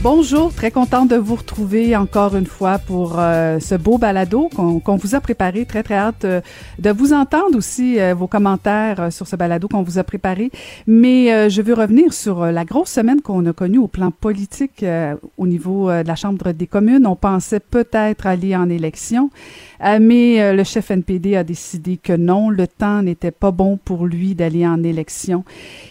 Bonjour, 0.00 0.54
très 0.54 0.70
contente 0.70 1.08
de 1.08 1.16
vous 1.16 1.34
retrouver 1.34 1.96
encore 1.96 2.36
une 2.36 2.46
fois 2.46 2.78
pour 2.78 3.16
euh, 3.18 3.58
ce 3.58 3.74
beau 3.74 3.98
balado 3.98 4.48
qu'on 4.54 4.96
vous 4.96 5.16
a 5.16 5.20
préparé. 5.20 5.66
Très, 5.66 5.82
très 5.82 5.96
hâte 5.96 6.24
euh, 6.24 6.40
de 6.78 6.90
vous 6.90 7.12
entendre 7.12 7.56
aussi 7.56 7.98
euh, 7.98 8.14
vos 8.14 8.28
commentaires 8.28 9.12
sur 9.12 9.26
ce 9.26 9.34
balado 9.34 9.66
qu'on 9.66 9.82
vous 9.82 9.98
a 9.98 10.04
préparé. 10.04 10.52
Mais 10.86 11.50
je 11.50 11.62
veux 11.62 11.74
revenir 11.74 12.12
sur 12.12 12.46
la 12.46 12.64
grosse 12.64 12.90
semaine 12.90 13.20
qu'on 13.22 13.44
a 13.46 13.52
connue 13.52 13.78
au 13.78 13.88
plan 13.88 14.12
politique 14.12 14.84
au 15.36 15.46
niveau 15.48 15.90
de 15.90 16.06
la 16.06 16.14
Chambre 16.14 16.52
des 16.52 16.68
communes. 16.68 17.04
On 17.04 17.16
pensait 17.16 17.60
peut-être 17.60 18.26
aller 18.26 18.54
en 18.54 18.70
élection. 18.70 19.30
Euh, 19.84 19.98
mais 20.00 20.40
euh, 20.40 20.52
le 20.54 20.64
chef 20.64 20.90
NPD 20.90 21.36
a 21.36 21.44
décidé 21.44 21.96
que 21.96 22.12
non, 22.12 22.50
le 22.50 22.66
temps 22.66 23.02
n'était 23.02 23.30
pas 23.30 23.50
bon 23.50 23.76
pour 23.76 24.06
lui 24.06 24.34
d'aller 24.34 24.66
en 24.66 24.82
élection. 24.82 25.44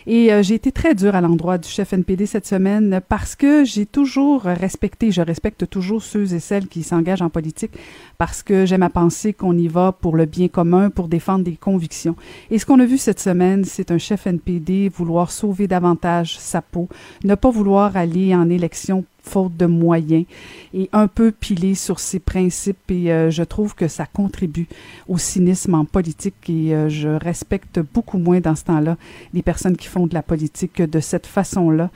Et 0.05 0.31
euh, 0.31 0.43
j'ai 0.43 0.55
été 0.55 0.71
très 0.71 0.95
dur 0.95 1.15
à 1.15 1.21
l'endroit 1.21 1.57
du 1.57 1.69
chef 1.69 1.93
NPD 1.93 2.25
cette 2.25 2.45
semaine 2.45 3.01
parce 3.07 3.35
que 3.35 3.63
j'ai 3.63 3.85
toujours 3.85 4.43
respecté, 4.43 5.11
je 5.11 5.21
respecte 5.21 5.69
toujours 5.69 6.03
ceux 6.03 6.33
et 6.33 6.39
celles 6.39 6.67
qui 6.67 6.83
s'engagent 6.83 7.21
en 7.21 7.29
politique 7.29 7.71
parce 8.17 8.43
que 8.43 8.65
j'aime 8.65 8.83
à 8.83 8.89
penser 8.89 9.33
qu'on 9.33 9.57
y 9.57 9.67
va 9.67 9.91
pour 9.91 10.15
le 10.15 10.25
bien 10.25 10.47
commun, 10.47 10.89
pour 10.89 11.07
défendre 11.07 11.43
des 11.43 11.55
convictions. 11.55 12.15
Et 12.51 12.59
ce 12.59 12.65
qu'on 12.65 12.79
a 12.79 12.85
vu 12.85 12.97
cette 12.97 13.19
semaine, 13.19 13.63
c'est 13.63 13.91
un 13.91 13.97
chef 13.97 14.27
NPD 14.27 14.89
vouloir 14.89 15.31
sauver 15.31 15.67
davantage 15.67 16.37
sa 16.39 16.61
peau, 16.61 16.89
ne 17.23 17.35
pas 17.35 17.49
vouloir 17.49 17.95
aller 17.95 18.35
en 18.35 18.49
élection 18.49 19.05
faute 19.27 19.55
de 19.57 19.65
moyens 19.65 20.25
et 20.73 20.89
un 20.93 21.07
peu 21.07 21.31
pilé 21.31 21.75
sur 21.75 21.99
ses 21.99 22.19
principes 22.19 22.89
et 22.89 23.11
euh, 23.11 23.29
je 23.29 23.43
trouve 23.43 23.75
que 23.75 23.87
ça 23.87 24.05
contribue 24.05 24.67
au 25.07 25.17
cynisme 25.17 25.73
en 25.75 25.85
politique 25.85 26.49
et 26.49 26.73
euh, 26.73 26.89
je 26.89 27.09
respecte 27.09 27.79
beaucoup 27.93 28.17
moins 28.17 28.39
dans 28.39 28.55
ce 28.55 28.63
temps-là 28.65 28.97
les 29.33 29.41
personnes 29.41 29.77
qui 29.77 29.87
font 29.87 30.07
de 30.07 30.13
la 30.13 30.23
politique 30.23 30.81
de 30.81 30.99
cette 30.99 31.27
façon-là. 31.27 31.89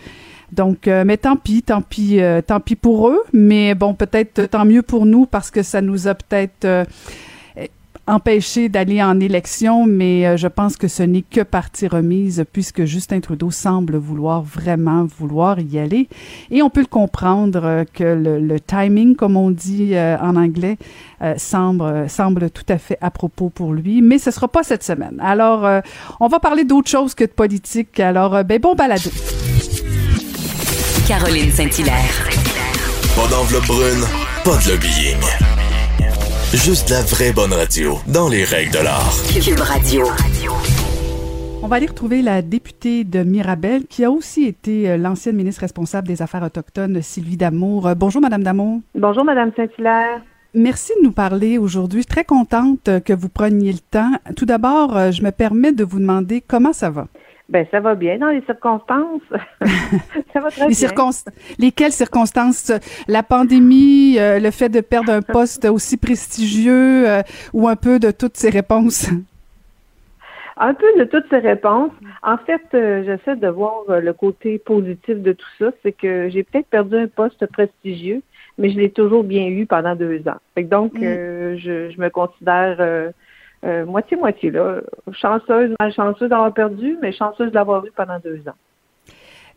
Donc, 0.51 0.89
euh, 0.89 1.05
mais 1.05 1.15
tant 1.15 1.37
pis, 1.37 1.63
tant 1.63 1.81
pis, 1.81 2.19
tant 2.45 2.59
pis 2.59 2.75
pour 2.75 3.07
eux, 3.07 3.21
mais 3.31 3.73
bon, 3.73 3.93
peut-être 3.93 4.47
tant 4.47 4.65
mieux 4.65 4.81
pour 4.81 5.05
nous 5.05 5.25
parce 5.25 5.49
que 5.49 5.63
ça 5.63 5.81
nous 5.81 6.09
a 6.09 6.15
peut-être 6.15 6.85
empêché 8.07 8.69
d'aller 8.69 9.01
en 9.01 9.19
élection, 9.19 9.85
mais 9.85 10.25
euh, 10.25 10.37
je 10.37 10.47
pense 10.47 10.75
que 10.77 10.87
ce 10.87 11.03
n'est 11.03 11.21
que 11.21 11.41
partie 11.41 11.87
remise 11.87 12.43
puisque 12.51 12.85
Justin 12.85 13.19
Trudeau 13.19 13.51
semble 13.51 13.97
vouloir 13.97 14.41
vraiment 14.41 15.05
vouloir 15.19 15.59
y 15.59 15.79
aller. 15.79 16.09
Et 16.49 16.61
on 16.61 16.69
peut 16.69 16.81
le 16.81 16.87
comprendre 16.87 17.61
euh, 17.63 17.83
que 17.93 18.03
le, 18.03 18.59
timing, 18.59 19.15
comme 19.15 19.37
on 19.37 19.51
dit 19.51 19.91
euh, 19.93 20.17
en 20.19 20.35
anglais, 20.35 20.77
semble, 21.37 22.09
semble 22.09 22.49
tout 22.49 22.65
à 22.67 22.79
fait 22.79 22.97
à 22.99 23.11
propos 23.11 23.49
pour 23.49 23.73
lui, 23.73 24.01
mais 24.01 24.17
ce 24.17 24.31
sera 24.31 24.47
pas 24.47 24.63
cette 24.63 24.83
semaine. 24.83 25.19
Alors, 25.21 25.67
on 26.19 26.27
va 26.27 26.39
parler 26.39 26.63
d'autre 26.63 26.89
chose 26.89 27.13
que 27.13 27.23
de 27.23 27.29
politique. 27.29 27.99
Alors, 27.99 28.43
ben 28.43 28.59
bon 28.59 28.73
balado. 28.73 29.11
Caroline 31.07 31.51
Saint-Hilaire. 31.51 32.29
Pas 33.15 33.27
d'enveloppe 33.27 33.67
brune, 33.67 34.03
pas 34.43 34.57
de 34.57 34.71
lobbying. 34.71 35.50
Juste 36.53 36.89
la 36.89 37.01
vraie 37.01 37.31
bonne 37.31 37.53
radio, 37.53 37.93
dans 38.13 38.27
les 38.27 38.43
règles 38.43 38.73
de 38.73 38.83
l'art. 38.83 39.13
Cube 39.41 39.61
Radio. 39.61 40.03
On 41.63 41.67
va 41.67 41.77
aller 41.77 41.85
retrouver 41.85 42.21
la 42.21 42.41
députée 42.41 43.05
de 43.05 43.23
Mirabel, 43.23 43.85
qui 43.87 44.03
a 44.03 44.11
aussi 44.11 44.47
été 44.47 44.89
euh, 44.89 44.97
l'ancienne 44.97 45.37
ministre 45.37 45.61
responsable 45.61 46.09
des 46.09 46.21
Affaires 46.21 46.43
autochtones, 46.43 47.01
Sylvie 47.01 47.37
Damour. 47.37 47.87
Euh, 47.87 47.95
bonjour, 47.95 48.21
Madame 48.21 48.43
Damour. 48.43 48.81
Bonjour, 48.95 49.23
Madame 49.23 49.53
Saint-Hilaire. 49.55 50.23
Merci 50.53 50.91
de 50.99 51.05
nous 51.05 51.13
parler 51.13 51.57
aujourd'hui. 51.57 51.99
Je 51.99 52.03
suis 52.03 52.15
très 52.15 52.25
contente 52.25 52.89
que 53.05 53.13
vous 53.13 53.29
preniez 53.29 53.71
le 53.71 53.79
temps. 53.79 54.11
Tout 54.35 54.45
d'abord, 54.45 54.97
euh, 54.97 55.11
je 55.11 55.23
me 55.23 55.31
permets 55.31 55.71
de 55.71 55.85
vous 55.85 55.99
demander 55.99 56.41
comment 56.41 56.73
ça 56.73 56.89
va? 56.89 57.07
Ben, 57.51 57.65
ça 57.69 57.81
va 57.81 57.95
bien 57.95 58.17
dans 58.17 58.29
les 58.29 58.41
circonstances. 58.43 59.21
ça 60.33 60.39
va 60.39 60.49
très 60.51 60.69
les 60.69 60.87
bien. 60.87 61.09
Lesquelles 61.59 61.91
circonstances? 61.91 62.71
La 63.09 63.23
pandémie, 63.23 64.17
euh, 64.17 64.39
le 64.39 64.51
fait 64.51 64.69
de 64.69 64.79
perdre 64.79 65.11
un 65.11 65.21
poste 65.21 65.65
aussi 65.65 65.97
prestigieux 65.97 67.09
euh, 67.09 67.21
ou 67.51 67.67
un 67.67 67.75
peu 67.75 67.99
de 67.99 68.11
toutes 68.11 68.37
ces 68.37 68.49
réponses? 68.49 69.09
Un 70.55 70.73
peu 70.73 70.85
de 70.97 71.03
toutes 71.03 71.25
ces 71.29 71.39
réponses. 71.39 71.91
En 72.23 72.37
fait, 72.37 72.61
euh, 72.73 73.03
j'essaie 73.03 73.35
de 73.35 73.49
voir 73.49 73.83
le 73.89 74.13
côté 74.13 74.57
positif 74.57 75.17
de 75.17 75.33
tout 75.33 75.49
ça. 75.59 75.71
C'est 75.83 75.91
que 75.91 76.29
j'ai 76.29 76.43
peut-être 76.43 76.67
perdu 76.67 76.95
un 76.95 77.07
poste 77.07 77.45
prestigieux, 77.47 78.21
mais 78.57 78.69
je 78.69 78.77
l'ai 78.77 78.91
toujours 78.91 79.25
bien 79.25 79.47
eu 79.47 79.65
pendant 79.65 79.95
deux 79.97 80.21
ans. 80.25 80.39
donc, 80.57 80.93
mm. 80.93 81.57
je, 81.57 81.89
je, 81.89 81.99
me 81.99 82.09
considère 82.09 83.11
moitié-moitié, 83.63 84.51
là. 84.51 84.81
Chanceuse, 85.11 85.75
malchanceuse 85.79 86.29
d'avoir 86.29 86.53
perdu, 86.53 86.97
mais 87.01 87.11
chanceuse 87.11 87.51
d'avoir 87.51 87.85
eu 87.85 87.91
pendant 87.91 88.19
deux 88.19 88.39
ans. 88.47 88.55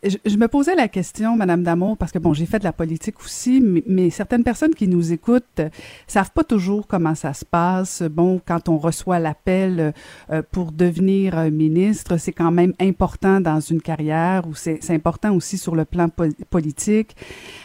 Je, 0.04 0.37
me 0.37 0.48
posais 0.48 0.75
la 0.75 0.88
question, 0.88 1.34
Madame 1.34 1.62
Damour, 1.62 1.97
parce 1.97 2.12
que 2.12 2.19
bon, 2.19 2.34
j'ai 2.34 2.44
fait 2.44 2.59
de 2.59 2.65
la 2.65 2.75
politique 2.75 3.20
aussi, 3.25 3.62
mais, 3.87 4.10
certaines 4.10 4.44
personnes 4.44 4.75
qui 4.75 4.87
nous 4.87 5.15
écoutent 5.15 5.44
euh, 5.60 5.70
savent 6.06 6.31
pas 6.31 6.44
toujours 6.44 6.87
comment 6.87 7.15
ça 7.15 7.32
se 7.32 7.44
passe. 7.44 8.03
Bon, 8.03 8.38
quand 8.44 8.69
on 8.69 8.76
reçoit 8.76 9.19
l'appel 9.19 9.94
euh, 10.31 10.42
pour 10.53 10.72
devenir 10.72 11.50
ministre, 11.50 12.19
c'est 12.19 12.32
quand 12.32 12.50
même 12.50 12.75
important 12.81 13.41
dans 13.41 13.60
une 13.60 13.81
carrière 13.81 14.47
ou 14.47 14.54
c'est 14.54 14.91
important 14.91 15.34
aussi 15.34 15.56
sur 15.56 15.75
le 15.75 15.87
plan 15.87 16.10
politique. 16.50 17.16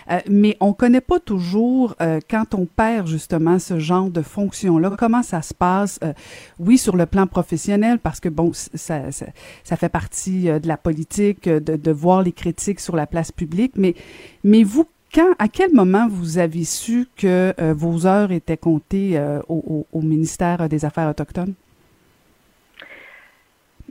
Euh, 0.10 0.20
mais 0.30 0.56
on 0.62 0.72
connaît 0.72 1.02
pas 1.02 1.20
toujours 1.20 1.96
quand 2.30 2.54
on 2.54 2.66
perd 2.66 3.08
justement 3.08 3.60
ce 3.60 3.80
genre 3.80 4.10
de 4.10 4.22
fonction-là, 4.22 4.92
comment 4.98 5.24
ça 5.24 5.42
se 5.42 5.54
passe. 5.54 6.00
oui, 6.58 6.78
sur 6.78 6.96
le 6.96 7.06
plan 7.06 7.28
professionnel, 7.28 8.00
parce 8.00 8.20
que 8.20 8.30
bon, 8.30 8.52
ça 8.54 9.76
fait 9.76 9.90
partie 9.90 10.44
de 10.44 10.68
la 10.68 10.78
politique, 10.78 11.48
de, 11.48 11.76
de 11.76 11.92
voir 11.92 12.22
les 12.22 12.29
critiques 12.32 12.80
sur 12.80 12.96
la 12.96 13.08
place 13.08 13.32
publique, 13.32 13.74
mais, 13.76 13.96
mais 14.44 14.64
vous, 14.64 14.86
quand, 15.14 15.34
à 15.40 15.48
quel 15.48 15.74
moment 15.74 16.08
vous 16.08 16.38
avez 16.38 16.64
su 16.64 17.08
que 17.18 17.54
euh, 17.60 17.74
vos 17.74 18.06
heures 18.06 18.32
étaient 18.32 18.58
comptées 18.58 19.18
euh, 19.18 19.40
au, 19.48 19.86
ministère 20.02 20.70
des 20.70 20.86
Affaires 20.86 21.10
autochtones? 21.10 21.54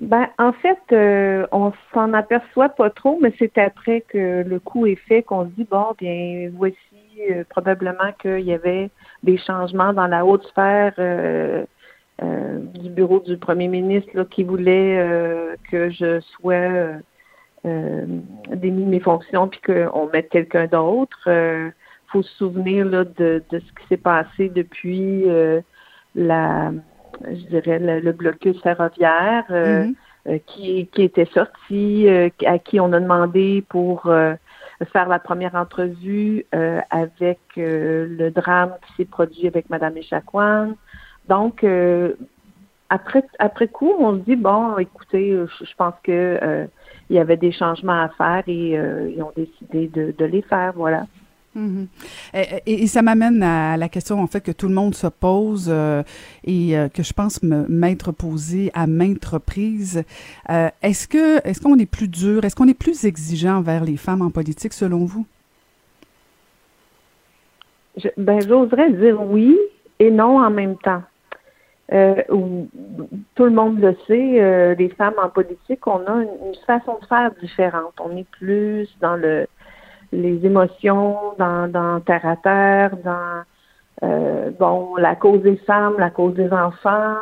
Ben, 0.00 0.29
en 0.38 0.52
fait, 0.52 0.79
euh, 0.93 1.44
on 1.50 1.73
s'en 1.93 2.12
aperçoit 2.12 2.69
pas 2.69 2.88
trop, 2.90 3.19
mais 3.20 3.32
c'est 3.37 3.58
après 3.58 4.02
que 4.02 4.44
le 4.46 4.61
coup 4.61 4.87
est 4.87 4.94
fait 5.08 5.23
qu'on 5.25 5.46
se 5.46 5.50
dit 5.50 5.67
bon, 5.69 5.87
bien, 5.99 6.50
voici 6.55 6.76
probablement 7.49 8.12
qu'il 8.23 8.40
y 8.40 8.52
avait 8.52 8.90
des 9.25 9.38
changements 9.38 9.93
dans 9.93 10.06
la 10.06 10.25
haute 10.25 10.46
sphère 10.46 10.94
du 12.23 12.90
bureau 12.90 13.19
du 13.19 13.37
premier 13.38 13.67
ministre 13.67 14.23
qui 14.31 14.44
voulait 14.44 15.56
que 15.69 15.90
je 15.90 16.20
sois 16.20 17.00
euh, 17.66 18.06
démis 18.55 18.84
mes 18.84 19.00
fonctions 19.00 19.49
puis 19.49 19.60
qu'on 19.60 20.08
mette 20.12 20.28
quelqu'un 20.28 20.66
d'autre. 20.66 21.19
Il 21.26 21.32
euh, 21.32 21.70
faut 22.08 22.22
se 22.22 22.32
souvenir 22.37 22.84
là, 22.84 23.05
de, 23.05 23.43
de 23.50 23.58
ce 23.58 23.64
qui 23.64 23.87
s'est 23.88 23.96
passé 23.96 24.49
depuis 24.49 25.28
euh, 25.28 25.60
la 26.14 26.72
je 27.25 27.46
dirais 27.46 27.81
le, 27.81 28.12
blocus 28.12 28.60
ferroviaire. 28.62 29.44
Mm-hmm. 29.50 30.40
qui, 30.46 30.87
qui 30.88 31.02
était 31.02 31.28
sorti, 31.32 32.06
à 32.46 32.58
qui 32.58 32.78
on 32.78 32.93
a 32.93 33.00
demandé 33.00 33.64
pour 33.69 34.02
faire 34.02 35.08
la 35.08 35.19
première 35.19 35.56
entrevue 35.56 36.44
avec 36.52 37.40
le 37.56 38.28
drame 38.28 38.75
qui 38.87 38.93
s'est 38.99 39.04
produit 39.06 39.49
avec 39.49 39.69
Madame 39.69 39.96
Echaquan. 39.96 40.75
Donc, 41.28 41.64
après, 42.90 43.25
après 43.40 43.69
coup, 43.69 43.93
on 43.99 44.19
se 44.19 44.20
dit, 44.20 44.37
bon, 44.37 44.76
écoutez, 44.76 45.32
je, 45.32 45.75
pense 45.76 45.94
que 46.04 46.69
il 47.10 47.16
y 47.16 47.19
avait 47.19 47.37
des 47.37 47.52
changements 47.52 48.02
à 48.02 48.08
faire 48.10 48.43
et 48.46 48.72
ils 48.72 49.22
ont 49.22 49.32
décidé 49.34 49.88
de, 49.88 50.14
de 50.16 50.25
les 50.25 50.43
faire, 50.43 50.72
voilà. 50.75 51.06
Mhm. 51.55 51.88
et, 52.66 52.87
ça 52.87 53.02
m'amène 53.02 53.43
à 53.43 53.76
la 53.76 53.88
question 53.88 54.20
en 54.20 54.26
fait 54.26 54.40
que 54.40 54.52
tout 54.52 54.69
le 54.69 54.75
monde 54.75 54.94
se 54.94 55.06
pose 55.06 55.69
euh, 55.69 56.02
et 56.44 56.78
euh, 56.78 56.88
que 56.88 57.02
je 57.02 57.12
pense 57.12 57.43
m'être 57.43 58.12
posée 58.12 58.70
à 58.75 58.87
maintes 58.87 59.25
reprises. 59.25 60.05
Euh, 60.50 60.69
est-ce 60.82 61.08
que 61.08 61.46
est-ce 61.46 61.60
qu'on 61.60 61.78
est 61.78 61.90
plus 61.90 62.08
dur, 62.08 62.44
est-ce 62.44 62.55
qu'on 62.55 62.69
est 62.69 62.78
plus 62.78 63.05
exigeant 63.05 63.56
envers 63.56 63.84
les 63.84 63.96
femmes 63.96 64.22
en 64.22 64.31
politique 64.31 64.72
selon 64.72 65.04
vous? 65.04 65.26
Ben 68.16 68.40
j'oserais 68.46 68.93
dire 68.93 69.20
oui 69.22 69.58
et 69.99 70.11
non 70.11 70.38
en 70.38 70.50
même 70.50 70.76
temps. 70.76 71.02
Tout 71.90 73.44
le 73.44 73.50
monde 73.50 73.81
le 73.81 73.96
sait, 74.06 74.75
les 74.76 74.88
femmes 74.90 75.14
en 75.23 75.31
politique, 75.31 75.87
on 75.87 76.05
a 76.06 76.23
une 76.23 76.55
façon 76.67 76.99
de 77.00 77.06
faire 77.06 77.31
différente. 77.40 77.94
On 78.00 78.17
est 78.17 78.29
plus 78.31 78.88
dans 79.00 79.17
le 79.17 79.46
les 80.12 80.44
émotions 80.44 81.35
dans, 81.38 81.70
dans 81.70 82.00
terre 82.00 82.26
à 82.26 82.37
terre, 82.37 82.96
dans 83.05 83.43
euh, 84.02 84.50
bon 84.58 84.96
la 84.96 85.17
cause 85.17 85.43
des 85.43 85.56
femmes, 85.56 85.94
la 85.99 86.11
cause 86.11 86.35
des 86.35 86.50
enfants. 86.52 87.17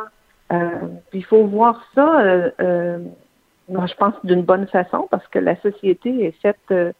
Euh, 0.51 0.69
puis 1.09 1.19
il 1.19 1.25
faut 1.25 1.45
voir 1.45 1.83
ça, 1.93 2.21
euh, 2.21 2.49
euh, 2.61 2.99
moi 3.67 3.85
je 3.85 3.95
pense 3.95 4.13
d'une 4.23 4.43
bonne 4.43 4.67
façon 4.67 5.07
parce 5.11 5.27
que 5.27 5.39
la 5.39 5.59
société 5.61 6.25
est 6.25 6.41
faite 6.41 6.57
euh, 6.71 6.93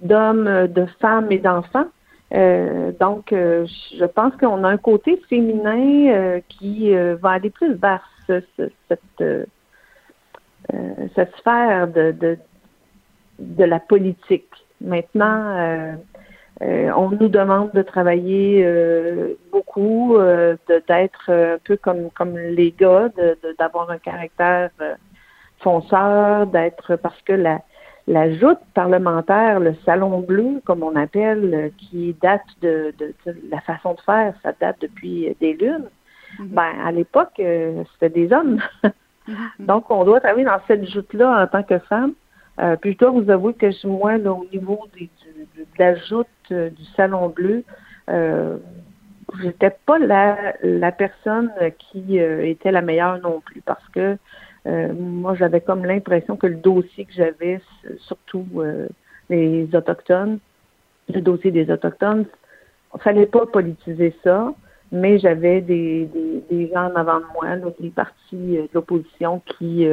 d'hommes, 0.00 0.66
de 0.66 0.86
femmes 1.00 1.30
et 1.30 1.38
d'enfants. 1.38 1.86
Donc 2.30 3.30
je 3.30 4.04
pense 4.04 4.34
qu'on 4.36 4.64
a 4.64 4.68
un 4.68 4.76
côté 4.76 5.20
féminin 5.28 6.40
qui 6.48 6.94
va 6.94 7.30
aller 7.30 7.50
plus 7.50 7.74
vers 7.74 8.08
cette 8.28 9.24
cette 11.14 11.36
sphère 11.36 11.88
de, 11.88 12.12
de 12.12 12.38
de 13.40 13.64
la 13.64 13.80
politique. 13.80 14.50
Maintenant, 14.80 15.56
euh, 15.56 15.94
euh, 16.62 16.90
on 16.96 17.10
nous 17.10 17.28
demande 17.28 17.72
de 17.72 17.82
travailler 17.82 18.62
euh, 18.64 19.34
beaucoup, 19.50 20.16
d'être 20.68 21.30
un 21.30 21.58
peu 21.64 21.76
comme 21.76 22.10
comme 22.10 22.36
les 22.36 22.72
gars, 22.72 23.08
d'avoir 23.58 23.90
un 23.90 23.98
caractère 23.98 24.70
fonceur, 25.58 26.46
d'être 26.46 26.96
parce 26.96 27.20
que 27.22 27.32
la 27.32 27.60
la 28.10 28.32
joute 28.34 28.58
parlementaire, 28.74 29.60
le 29.60 29.74
salon 29.84 30.20
bleu, 30.20 30.60
comme 30.64 30.82
on 30.82 30.96
appelle, 30.96 31.72
qui 31.78 32.14
date 32.20 32.42
de, 32.60 32.92
de, 32.98 33.14
la 33.50 33.60
façon 33.60 33.94
de 33.94 34.00
faire, 34.00 34.34
ça 34.42 34.52
date 34.60 34.76
depuis 34.80 35.34
des 35.40 35.54
lunes. 35.54 35.88
Mm-hmm. 36.38 36.48
Ben 36.48 36.72
à 36.84 36.92
l'époque, 36.92 37.34
c'était 37.36 38.10
des 38.10 38.32
hommes. 38.32 38.60
Mm-hmm. 38.82 39.32
Donc 39.60 39.90
on 39.90 40.04
doit 40.04 40.20
travailler 40.20 40.44
dans 40.44 40.60
cette 40.66 40.88
joute-là 40.88 41.42
en 41.42 41.46
tant 41.46 41.62
que 41.62 41.78
femme. 41.78 42.14
Euh, 42.60 42.76
puis 42.76 42.92
je 42.92 42.98
dois 42.98 43.10
vous 43.10 43.30
avouer 43.30 43.54
que 43.54 43.86
moi, 43.86 44.18
là, 44.18 44.32
au 44.32 44.46
niveau 44.52 44.80
des, 44.94 45.08
du, 45.22 45.46
de 45.56 45.66
la 45.78 45.94
joute 45.96 46.26
euh, 46.52 46.68
du 46.70 46.84
Salon 46.96 47.28
Bleu, 47.28 47.64
euh, 48.10 48.58
j'étais 49.40 49.74
pas 49.86 49.98
la, 49.98 50.54
la 50.62 50.92
personne 50.92 51.50
qui 51.78 52.20
euh, 52.20 52.44
était 52.44 52.72
la 52.72 52.82
meilleure 52.82 53.18
non 53.20 53.40
plus 53.40 53.62
parce 53.62 53.86
que 53.90 54.16
moi, 54.66 55.34
j'avais 55.34 55.60
comme 55.60 55.84
l'impression 55.84 56.36
que 56.36 56.46
le 56.46 56.56
dossier 56.56 57.04
que 57.04 57.12
j'avais, 57.12 57.60
surtout 57.98 58.46
les 59.28 59.68
Autochtones, 59.74 60.38
le 61.12 61.20
dossier 61.20 61.50
des 61.50 61.70
Autochtones, 61.70 62.26
il 62.94 63.00
fallait 63.00 63.26
pas 63.26 63.46
politiser 63.46 64.14
ça, 64.22 64.52
mais 64.92 65.18
j'avais 65.18 65.60
des, 65.60 66.06
des, 66.06 66.44
des, 66.50 66.68
gens 66.72 66.90
en 66.90 66.96
avant 66.96 67.20
de 67.20 67.24
moi, 67.32 67.56
là, 67.56 67.66
des 67.78 67.90
partis 67.90 68.56
de 68.56 68.68
l'opposition 68.74 69.40
qui 69.46 69.86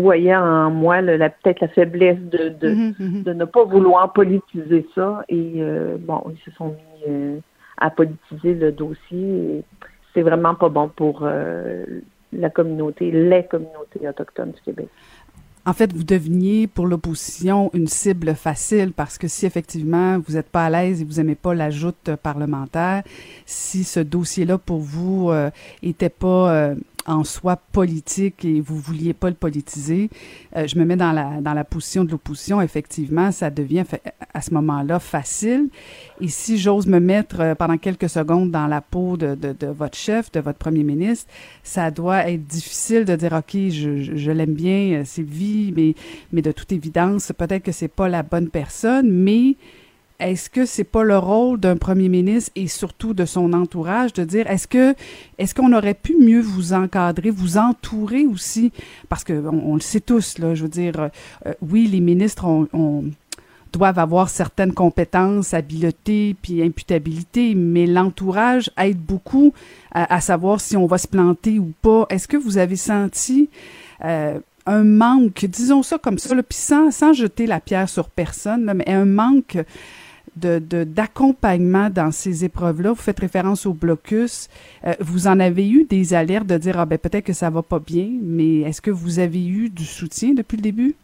voyait 0.00 0.36
en 0.36 0.70
moi 0.70 1.02
peut-être 1.02 1.60
la 1.60 1.68
faiblesse 1.68 2.18
de, 2.18 2.48
de, 2.48 2.68
mhm, 2.68 2.94
mhm. 2.98 3.22
de, 3.22 3.32
ne 3.32 3.44
pas 3.44 3.64
vouloir 3.64 4.12
politiser 4.12 4.86
ça. 4.94 5.24
Et 5.28 5.54
euh, 5.58 5.96
bon, 5.98 6.22
ils 6.30 6.50
se 6.50 6.56
sont 6.56 6.68
mis 6.68 7.08
euh, 7.08 7.38
à 7.78 7.90
politiser 7.90 8.54
le 8.54 8.72
dossier. 8.72 9.62
C'est 10.12 10.22
vraiment 10.22 10.54
pas 10.54 10.68
bon 10.68 10.88
pour 10.88 11.20
euh, 11.22 11.84
la 12.34 12.50
communauté, 12.50 13.10
les 13.10 13.44
communautés 13.44 14.08
autochtones 14.08 14.52
du 14.52 14.60
Québec. 14.60 14.88
En 15.66 15.72
fait, 15.72 15.94
vous 15.94 16.04
deveniez 16.04 16.66
pour 16.66 16.86
l'opposition 16.86 17.70
une 17.72 17.86
cible 17.86 18.34
facile 18.34 18.92
parce 18.92 19.16
que 19.16 19.28
si 19.28 19.46
effectivement 19.46 20.18
vous 20.18 20.34
n'êtes 20.34 20.50
pas 20.50 20.66
à 20.66 20.70
l'aise 20.70 21.00
et 21.00 21.04
vous 21.06 21.14
n'aimez 21.14 21.36
pas 21.36 21.54
la 21.54 21.70
joute 21.70 22.10
parlementaire, 22.22 23.02
si 23.46 23.82
ce 23.82 24.00
dossier-là 24.00 24.58
pour 24.58 24.80
vous 24.80 25.30
euh, 25.30 25.50
était 25.82 26.10
pas 26.10 26.74
en 27.06 27.24
soi 27.24 27.56
politique 27.56 28.44
et 28.44 28.60
vous 28.60 28.78
vouliez 28.78 29.12
pas 29.12 29.28
le 29.28 29.34
politiser, 29.34 30.10
euh, 30.56 30.66
je 30.66 30.78
me 30.78 30.84
mets 30.84 30.96
dans 30.96 31.12
la 31.12 31.40
dans 31.40 31.54
la 31.54 31.64
position 31.64 32.04
de 32.04 32.10
l'opposition. 32.10 32.60
Effectivement, 32.60 33.32
ça 33.32 33.50
devient 33.50 33.84
à 34.32 34.40
ce 34.40 34.52
moment-là 34.54 34.98
facile. 34.98 35.68
Et 36.20 36.28
si 36.28 36.58
j'ose 36.58 36.86
me 36.86 37.00
mettre 37.00 37.40
euh, 37.40 37.54
pendant 37.54 37.78
quelques 37.78 38.08
secondes 38.08 38.50
dans 38.50 38.66
la 38.66 38.80
peau 38.80 39.16
de, 39.16 39.34
de, 39.34 39.52
de, 39.52 39.66
votre 39.66 39.96
chef, 39.96 40.30
de 40.32 40.40
votre 40.40 40.58
premier 40.58 40.82
ministre, 40.82 41.30
ça 41.62 41.90
doit 41.90 42.28
être 42.30 42.44
difficile 42.44 43.04
de 43.04 43.16
dire 43.16 43.32
ok, 43.32 43.52
je, 43.70 44.16
je, 44.16 44.30
l'aime 44.30 44.54
bien, 44.54 45.02
c'est 45.04 45.22
vie, 45.22 45.72
mais 45.76 45.94
mais 46.32 46.42
de 46.42 46.52
toute 46.52 46.72
évidence, 46.72 47.32
peut-être 47.36 47.62
que 47.62 47.72
c'est 47.72 47.88
pas 47.88 48.08
la 48.08 48.22
bonne 48.22 48.48
personne, 48.48 49.10
mais 49.10 49.56
est-ce 50.20 50.48
que 50.48 50.64
c'est 50.64 50.84
pas 50.84 51.02
le 51.02 51.18
rôle 51.18 51.58
d'un 51.58 51.76
premier 51.76 52.08
ministre 52.08 52.52
et 52.54 52.68
surtout 52.68 53.14
de 53.14 53.24
son 53.24 53.52
entourage 53.52 54.12
de 54.12 54.24
dire 54.24 54.48
est-ce 54.48 54.68
que 54.68 54.94
est-ce 55.38 55.54
qu'on 55.54 55.72
aurait 55.72 55.94
pu 55.94 56.16
mieux 56.20 56.40
vous 56.40 56.72
encadrer, 56.72 57.30
vous 57.30 57.58
entourer 57.58 58.24
aussi? 58.24 58.72
Parce 59.08 59.24
que 59.24 59.32
on, 59.32 59.74
le 59.74 59.80
sait 59.80 60.00
tous 60.00 60.38
là, 60.38 60.54
je 60.54 60.62
veux 60.62 60.68
dire 60.68 61.10
euh, 61.46 61.52
oui 61.62 61.88
les 61.88 62.00
ministres 62.00 62.46
doivent 63.72 63.98
avoir 63.98 64.28
certaines 64.28 64.72
compétences, 64.72 65.52
habiletés 65.52 66.36
puis 66.40 66.62
imputabilité, 66.62 67.54
mais 67.56 67.86
l'entourage 67.86 68.70
aide 68.78 69.00
beaucoup 69.00 69.52
à, 69.90 70.20
savoir 70.20 70.60
si 70.60 70.76
on 70.76 70.86
va 70.86 70.98
se 70.98 71.08
planter 71.08 71.58
ou 71.58 71.72
pas. 71.82 72.06
Est-ce 72.08 72.28
que 72.28 72.36
vous 72.36 72.56
avez 72.56 72.76
senti 72.76 73.48
euh, 74.04 74.38
un 74.66 74.84
manque, 74.84 75.44
disons 75.44 75.82
ça 75.82 75.98
comme 75.98 76.18
ça, 76.18 76.34
puis 76.36 76.56
sans, 76.56 76.90
sans 76.90 77.12
jeter 77.12 77.46
la 77.46 77.60
pierre 77.60 77.88
sur 77.88 78.08
personne, 78.08 78.72
mais 78.74 78.88
un 78.88 79.04
manque 79.04 79.58
de, 80.36 80.84
d'accompagnement 80.84 81.90
dans 81.90 82.10
ces 82.10 82.44
épreuves-là. 82.44 82.90
Vous 82.90 83.02
faites 83.02 83.20
référence 83.20 83.66
au 83.66 83.72
blocus. 83.72 84.48
Euh, 84.86 84.92
vous 85.00 85.26
en 85.26 85.40
avez 85.40 85.68
eu 85.68 85.84
des 85.84 86.14
alertes 86.14 86.46
de 86.46 86.56
dire, 86.56 86.78
ah 86.78 86.86
ben 86.86 86.98
peut-être 86.98 87.24
que 87.24 87.32
ça 87.32 87.50
va 87.50 87.62
pas 87.62 87.78
bien, 87.78 88.08
mais 88.22 88.60
est-ce 88.60 88.80
que 88.80 88.90
vous 88.90 89.18
avez 89.18 89.46
eu 89.46 89.70
du 89.70 89.84
soutien 89.84 90.34
depuis 90.34 90.56
le 90.56 90.62
début? 90.62 90.94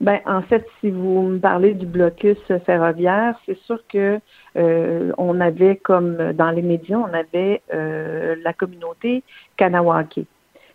Ben, 0.00 0.20
en 0.26 0.42
fait, 0.42 0.66
si 0.80 0.90
vous 0.90 1.22
me 1.22 1.38
parlez 1.38 1.72
du 1.72 1.86
blocus 1.86 2.36
ferroviaire, 2.66 3.40
c'est 3.46 3.58
sûr 3.60 3.80
que 3.88 4.20
euh, 4.56 5.12
on 5.16 5.40
avait, 5.40 5.76
comme 5.76 6.32
dans 6.32 6.50
les 6.50 6.60
médias, 6.60 6.98
on 6.98 7.14
avait 7.14 7.62
euh, 7.72 8.36
la 8.44 8.52
communauté 8.52 9.22
Kanawake. 9.56 10.20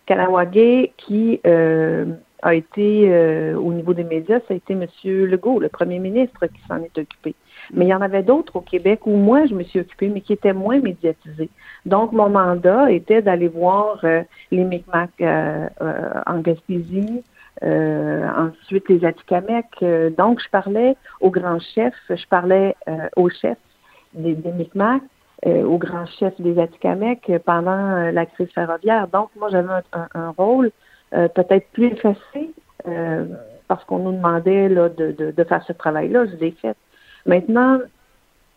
Kanawake 0.06 0.92
qui 0.96 1.40
a 2.42 2.54
été, 2.54 3.08
euh, 3.08 3.56
au 3.56 3.72
niveau 3.72 3.94
des 3.94 4.02
médias, 4.02 4.40
ça 4.40 4.52
a 4.52 4.54
été 4.54 4.72
M. 4.72 4.86
Legault, 5.04 5.60
le 5.60 5.68
premier 5.68 6.00
ministre, 6.00 6.46
qui 6.46 6.60
s'en 6.68 6.78
est 6.78 6.98
occupé. 6.98 7.36
Mais 7.72 7.86
il 7.86 7.88
y 7.88 7.94
en 7.94 8.00
avait 8.00 8.24
d'autres 8.24 8.56
au 8.56 8.60
Québec 8.60 9.06
où 9.06 9.16
moi, 9.16 9.46
je 9.46 9.54
me 9.54 9.62
suis 9.62 9.78
occupée, 9.78 10.08
mais 10.08 10.20
qui 10.20 10.32
étaient 10.32 10.52
moins 10.52 10.80
médiatisés. 10.80 11.50
Donc, 11.86 12.10
mon 12.12 12.28
mandat 12.28 12.90
était 12.90 13.22
d'aller 13.22 13.46
voir 13.46 14.00
euh, 14.02 14.22
les 14.50 14.64
Micmacs 14.64 15.10
euh, 15.20 15.68
en 16.26 16.40
Gaspésie, 16.40 17.22
ensuite 17.62 18.88
les 18.88 19.04
Atikamekw. 19.04 20.10
donc, 20.18 20.40
je 20.40 20.48
parlais 20.50 20.96
aux 21.20 21.30
grands 21.30 21.60
chefs, 21.60 21.94
je 22.10 22.26
parlais 22.26 22.74
aux 23.14 23.28
chefs 23.28 23.56
des, 24.14 24.34
des 24.34 24.50
Micmacs, 24.50 25.02
aux 25.46 25.78
grands 25.78 26.06
chefs 26.18 26.40
des 26.40 26.58
Atikamekw 26.58 27.38
pendant 27.44 28.10
la 28.10 28.26
crise 28.26 28.48
ferroviaire. 28.52 29.06
Donc, 29.06 29.30
moi, 29.38 29.48
j'avais 29.48 29.68
un 29.92 30.30
rôle 30.30 30.72
euh, 31.14 31.28
peut-être 31.28 31.66
plus 31.72 31.86
effacé 31.88 32.50
euh, 32.88 33.26
parce 33.68 33.84
qu'on 33.84 33.98
nous 33.98 34.12
demandait 34.12 34.68
de, 34.68 35.32
de 35.36 35.44
faire 35.44 35.62
ce 35.64 35.72
travail-là. 35.72 36.26
Je 36.26 36.36
l'ai 36.36 36.50
fait. 36.52 36.76
Maintenant, 37.26 37.78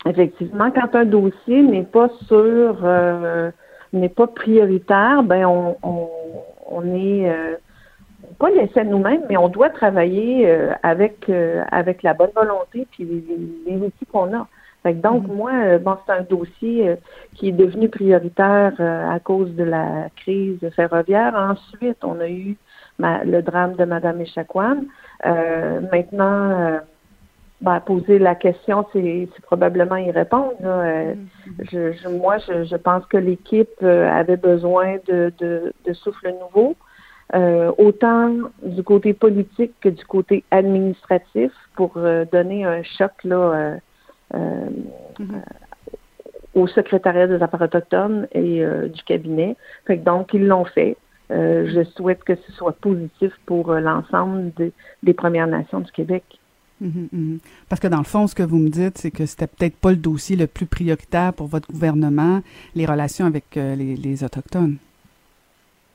effectivement, 0.06 0.72
quand 0.72 0.96
un 0.96 1.06
dossier 1.06 1.62
n'est 1.62 1.84
pas 1.84 2.10
sur 2.28 2.78
euh, 2.84 3.52
n'est 3.94 4.10
pas 4.10 4.28
prioritaire, 4.28 5.24
ben 5.24 5.46
on, 5.46 5.78
on, 5.84 6.10
on 6.68 6.96
est 6.96 7.30
euh, 7.30 7.56
pas 8.40 8.50
laissé 8.50 8.80
à 8.80 8.84
nous-mêmes, 8.84 9.24
mais 9.30 9.38
on 9.38 9.48
doit 9.48 9.70
travailler 9.70 10.50
avec 10.84 11.30
avec 11.72 12.04
la 12.04 12.14
bonne 12.14 12.32
volonté 12.36 12.88
puis 12.92 13.06
les, 13.06 13.72
les 13.72 13.78
outils 13.78 14.06
qu'on 14.12 14.34
a. 14.34 14.48
Fait 14.86 14.94
que 14.94 15.02
donc, 15.02 15.26
moi, 15.28 15.52
euh, 15.52 15.80
bon, 15.80 15.98
c'est 16.06 16.14
un 16.14 16.22
dossier 16.22 16.90
euh, 16.90 16.96
qui 17.34 17.50
est 17.50 17.54
devenu 17.54 17.90
prioritaire 17.90 18.74
euh, 18.80 19.10
à 19.10 19.20
cause 19.20 19.52
de 19.56 19.64
la 19.64 20.10
crise 20.16 20.60
ferroviaire. 20.76 21.34
Ensuite, 21.34 21.98
on 22.04 22.20
a 22.20 22.30
eu 22.30 22.56
ma- 23.00 23.24
le 23.24 23.42
drame 23.42 23.74
de 23.78 23.84
Mme 23.84 24.22
Echaquan. 24.22 24.84
Euh, 25.26 25.82
maintenant, 25.92 26.82
ben, 27.62 27.80
poser 27.80 28.20
la 28.20 28.36
question, 28.36 28.86
c'est 28.94 29.28
probablement 29.42 29.96
y 29.96 30.12
répondre. 30.12 30.54
là. 30.60 31.14
Je, 31.72 31.94
je- 31.94 32.08
moi, 32.08 32.38
je, 32.48 32.66
je 32.66 32.76
pense 32.76 33.04
que 33.08 33.18
l'équipe 33.18 33.82
avait 33.82 34.38
besoin 34.38 34.98
de, 35.08 35.34
de, 35.40 35.74
de 35.84 35.94
souffle 35.94 36.32
nouveau, 36.40 36.76
euh, 37.34 37.72
autant 37.80 38.36
du 38.62 38.84
côté 38.84 39.16
politique 39.16 39.74
que 39.82 39.90
du 39.90 40.06
côté 40.06 40.44
administratif, 40.52 41.52
pour 41.76 41.94
euh, 41.98 42.24
donner 42.32 42.66
un 42.66 42.84
choc 42.84 43.14
là, 43.24 43.36
euh, 43.36 43.76
euh, 44.36 44.70
euh, 45.22 45.24
au 46.54 46.68
secrétariat 46.68 47.28
des 47.28 47.42
affaires 47.42 47.62
autochtones 47.62 48.28
et 48.32 48.64
euh, 48.64 48.88
du 48.88 49.04
cabinet. 49.04 49.56
Fait 49.86 49.98
que 49.98 50.04
donc, 50.04 50.34
ils 50.34 50.46
l'ont 50.46 50.66
fait. 50.66 50.98
Euh, 51.32 51.68
je 51.74 51.84
souhaite 51.96 52.24
que 52.24 52.36
ce 52.36 52.52
soit 52.52 52.74
positif 52.74 53.32
pour 53.46 53.72
euh, 53.72 53.80
l'ensemble 53.80 54.52
des- 54.56 54.72
des 55.02 55.14
Premières 55.14 55.48
Nations 55.48 55.80
du 55.80 55.92
Québec. 55.92 56.24
Mhm, 56.82 57.08
mhm. 57.12 57.40
Parce 57.70 57.80
que 57.80 57.88
dans 57.88 57.98
le 57.98 58.04
fond, 58.04 58.28
ce 58.28 58.36
que 58.36 58.44
vous 58.44 58.58
me 58.60 58.70
dites, 58.70 58.98
c'est 58.98 59.12
que 59.12 59.26
c'était 59.26 59.48
peut-être 59.48 59.76
pas 59.78 59.92
le 59.92 59.98
dossier 59.98 60.36
le 60.36 60.46
plus 60.46 60.66
prioritaire 60.66 61.34
pour 61.34 61.48
votre 61.48 61.72
gouvernement, 61.72 62.42
les 62.76 62.86
relations 62.86 63.26
avec 63.26 63.46
les, 63.56 63.96
les 63.96 64.24
Autochtones. 64.24 64.76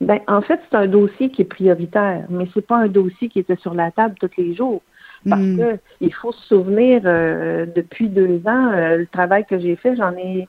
Ben, 0.01 0.19
en 0.27 0.41
fait, 0.41 0.59
c'est 0.69 0.77
un 0.77 0.87
dossier 0.87 1.29
qui 1.29 1.43
est 1.43 1.45
prioritaire, 1.45 2.25
mais 2.29 2.47
c'est 2.53 2.65
pas 2.65 2.77
un 2.77 2.87
dossier 2.87 3.29
qui 3.29 3.37
était 3.39 3.57
sur 3.57 3.75
la 3.75 3.91
table 3.91 4.15
tous 4.19 4.31
les 4.37 4.55
jours. 4.55 4.81
Parce 5.29 5.41
Hmm. 5.41 5.57
que 5.57 5.79
il 5.99 6.13
faut 6.13 6.31
se 6.31 6.47
souvenir, 6.47 7.01
euh, 7.05 7.65
depuis 7.75 8.09
deux 8.09 8.41
ans, 8.45 8.71
euh, 8.71 8.97
le 8.97 9.07
travail 9.07 9.45
que 9.45 9.59
j'ai 9.59 9.75
fait, 9.75 9.95
j'en 9.95 10.11
ai 10.17 10.47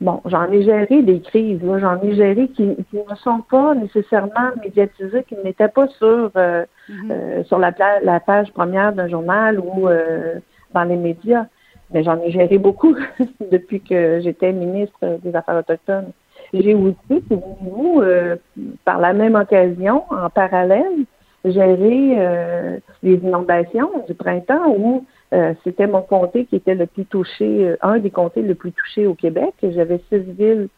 bon, 0.00 0.20
j'en 0.26 0.50
ai 0.50 0.62
géré 0.62 1.02
des 1.02 1.20
crises, 1.20 1.60
j'en 1.62 2.00
ai 2.02 2.14
géré 2.14 2.48
qui, 2.48 2.76
qui 2.90 2.96
ne 2.96 3.14
sont 3.16 3.40
pas 3.50 3.74
nécessairement 3.74 4.50
médiatisées, 4.62 5.24
qui 5.24 5.36
n'étaient 5.42 5.68
pas 5.68 5.88
sur 5.88 6.30
euh, 6.36 6.64
euh, 7.10 7.44
sur 7.44 7.58
la, 7.58 7.72
page 7.72 8.52
première 8.52 8.92
d'un 8.92 9.08
journal 9.08 9.58
ou 9.58 9.88
dans 10.74 10.84
les 10.84 10.96
médias. 10.96 11.46
Mais 11.90 12.02
j'en 12.02 12.20
ai 12.20 12.30
géré 12.32 12.58
beaucoup 12.58 12.96
depuis 13.52 13.80
que 13.80 14.20
j'étais 14.20 14.52
ministre 14.52 15.18
des 15.22 15.34
Affaires 15.34 15.56
autochtones. 15.56 16.12
J'ai 16.52 16.74
aussi, 16.74 17.24
vous, 17.30 18.00
euh, 18.00 18.36
par 18.84 18.98
la 18.98 19.12
même 19.12 19.34
occasion, 19.34 20.04
en 20.10 20.30
parallèle, 20.30 21.04
géré 21.44 22.14
euh, 22.16 22.78
les 23.02 23.14
inondations 23.14 23.90
du 24.06 24.14
printemps 24.14 24.74
où 24.76 25.04
euh, 25.32 25.54
c'était 25.62 25.86
mon 25.86 26.02
comté 26.02 26.46
qui 26.46 26.56
était 26.56 26.74
le 26.74 26.86
plus 26.86 27.04
touché, 27.04 27.66
euh, 27.66 27.76
un 27.82 27.98
des 27.98 28.10
comtés 28.10 28.42
le 28.42 28.54
plus 28.54 28.72
touchés 28.72 29.06
au 29.06 29.14
Québec. 29.14 29.52
J'avais 29.62 30.00
six 30.08 30.20
villes, 30.20 30.68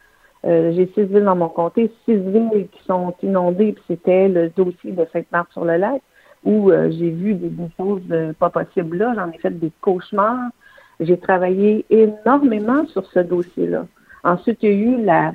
euh, 0.44 0.72
j'ai 0.72 0.86
six 0.94 1.04
villes 1.04 1.24
dans 1.24 1.36
mon 1.36 1.48
comté, 1.48 1.92
six 2.04 2.16
villes 2.16 2.68
qui 2.72 2.82
sont 2.84 3.14
inondées, 3.22 3.72
puis 3.72 3.84
c'était 3.88 4.28
le 4.28 4.48
dossier 4.50 4.92
de 4.92 5.06
Sainte-Marthe-sur-le-Lac 5.12 6.02
où 6.44 6.70
euh, 6.70 6.90
j'ai 6.90 7.10
vu 7.10 7.34
des, 7.34 7.48
des 7.48 7.68
choses 7.76 8.02
euh, 8.10 8.32
pas 8.32 8.50
possibles 8.50 8.96
là. 8.96 9.14
J'en 9.14 9.30
ai 9.30 9.38
fait 9.38 9.50
des 9.50 9.72
cauchemars. 9.80 10.50
J'ai 11.00 11.18
travaillé 11.18 11.84
énormément 11.90 12.86
sur 12.86 13.04
ce 13.12 13.20
dossier-là. 13.20 13.86
Ensuite, 14.24 14.62
il 14.62 14.70
y 14.70 14.72
a 14.72 14.76
eu 14.76 15.04
la 15.04 15.32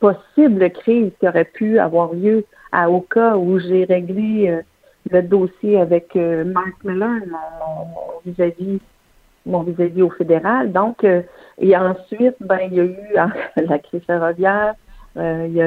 possible 0.00 0.70
crise 0.70 1.12
qui 1.20 1.28
aurait 1.28 1.44
pu 1.44 1.78
avoir 1.78 2.12
lieu 2.12 2.44
à 2.74 2.90
Oka 2.90 3.38
où 3.38 3.58
j'ai 3.60 3.84
réglé 3.84 4.48
euh, 4.48 4.62
le 5.10 5.22
dossier 5.22 5.80
avec 5.80 6.16
euh, 6.16 6.44
Mark 6.44 6.82
Miller, 6.82 7.20
mon, 7.30 8.20
vis-à-vis 8.26 8.80
vis-à-vis 9.46 10.02
au 10.02 10.10
fédéral. 10.10 10.72
Donc, 10.72 11.04
euh, 11.04 11.22
et 11.58 11.76
ensuite, 11.76 12.36
ben, 12.40 12.58
il 12.66 12.74
y 12.74 12.80
a 12.80 12.84
eu 12.84 12.96
la 13.56 13.78
crise 13.78 14.02
ferroviaire, 14.06 14.74
il 15.16 15.52
y 15.52 15.62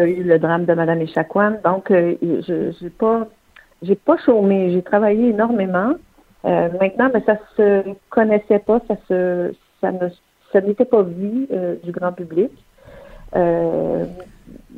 a 0.00 0.06
eu 0.06 0.22
le 0.22 0.38
drame 0.38 0.66
de 0.66 0.74
Madame 0.74 1.00
Echaquan. 1.00 1.54
Donc, 1.64 1.86
je 1.90 2.72
j'ai 2.78 2.90
pas 2.90 3.26
j'ai 3.82 3.94
pas 3.96 4.16
chômé, 4.18 4.70
j'ai 4.72 4.82
travaillé 4.82 5.30
énormément. 5.30 5.94
Maintenant, 6.44 7.08
ben, 7.08 7.22
ça 7.24 7.38
se 7.56 7.94
connaissait 8.10 8.58
pas, 8.58 8.80
ça 8.88 8.96
se 9.08 9.54
ça 9.80 10.60
n'était 10.60 10.84
pas 10.84 11.02
vu 11.02 11.48
du 11.84 11.92
grand 11.92 12.12
public. 12.12 12.50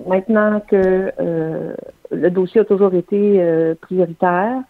Maintenant 0.07 0.61
que 0.61 1.13
euh, 1.21 1.75
le 2.11 2.31
dossier 2.31 2.61
a 2.61 2.65
toujours 2.65 2.95
été 2.95 3.37
euh, 3.41 3.75
prioritaire, 3.81 4.63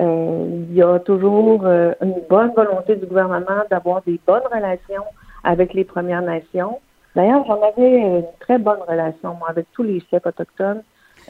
euh, 0.00 0.64
il 0.70 0.74
y 0.76 0.82
a 0.82 0.98
toujours 1.00 1.66
une 1.66 2.14
bonne 2.28 2.52
volonté 2.54 2.96
du 2.96 3.06
gouvernement 3.06 3.62
d'avoir 3.70 4.02
des 4.02 4.20
bonnes 4.26 4.48
relations 4.52 5.04
avec 5.42 5.74
les 5.74 5.84
Premières 5.84 6.22
Nations. 6.22 6.78
D'ailleurs, 7.16 7.44
j'en 7.46 7.60
avais 7.62 7.98
une 7.98 8.24
très 8.40 8.58
bonne 8.58 8.82
relation, 8.86 9.34
moi, 9.38 9.48
avec 9.50 9.66
tous 9.72 9.82
les 9.82 10.00
chefs 10.10 10.26
autochtones. 10.26 10.82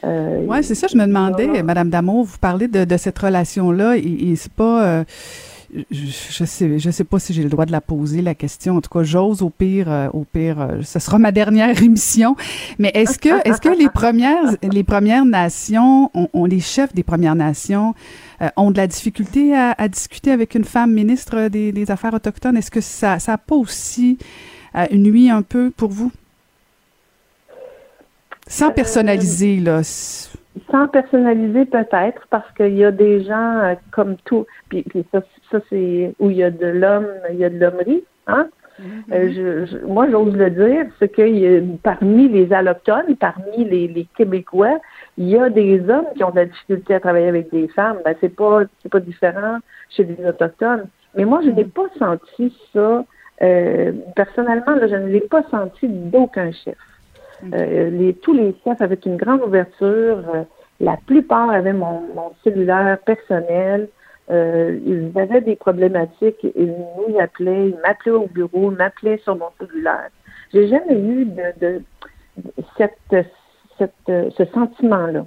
Euh, 0.03 0.45
Oui, 0.47 0.63
c'est 0.63 0.75
ça, 0.75 0.87
je 0.87 0.97
me 0.97 1.05
demandais, 1.05 1.63
Madame 1.63 1.89
Damour, 1.89 2.23
vous 2.25 2.37
parlez 2.39 2.67
de, 2.67 2.85
de 2.85 2.97
cette 2.97 3.17
relation-là, 3.17 3.97
et, 3.97 4.31
et 4.31 4.35
c'est 4.35 4.53
pas... 4.53 4.85
euh, 4.85 5.03
je, 5.91 6.45
sais, 6.45 6.79
je 6.79 6.89
sais 6.89 7.03
pas 7.03 7.19
si 7.19 7.33
j'ai 7.33 7.43
le 7.43 7.49
droit 7.49 7.65
de 7.65 7.71
la 7.71 7.81
poser 7.81 8.21
la 8.21 8.35
question. 8.35 8.77
En 8.77 8.81
tout 8.81 8.89
cas, 8.89 9.03
j'ose 9.03 9.41
au 9.41 9.49
pire, 9.49 9.91
euh, 9.91 10.07
au 10.13 10.23
pire, 10.23 10.59
euh, 10.59 10.81
ce 10.83 10.99
sera 10.99 11.19
ma 11.19 11.31
dernière 11.31 11.81
émission. 11.83 12.35
Mais 12.79 12.91
est-ce 12.93 13.19
que, 13.19 13.47
est-ce 13.47 13.61
que 13.61 13.69
les 13.69 13.89
premières, 13.89 14.55
les 14.63 14.83
premières 14.83 15.25
nations, 15.25 16.11
ont- 16.13 16.45
les 16.45 16.59
chefs 16.59 16.93
des 16.93 17.03
premières 17.03 17.35
nations, 17.35 17.93
euh, 18.41 18.49
ont 18.55 18.71
de 18.71 18.77
la 18.77 18.87
difficulté 18.87 19.55
à, 19.55 19.71
à 19.77 19.87
discuter 19.87 20.31
avec 20.31 20.55
une 20.55 20.63
femme 20.63 20.91
ministre 20.93 21.47
des, 21.49 21.71
des 21.71 21.91
Affaires 21.91 22.13
autochtones? 22.13 22.57
Est-ce 22.57 22.71
que 22.71 22.81
ça, 22.81 23.19
ça 23.19 23.33
a 23.33 23.37
pas 23.37 23.55
aussi 23.55 24.17
euh, 24.75 24.85
nuit 24.91 25.29
un 25.29 25.41
peu 25.41 25.71
pour 25.75 25.89
vous? 25.91 26.11
Sans 28.47 28.71
personnaliser 28.71 29.57
là. 29.59 29.81
Sans 30.71 30.87
personnaliser 30.87 31.65
peut-être 31.65 32.27
parce 32.29 32.51
qu'il 32.53 32.75
y 32.75 32.83
a 32.83 32.91
des 32.91 33.23
gens 33.23 33.59
euh, 33.59 33.75
comme 33.91 34.15
tout. 34.25 34.45
Puis, 34.69 34.83
puis 34.83 35.05
ça, 35.11 35.21
ça 35.51 35.59
c'est 35.69 36.13
où 36.19 36.29
il 36.29 36.37
y 36.37 36.43
a 36.43 36.51
de 36.51 36.65
l'homme 36.67 37.07
il 37.31 37.37
y 37.37 37.45
a 37.45 37.49
de 37.49 37.57
l'hommerie 37.59 38.03
hein. 38.27 38.47
Euh, 39.11 39.29
je, 39.35 39.65
je- 39.65 39.85
moi 39.85 40.07
j'ose 40.09 40.33
le 40.37 40.49
dire 40.51 40.85
c'est 40.99 41.09
que 41.09 41.21
a- 41.21 41.61
parmi 41.83 42.29
les 42.29 42.53
allochtones 42.53 43.13
parmi 43.17 43.65
les, 43.65 43.89
les 43.89 44.07
québécois 44.17 44.79
il 45.17 45.27
y 45.27 45.37
a 45.37 45.49
des 45.49 45.81
hommes 45.89 46.05
qui 46.15 46.23
ont 46.23 46.31
de 46.31 46.37
la 46.37 46.45
difficulté 46.45 46.95
à 46.95 47.01
travailler 47.01 47.27
avec 47.27 47.51
des 47.51 47.67
femmes. 47.67 47.97
Ben 48.05 48.15
c'est 48.21 48.33
pas 48.33 48.61
c'est 48.81 48.89
pas 48.89 49.01
différent 49.01 49.57
chez 49.89 50.05
les 50.05 50.25
autochtones. 50.25 50.85
Mais 51.15 51.25
moi 51.25 51.41
je 51.43 51.49
n'ai 51.49 51.65
pas 51.65 51.87
senti 51.99 52.55
ça 52.73 53.03
euh, 53.41 53.91
personnellement 54.15 54.75
là, 54.75 54.87
je 54.87 54.95
ne 54.95 55.07
l'ai 55.07 55.21
pas 55.21 55.43
senti 55.51 55.87
d'aucun 55.87 56.51
chef 56.51 56.77
euh, 57.53 57.89
les, 57.89 58.13
tous 58.13 58.33
les 58.33 58.55
chefs 58.63 58.81
avaient 58.81 58.99
une 59.05 59.17
grande 59.17 59.41
ouverture. 59.41 60.23
Euh, 60.33 60.43
la 60.79 60.97
plupart 60.97 61.49
avaient 61.49 61.73
mon, 61.73 62.01
mon 62.15 62.31
cellulaire 62.43 62.97
personnel. 62.99 63.89
Euh, 64.31 64.79
ils 64.85 65.11
avaient 65.19 65.41
des 65.41 65.55
problématiques. 65.55 66.45
Ils 66.55 66.73
nous 66.97 67.19
appelaient, 67.19 67.69
ils 67.69 67.77
m'appelaient 67.83 68.11
au 68.11 68.27
bureau, 68.27 68.71
ils 68.71 68.77
m'appelaient 68.77 69.19
sur 69.19 69.35
mon 69.35 69.49
cellulaire. 69.59 70.09
J'ai 70.53 70.67
jamais 70.67 70.99
eu 70.99 71.25
de, 71.25 71.59
de, 71.59 71.81
cette, 72.77 73.27
cette, 73.77 73.93
ce 74.07 74.45
sentiment-là. 74.53 75.25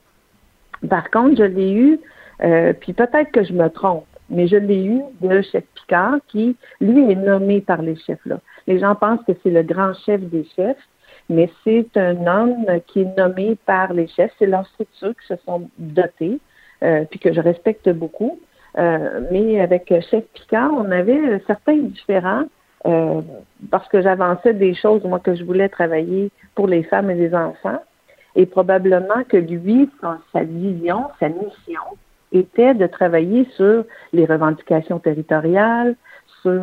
Par 0.88 1.10
contre, 1.10 1.36
je 1.36 1.44
l'ai 1.44 1.72
eu, 1.72 2.00
euh, 2.42 2.72
puis 2.72 2.92
peut-être 2.92 3.30
que 3.30 3.44
je 3.44 3.52
me 3.52 3.68
trompe, 3.68 4.06
mais 4.30 4.48
je 4.48 4.56
l'ai 4.56 4.84
eu 4.84 5.00
de 5.20 5.42
chef 5.42 5.64
Picard 5.74 6.16
qui, 6.28 6.56
lui, 6.80 7.10
est 7.10 7.16
nommé 7.16 7.60
par 7.60 7.82
les 7.82 7.96
chefs-là. 7.96 8.40
Les 8.66 8.78
gens 8.78 8.94
pensent 8.94 9.24
que 9.26 9.32
c'est 9.42 9.50
le 9.50 9.62
grand 9.62 9.94
chef 10.06 10.20
des 10.22 10.44
chefs, 10.56 10.88
mais 11.28 11.50
c'est 11.64 11.96
un 11.96 12.26
homme 12.26 12.66
qui 12.86 13.02
est 13.02 13.16
nommé 13.16 13.56
par 13.66 13.92
les 13.92 14.08
chefs. 14.08 14.32
C'est 14.38 14.46
leurs 14.46 14.66
structures 14.68 15.14
qui 15.20 15.26
se 15.28 15.36
sont 15.44 15.68
dotées, 15.78 16.38
euh, 16.82 17.04
puis 17.10 17.18
que 17.18 17.32
je 17.32 17.40
respecte 17.40 17.88
beaucoup. 17.88 18.40
Euh, 18.78 19.20
mais 19.30 19.60
avec 19.60 19.92
Chef 20.10 20.24
Picard, 20.32 20.72
on 20.72 20.90
avait 20.90 21.40
certains 21.46 21.76
différents 21.76 22.44
euh, 22.86 23.20
parce 23.70 23.86
que 23.88 24.00
j'avançais 24.00 24.54
des 24.54 24.74
choses, 24.74 25.04
moi, 25.04 25.20
que 25.20 25.34
je 25.34 25.44
voulais 25.44 25.68
travailler 25.68 26.30
pour 26.54 26.66
les 26.66 26.82
femmes 26.82 27.10
et 27.10 27.14
les 27.14 27.34
enfants. 27.34 27.80
Et 28.34 28.46
probablement 28.46 29.24
que 29.28 29.36
lui, 29.36 29.90
sa 30.32 30.42
vision, 30.42 31.04
sa 31.20 31.28
mission 31.28 31.82
était 32.32 32.72
de 32.72 32.86
travailler 32.86 33.46
sur 33.56 33.84
les 34.14 34.24
revendications 34.24 34.98
territoriales, 34.98 35.96
sur 36.40 36.62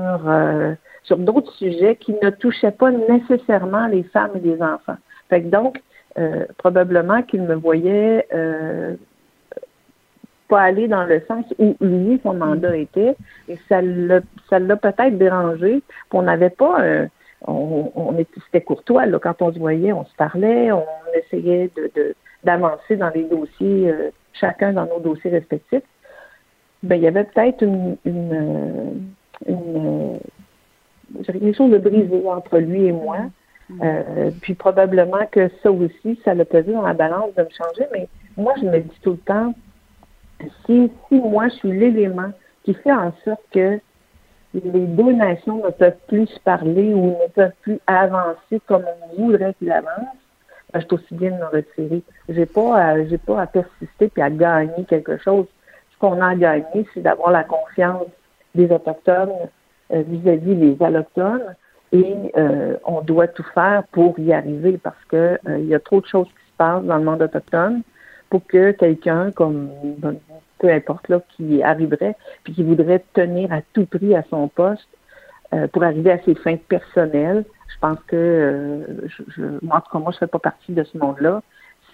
sur 1.03 1.17
d'autres 1.17 1.53
sujets 1.53 1.95
qui 1.95 2.13
ne 2.21 2.29
touchaient 2.29 2.71
pas 2.71 2.91
nécessairement 2.91 3.87
les 3.87 4.03
femmes 4.03 4.31
et 4.35 4.39
les 4.39 4.61
enfants. 4.61 4.97
Fait 5.29 5.41
que 5.41 5.47
donc, 5.47 5.81
euh, 6.17 6.45
probablement 6.57 7.21
qu'il 7.23 7.43
me 7.43 7.55
voyait 7.55 8.27
euh, 8.33 8.95
pas 10.47 10.61
aller 10.61 10.87
dans 10.87 11.05
le 11.05 11.21
sens 11.27 11.45
où 11.59 11.75
lui, 11.79 12.19
son 12.23 12.33
mandat 12.33 12.75
était, 12.75 13.15
et 13.47 13.57
ça 13.69 13.81
l'a 13.81 14.21
ça 14.49 14.59
l'a 14.59 14.75
peut-être 14.75 15.17
dérangé. 15.17 15.81
On 16.11 16.23
n'avait 16.23 16.49
pas 16.49 16.81
euh, 16.81 17.07
on, 17.47 17.91
on 17.95 18.17
était 18.17 18.41
c'était 18.45 18.61
courtois 18.61 19.05
là, 19.05 19.19
quand 19.19 19.41
on 19.41 19.53
se 19.53 19.59
voyait, 19.59 19.93
on 19.93 20.05
se 20.05 20.15
parlait, 20.15 20.71
on 20.71 20.85
essayait 21.15 21.69
de 21.77 21.91
de- 21.95 22.15
d'avancer 22.43 22.95
dans 22.95 23.09
les 23.09 23.23
dossiers, 23.25 23.91
euh, 23.91 24.09
chacun 24.33 24.73
dans 24.73 24.85
nos 24.85 24.99
dossiers 24.99 25.29
respectifs. 25.31 25.83
Ben, 26.81 26.95
il 26.95 27.01
y 27.03 27.07
avait 27.07 27.25
peut-être 27.25 27.61
une, 27.61 27.97
une, 28.05 28.33
euh, 28.33 28.91
une, 29.45 29.75
euh, 30.15 30.17
quelque 31.25 31.53
chose 31.53 31.71
de 31.71 31.77
brisé 31.77 32.27
entre 32.27 32.57
lui 32.57 32.85
et 32.85 32.91
moi. 32.91 33.17
Euh, 33.83 34.31
puis 34.41 34.55
probablement 34.55 35.27
que 35.31 35.49
ça 35.61 35.71
aussi, 35.71 36.19
ça 36.25 36.33
l'a 36.33 36.45
pesé 36.45 36.73
dans 36.73 36.81
la 36.81 36.93
balance 36.93 37.33
de 37.35 37.43
me 37.43 37.49
changer. 37.49 37.87
Mais 37.91 38.07
moi, 38.35 38.53
je 38.59 38.65
me 38.65 38.79
dis 38.79 38.99
tout 39.03 39.11
le 39.11 39.17
temps, 39.17 39.53
si, 40.65 40.91
si 41.07 41.15
moi, 41.15 41.49
je 41.49 41.55
suis 41.55 41.71
l'élément 41.71 42.31
qui 42.63 42.73
fait 42.73 42.91
en 42.91 43.13
sorte 43.23 43.41
que 43.51 43.79
les 44.53 44.61
deux 44.87 45.13
nations 45.13 45.63
ne 45.63 45.69
peuvent 45.69 45.97
plus 46.07 46.25
se 46.27 46.39
parler 46.39 46.93
ou 46.93 47.15
ne 47.21 47.27
peuvent 47.33 47.53
plus 47.61 47.79
avancer 47.85 48.59
comme 48.65 48.83
on 49.11 49.21
voudrait 49.21 49.53
qu'ils 49.55 49.71
avancent, 49.71 50.17
ben, 50.73 50.79
je 50.79 50.85
suis 50.85 50.95
aussi 50.95 51.15
bien 51.15 51.31
de 51.31 51.37
me 51.37 51.45
retirer. 51.45 52.01
J'ai 52.29 52.45
pas 52.45 52.75
à, 52.75 53.05
j'ai 53.05 53.17
pas 53.17 53.41
à 53.41 53.47
persister 53.47 54.07
puis 54.07 54.21
à 54.21 54.29
gagner 54.29 54.85
quelque 54.87 55.17
chose. 55.17 55.45
Ce 55.93 55.99
qu'on 55.99 56.19
a 56.21 56.29
à 56.29 56.35
gagner, 56.35 56.87
c'est 56.93 57.01
d'avoir 57.01 57.31
la 57.31 57.43
confiance 57.43 58.07
des 58.55 58.71
Autochtones 58.71 59.49
vis-à-vis 59.91 60.55
des 60.55 60.77
Allochtones 60.83 61.55
et 61.91 62.31
euh, 62.37 62.77
on 62.85 63.01
doit 63.01 63.27
tout 63.27 63.45
faire 63.53 63.83
pour 63.91 64.19
y 64.19 64.31
arriver 64.31 64.77
parce 64.77 65.03
que 65.07 65.39
euh, 65.47 65.59
il 65.59 65.65
y 65.65 65.75
a 65.75 65.79
trop 65.79 66.01
de 66.01 66.05
choses 66.05 66.27
qui 66.27 66.51
se 66.51 66.57
passent 66.57 66.83
dans 66.83 66.97
le 66.97 67.03
monde 67.03 67.21
autochtone 67.21 67.81
pour 68.29 68.45
que 68.45 68.71
quelqu'un 68.71 69.31
comme 69.31 69.69
peu 70.59 70.69
importe 70.69 71.07
là 71.07 71.19
qui 71.35 71.63
arriverait 71.63 72.15
puis 72.43 72.53
qui 72.53 72.63
voudrait 72.63 73.03
tenir 73.13 73.51
à 73.51 73.61
tout 73.73 73.85
prix 73.85 74.15
à 74.15 74.23
son 74.29 74.47
poste 74.47 74.87
pour 75.71 75.83
arriver 75.83 76.11
à 76.11 76.19
ses 76.19 76.35
fins 76.35 76.57
personnelles. 76.57 77.43
Je 77.69 77.79
pense 77.81 77.97
que 78.05 78.85
je, 79.05 79.23
je, 79.35 79.41
moi 79.63 79.77
en 79.77 79.81
tout 79.81 79.91
cas 79.91 79.97
moi 79.97 80.11
je 80.11 80.19
fais 80.19 80.27
pas 80.27 80.37
partie 80.37 80.73
de 80.73 80.83
ce 80.83 80.95
monde-là. 80.95 81.41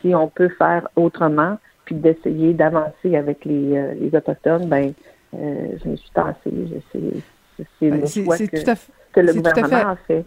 Si 0.02 0.14
on 0.14 0.28
peut 0.28 0.50
faire 0.50 0.90
autrement 0.98 1.58
puis 1.86 1.96
d'essayer 1.96 2.54
d'avancer 2.54 3.16
avec 3.16 3.46
les, 3.46 3.94
les 3.94 4.14
autochtones, 4.14 4.68
ben 4.68 4.92
je 5.32 5.88
me 5.88 5.96
suis 5.96 6.10
tassée. 6.10 6.36
Je 6.94 7.20
c'est 7.80 7.90
le 7.90 8.06
c'est- 8.06 8.24
choix 8.24 8.38
c'est 8.38 8.48
que, 8.48 8.64
tout 8.64 8.70
à 8.70 8.76
fait- 8.76 8.92
que 9.14 9.20
le 9.22 9.34
c'est 9.34 9.42
tout 9.42 9.48
à 9.48 9.52
gouvernement 9.54 9.80
fait- 9.80 10.14
a 10.14 10.18
fait. 10.20 10.26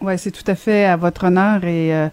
Oui, 0.00 0.18
c'est 0.18 0.32
tout 0.32 0.42
à 0.48 0.54
fait 0.54 0.84
à 0.84 0.96
votre 0.96 1.24
honneur 1.24 1.64
et 1.64 1.94
euh, 1.94 2.08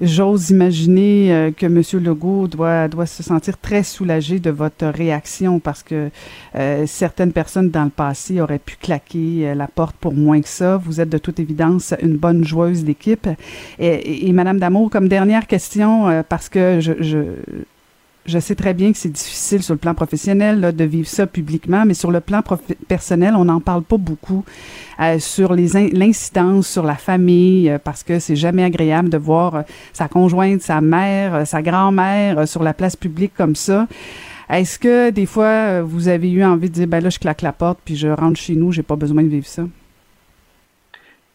j'ose 0.00 0.50
imaginer 0.50 1.32
euh, 1.32 1.50
que 1.50 1.66
M. 1.66 1.82
Legault 2.04 2.46
doit, 2.46 2.86
doit 2.86 3.06
se 3.06 3.22
sentir 3.24 3.58
très 3.58 3.82
soulagé 3.82 4.38
de 4.38 4.50
votre 4.50 4.86
réaction 4.86 5.58
parce 5.58 5.82
que 5.82 6.10
euh, 6.54 6.84
certaines 6.86 7.32
personnes 7.32 7.70
dans 7.70 7.84
le 7.84 7.90
passé 7.90 8.40
auraient 8.40 8.60
pu 8.60 8.76
claquer 8.76 9.54
la 9.56 9.66
porte 9.66 9.96
pour 9.96 10.12
moins 10.14 10.40
que 10.40 10.48
ça. 10.48 10.76
Vous 10.76 11.00
êtes 11.00 11.08
de 11.08 11.18
toute 11.18 11.40
évidence 11.40 11.94
une 12.00 12.16
bonne 12.16 12.44
joueuse 12.44 12.84
d'équipe. 12.84 13.26
Et, 13.80 13.86
et, 13.88 14.28
et 14.28 14.32
Madame 14.32 14.60
Damour, 14.60 14.90
comme 14.90 15.08
dernière 15.08 15.48
question, 15.48 16.22
parce 16.28 16.48
que 16.48 16.78
je, 16.80 16.92
je, 17.00 17.18
je 18.24 18.38
sais 18.38 18.54
très 18.54 18.72
bien 18.74 18.92
que 18.92 18.98
c'est 18.98 19.10
difficile 19.12 19.62
sur 19.62 19.74
le 19.74 19.78
plan 19.78 19.94
professionnel 19.94 20.60
là, 20.60 20.72
de 20.72 20.84
vivre 20.84 21.08
ça 21.08 21.26
publiquement, 21.26 21.84
mais 21.84 21.94
sur 21.94 22.10
le 22.10 22.20
plan 22.20 22.42
personnel, 22.88 23.34
on 23.36 23.44
n'en 23.44 23.60
parle 23.60 23.82
pas 23.82 23.96
beaucoup 23.96 24.44
euh, 25.00 25.18
sur 25.18 25.54
l'incidence 25.54 26.68
sur 26.68 26.84
la 26.84 26.94
famille, 26.94 27.68
euh, 27.68 27.78
parce 27.82 28.02
que 28.02 28.18
c'est 28.18 28.36
jamais 28.36 28.62
agréable 28.62 29.08
de 29.08 29.18
voir 29.18 29.54
euh, 29.56 29.62
sa 29.92 30.08
conjointe, 30.08 30.62
sa 30.62 30.80
mère, 30.80 31.34
euh, 31.34 31.44
sa 31.44 31.62
grand-mère 31.62 32.38
euh, 32.38 32.46
sur 32.46 32.62
la 32.62 32.74
place 32.74 32.96
publique 32.96 33.32
comme 33.36 33.56
ça. 33.56 33.88
Est-ce 34.48 34.78
que 34.78 35.10
des 35.10 35.26
fois 35.26 35.80
vous 35.82 36.08
avez 36.08 36.30
eu 36.30 36.44
envie 36.44 36.68
de 36.68 36.74
dire 36.74 36.86
ben 36.86 37.02
là 37.02 37.08
je 37.08 37.18
claque 37.18 37.42
la 37.42 37.52
porte 37.52 37.78
puis 37.84 37.96
je 37.96 38.08
rentre 38.08 38.38
chez 38.38 38.54
nous, 38.54 38.70
j'ai 38.70 38.82
pas 38.82 38.96
besoin 38.96 39.22
de 39.22 39.28
vivre 39.28 39.46
ça? 39.46 39.62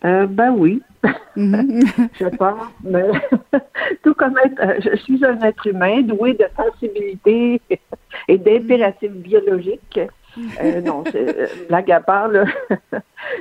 Euh, 0.07 0.25
ben 0.25 0.51
oui, 0.57 0.81
Mhm. 1.35 1.81
je 2.19 2.25
pense. 2.37 2.67
Mais 2.83 3.05
tout 4.03 4.13
comme 4.15 4.37
être, 4.43 4.59
euh, 4.61 4.79
je 4.83 4.95
suis 4.97 5.23
un 5.23 5.39
être 5.41 5.67
humain 5.67 6.01
doué 6.01 6.33
de 6.33 6.45
sensibilité 6.55 7.61
et 8.27 8.37
d'impératifs 8.37 9.11
biologiques. 9.11 9.99
Euh, 10.63 10.81
non, 10.81 11.03
c'est- 11.11 11.37
euh, 11.39 11.47
blague 11.69 11.91
à 11.91 11.99
part, 11.99 12.27
là, 12.29 12.45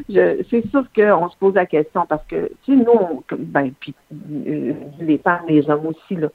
je- 0.08 0.42
c'est 0.50 0.66
sûr 0.70 0.84
qu'on 0.94 1.28
se 1.28 1.36
pose 1.38 1.54
la 1.54 1.66
question 1.66 2.04
parce 2.08 2.24
que, 2.26 2.50
tu 2.64 2.72
sais, 2.76 2.84
nous, 2.84 2.90
on- 2.90 3.22
ben, 3.38 3.70
puis 3.80 3.94
euh, 4.46 4.72
les 5.00 5.18
femmes, 5.18 5.42
les 5.48 5.68
hommes 5.70 5.86
aussi, 5.86 6.16
là, 6.16 6.28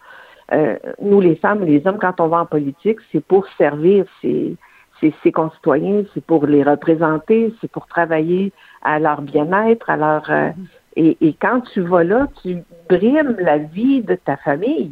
euh, 0.53 0.77
nous, 1.01 1.21
les 1.21 1.35
femmes, 1.35 1.63
les 1.65 1.85
hommes, 1.87 1.97
quand 1.99 2.19
on 2.19 2.27
va 2.27 2.41
en 2.41 2.45
politique, 2.45 2.99
c'est 3.11 3.23
pour 3.23 3.47
servir 3.57 4.05
ses, 4.21 4.55
ses, 4.99 5.13
ses 5.23 5.31
concitoyens, 5.31 6.03
c'est 6.13 6.23
pour 6.23 6.45
les 6.45 6.63
représenter, 6.63 7.53
c'est 7.61 7.71
pour 7.71 7.87
travailler 7.87 8.51
à 8.83 8.99
leur 8.99 9.21
bien-être, 9.21 9.89
à 9.89 9.97
leur... 9.97 10.29
euh, 10.29 10.49
et, 10.95 11.17
et 11.21 11.33
quand 11.33 11.61
tu 11.73 11.81
vas 11.81 12.03
là, 12.03 12.27
tu 12.41 12.57
brimes 12.89 13.35
la 13.39 13.57
vie 13.57 14.01
de 14.01 14.15
ta 14.15 14.37
famille. 14.37 14.91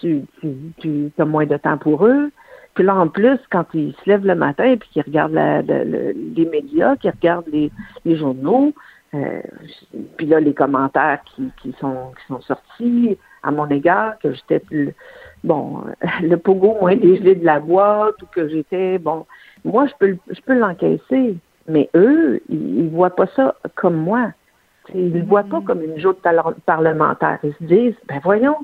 Tu, 0.00 0.22
tu, 0.40 0.48
tu 0.78 1.10
as 1.18 1.24
moins 1.24 1.46
de 1.46 1.56
temps 1.56 1.78
pour 1.78 2.06
eux. 2.06 2.30
Puis 2.74 2.84
là, 2.84 2.94
en 2.94 3.08
plus, 3.08 3.38
quand 3.50 3.64
ils 3.74 3.94
se 3.94 4.08
lèvent 4.08 4.26
le 4.26 4.34
matin 4.34 4.64
et 4.64 4.76
puis 4.76 4.88
qu'ils 4.90 5.02
regardent 5.02 5.32
la- 5.32 5.62
la- 5.62 5.84
le- 5.84 6.12
les 6.36 6.46
médias, 6.46 6.96
qu'ils 6.96 7.10
regardent 7.10 7.48
les, 7.50 7.72
les 8.04 8.16
journaux, 8.16 8.72
euh, 9.14 9.40
puis 10.16 10.26
là, 10.26 10.38
les 10.38 10.54
commentaires 10.54 11.20
qui, 11.34 11.50
qui, 11.62 11.74
sont, 11.80 12.12
qui 12.18 12.26
sont 12.26 12.40
sortis 12.42 13.18
à 13.42 13.50
mon 13.50 13.66
égard, 13.68 14.18
que 14.18 14.32
j'étais 14.32 14.62
le, 14.70 14.92
bon, 15.42 15.82
le 16.22 16.36
pogo 16.36 16.76
moins 16.80 16.94
dégelé 16.94 17.34
de 17.34 17.44
la 17.44 17.58
boîte 17.58 18.20
ou 18.22 18.26
que 18.26 18.46
j'étais, 18.48 18.98
bon, 18.98 19.26
moi, 19.64 19.86
je 19.86 19.92
peux, 19.98 20.16
je 20.30 20.40
peux 20.42 20.56
l'encaisser, 20.56 21.36
mais 21.68 21.88
eux, 21.94 22.40
ils, 22.48 22.80
ils 22.80 22.88
voient 22.88 23.14
pas 23.14 23.26
ça 23.36 23.54
comme 23.74 23.96
moi. 23.96 24.32
T'sais, 24.84 24.98
Ils 24.98 25.12
ne 25.12 25.18
le 25.20 25.24
voient 25.24 25.44
pas 25.44 25.60
comme 25.60 25.82
une 25.82 25.98
joute 25.98 26.20
par- 26.22 26.54
parlementaire. 26.66 27.38
Ils 27.42 27.54
se 27.54 27.64
disent, 27.64 27.96
ben 28.08 28.20
voyons, 28.22 28.56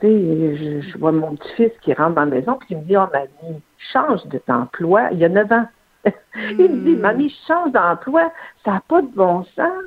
tu 0.00 0.06
sais, 0.06 0.56
je, 0.56 0.80
je 0.80 0.98
vois 0.98 1.12
mon 1.12 1.36
petit-fils 1.36 1.72
qui 1.82 1.92
rentre 1.92 2.14
dans 2.14 2.24
la 2.24 2.30
maison 2.30 2.54
puis 2.54 2.68
il 2.70 2.78
me 2.78 2.82
dit, 2.84 2.96
oh 2.96 3.06
mamie, 3.12 3.60
change 3.92 4.26
de 4.26 4.40
d'emploi. 4.46 5.08
Il 5.12 5.18
y 5.18 5.24
a 5.24 5.28
9 5.28 5.52
ans. 5.52 5.66
il 6.58 6.70
me 6.70 6.84
dit, 6.84 6.96
mamie, 6.96 7.34
change 7.46 7.72
d'emploi. 7.72 8.32
Ça 8.64 8.72
n'a 8.72 8.82
pas 8.88 9.02
de 9.02 9.08
bon 9.08 9.44
sens. 9.56 9.84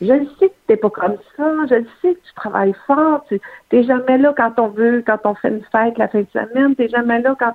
Je 0.00 0.12
le 0.12 0.26
sais 0.38 0.48
que 0.48 0.54
tu 0.66 0.70
n'es 0.72 0.76
pas 0.76 0.90
comme 0.90 1.16
ça. 1.36 1.66
Je 1.68 1.74
le 1.74 1.86
sais 2.00 2.14
que 2.14 2.20
tu 2.20 2.34
travailles 2.36 2.74
fort. 2.86 3.24
Tu 3.28 3.40
n'es 3.72 3.82
jamais 3.82 4.18
là 4.18 4.32
quand 4.36 4.58
on 4.58 4.68
veut, 4.68 5.02
quand 5.04 5.18
on 5.24 5.34
fait 5.34 5.48
une 5.48 5.62
fête 5.72 5.98
la 5.98 6.08
fin 6.08 6.20
de 6.20 6.28
semaine. 6.32 6.76
Tu 6.76 6.82
n'es 6.82 6.88
jamais 6.88 7.20
là 7.20 7.34
quand... 7.38 7.52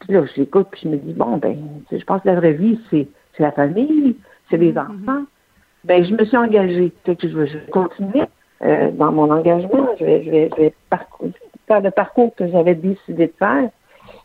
Puis 0.00 0.12
là, 0.12 0.24
je 0.24 0.40
l'écoute 0.40 0.68
puis 0.72 0.80
je 0.84 0.88
me 0.88 0.96
dis, 0.96 1.12
bon, 1.12 1.36
ben, 1.36 1.56
je 1.92 2.04
pense 2.04 2.22
que 2.22 2.28
la 2.28 2.34
vraie 2.34 2.54
vie, 2.54 2.80
c'est 2.90 3.06
c'est 3.40 3.44
la 3.44 3.52
famille, 3.52 4.16
c'est 4.50 4.58
les 4.58 4.76
enfants. 4.76 5.24
Ben, 5.84 6.04
je 6.04 6.14
me 6.14 6.24
suis 6.26 6.36
engagée. 6.36 6.92
Fait 7.06 7.16
que 7.16 7.26
je 7.26 7.38
vais, 7.38 7.46
je 7.46 7.58
continuer 7.70 8.24
euh, 8.62 8.90
dans 8.90 9.12
mon 9.12 9.30
engagement. 9.30 9.88
Je 9.98 10.04
vais, 10.04 10.22
je 10.24 10.30
vais, 10.30 10.50
je 10.54 10.60
vais 10.62 10.74
parcou- 10.90 11.32
faire 11.66 11.80
le 11.80 11.90
parcours 11.90 12.34
que 12.34 12.46
j'avais 12.48 12.74
décidé 12.74 13.28
de 13.28 13.32
faire. 13.38 13.70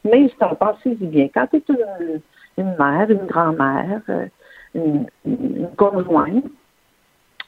Mais 0.03 0.29
c'est 0.29 0.45
en 0.45 0.55
pensée 0.55 0.95
du 0.95 1.05
bien. 1.07 1.29
Quand 1.33 1.47
tu 1.47 1.57
es 1.57 1.63
une, 1.69 2.19
une 2.57 2.75
mère, 2.77 3.09
une 3.09 3.25
grand-mère, 3.25 4.01
euh, 4.09 4.25
une, 4.73 5.05
une 5.25 5.69
conjointe, 5.77 6.43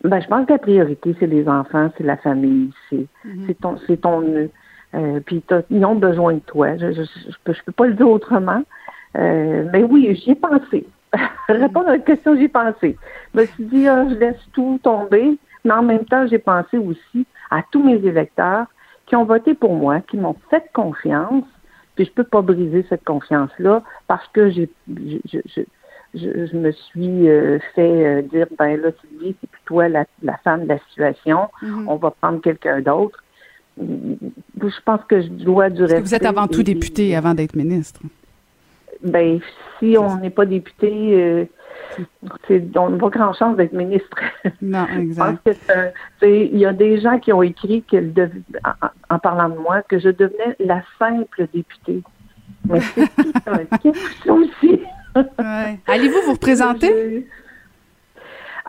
ben, 0.06 0.22
je 0.22 0.28
pense 0.28 0.46
que 0.46 0.54
la 0.54 0.60
priorité, 0.60 1.16
c'est 1.20 1.28
les 1.28 1.50
enfants, 1.50 1.92
c'est 1.98 2.04
la 2.06 2.18
famille, 2.18 2.72
c'est 2.90 3.08
c'est 3.46 3.60
ton, 3.60 3.78
c'est 3.88 3.98
ton 3.98 4.22
nœud. 4.22 4.50
Euh, 4.96 5.20
puis 5.26 5.44
ils 5.70 5.84
ont 5.86 5.96
besoin 5.96 6.36
de 6.36 6.40
toi. 6.40 6.78
Je, 6.78 6.94
je, 6.94 7.02
je, 7.04 7.36
peux, 7.44 7.52
je 7.52 7.62
peux 7.66 7.74
pas 7.74 7.88
le 7.88 7.94
dire 7.96 8.08
autrement. 8.08 8.64
Euh, 9.18 9.68
mais 9.74 9.84
oui, 9.84 10.16
j'y 10.16 10.32
ai 10.32 10.36
pensé. 10.36 10.86
Répondre 11.50 11.88
à 11.88 11.92
la 11.94 12.00
question, 12.00 12.36
j'y 12.36 12.44
ai 12.44 12.48
pensé. 12.50 12.98
Je 13.34 13.40
me 13.40 13.46
suis 13.46 13.66
dit, 13.66 13.88
ah, 13.88 14.06
je 14.10 14.16
laisse 14.16 14.40
tout 14.54 14.80
tomber. 14.84 15.38
Mais 15.64 15.74
en 15.74 15.84
même 15.84 16.06
temps, 16.06 16.28
j'ai 16.28 16.40
pensé 16.40 16.78
aussi 16.78 17.26
à 17.50 17.62
tous 17.72 17.84
mes 17.84 17.96
électeurs 18.06 18.66
qui 19.06 19.16
ont 19.16 19.26
voté 19.26 19.54
pour 19.54 19.74
moi, 19.76 20.02
qui 20.02 20.18
m'ont 20.18 20.36
fait 20.50 20.64
confiance. 20.74 21.46
Puis 21.96 22.06
je 22.06 22.12
peux 22.12 22.24
pas 22.24 22.42
briser 22.42 22.86
cette 22.90 23.04
confiance-là 23.06 23.82
parce 24.08 24.28
que 24.34 24.50
j'ai, 24.52 24.70
je, 24.88 25.18
je, 25.32 25.40
je, 25.56 25.62
je, 26.14 26.46
je 26.46 26.56
me 26.58 26.72
suis 26.72 27.28
euh, 27.30 27.58
fait 27.74 28.06
euh, 28.06 28.22
dire, 28.22 28.48
ben 28.58 28.80
là, 28.80 28.90
Sylvie, 29.02 29.36
c'est 29.42 29.50
plus 29.50 29.62
toi 29.66 29.90
la, 29.90 30.06
la 30.22 30.38
femme 30.44 30.64
de 30.64 30.68
la 30.70 30.80
situation. 30.90 31.48
On 31.88 31.96
va 31.96 32.12
prendre 32.12 32.40
quelqu'un 32.42 32.82
d'autre. 32.82 33.24
Je 33.80 34.82
pense 34.86 35.02
que 35.08 35.22
je 35.22 35.28
dois 35.28 35.70
du 35.70 35.82
respect. 35.84 36.02
vous 36.02 36.16
êtes 36.16 36.26
avant 36.26 36.48
tout 36.48 36.62
et- 36.62 36.66
député 36.66 37.16
avant 37.16 37.34
d'être 37.34 37.56
ministre. 37.56 38.02
Ben, 39.04 39.40
si 39.80 39.98
on 39.98 40.18
n'est 40.18 40.30
pas 40.30 40.46
député, 40.46 40.92
euh, 41.14 41.46
c'est, 42.48 42.64
on 42.78 42.90
n'a 42.90 42.98
pas 42.98 43.10
grand 43.10 43.34
chance 43.34 43.56
d'être 43.58 43.74
ministre. 43.74 44.18
Non, 44.62 44.86
exact. 44.98 45.50
c'est- 46.20 46.46
il 46.52 46.58
y 46.58 46.66
a 46.66 46.74
des 46.74 47.00
gens 47.00 47.20
qui 47.20 47.32
ont 47.34 47.44
écrit 47.44 47.84
que 47.84 47.98
en, 48.66 49.16
en 49.16 49.20
parlant 49.20 49.50
de 49.50 49.58
moi 49.58 49.82
que 49.84 50.00
je 50.00 50.10
devenais 50.10 50.56
la 50.60 50.82
simple 51.00 51.48
députée. 51.54 52.02
Mais 52.68 52.80
c'est 52.82 53.08
tout 53.16 53.32
un 54.30 54.34
aussi. 54.34 54.82
Ouais. 55.16 55.80
Allez-vous 55.88 56.22
vous 56.26 56.34
représenter? 56.34 56.88
Je- 56.88 57.47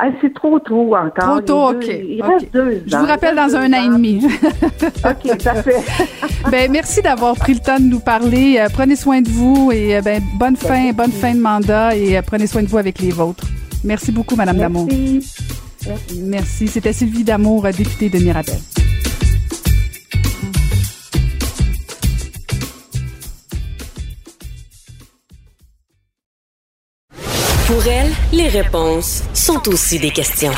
Ah, 0.01 0.11
c'est 0.21 0.33
trop 0.33 0.61
tôt 0.61 0.95
Trop 0.95 0.97
encore. 0.97 1.45
tôt, 1.45 1.73
Les 1.73 1.87
deux- 1.87 1.93
OK. 1.93 2.01
Il 2.09 2.23
reste 2.23 2.53
deux 2.53 2.83
Je 2.87 2.97
vous 2.97 3.05
rappelle 3.07 3.35
dans 3.35 3.57
un 3.57 3.73
an 3.73 3.85
et 3.85 3.89
demi. 3.89 4.25
OK, 5.05 5.43
parfait. 5.43 5.83
ben, 6.53 6.71
merci 6.71 7.03
d'avoir 7.03 7.35
pris 7.35 7.55
le 7.55 7.61
temps 7.61 7.79
de 7.81 7.85
nous 7.85 7.99
parler. 7.99 8.59
Euh, 8.61 8.69
prenez 8.73 8.95
soin 8.95 9.21
de 9.21 9.29
vous 9.29 9.73
et 9.73 9.97
euh, 9.97 10.01
ben, 10.01 10.23
bonne 10.39 10.57
fin, 10.57 10.93
bonne 10.93 11.11
fin 11.11 11.35
de 11.35 11.41
mandat 11.41 11.97
et 11.97 12.17
euh, 12.17 12.23
prenez 12.25 12.47
soin 12.47 12.63
de 12.63 12.69
vous 12.69 12.79
avec 12.79 13.01
les 13.01 13.11
vôtres. 13.11 13.45
Merci 13.83 14.13
beaucoup, 14.13 14.37
Madame 14.37 14.59
Damour. 14.59 14.87
Merci. 14.87 15.21
Merci. 16.23 16.69
C'était 16.69 16.93
Sylvie 16.93 17.25
Damour, 17.25 17.65
députée 17.77 18.09
de 18.09 18.19
Mirabel. 18.19 18.55
Pour 27.69 27.87
elle, 27.87 28.11
les 28.33 28.49
réponses 28.49 29.23
sont 29.35 29.69
aussi 29.69 29.99
des 29.99 30.09
questions. 30.11 30.53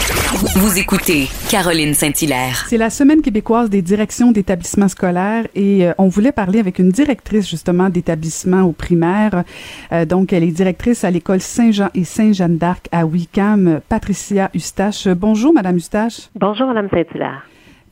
Vous 0.56 0.78
écoutez 0.78 1.26
Caroline 1.50 1.92
Saint-Hilaire. 1.92 2.64
C'est 2.68 2.76
la 2.76 2.88
semaine 2.88 3.20
québécoise 3.20 3.68
des 3.68 3.82
directions 3.82 4.30
d'établissements 4.30 4.86
scolaires 4.86 5.46
et 5.56 5.88
euh, 5.88 5.92
on 5.98 6.06
voulait 6.06 6.30
parler 6.30 6.60
avec 6.60 6.78
une 6.78 6.90
directrice 6.90 7.48
justement 7.50 7.88
d'établissement 7.88 8.62
au 8.62 8.70
primaire. 8.70 9.42
Euh, 9.90 10.04
donc, 10.04 10.32
elle 10.32 10.44
est 10.44 10.52
directrice 10.52 11.02
à 11.02 11.10
l'école 11.10 11.40
Saint-Jean 11.40 11.88
et 11.94 12.04
Saint-Jeanne 12.04 12.58
d'Arc 12.58 12.86
à 12.92 13.04
Wicam, 13.04 13.80
Patricia 13.88 14.48
Eustache. 14.54 15.08
Bonjour, 15.08 15.52
Madame 15.52 15.76
Eustache. 15.78 16.28
Bonjour, 16.36 16.68
Madame 16.68 16.88
Saint-Hilaire. 16.90 17.42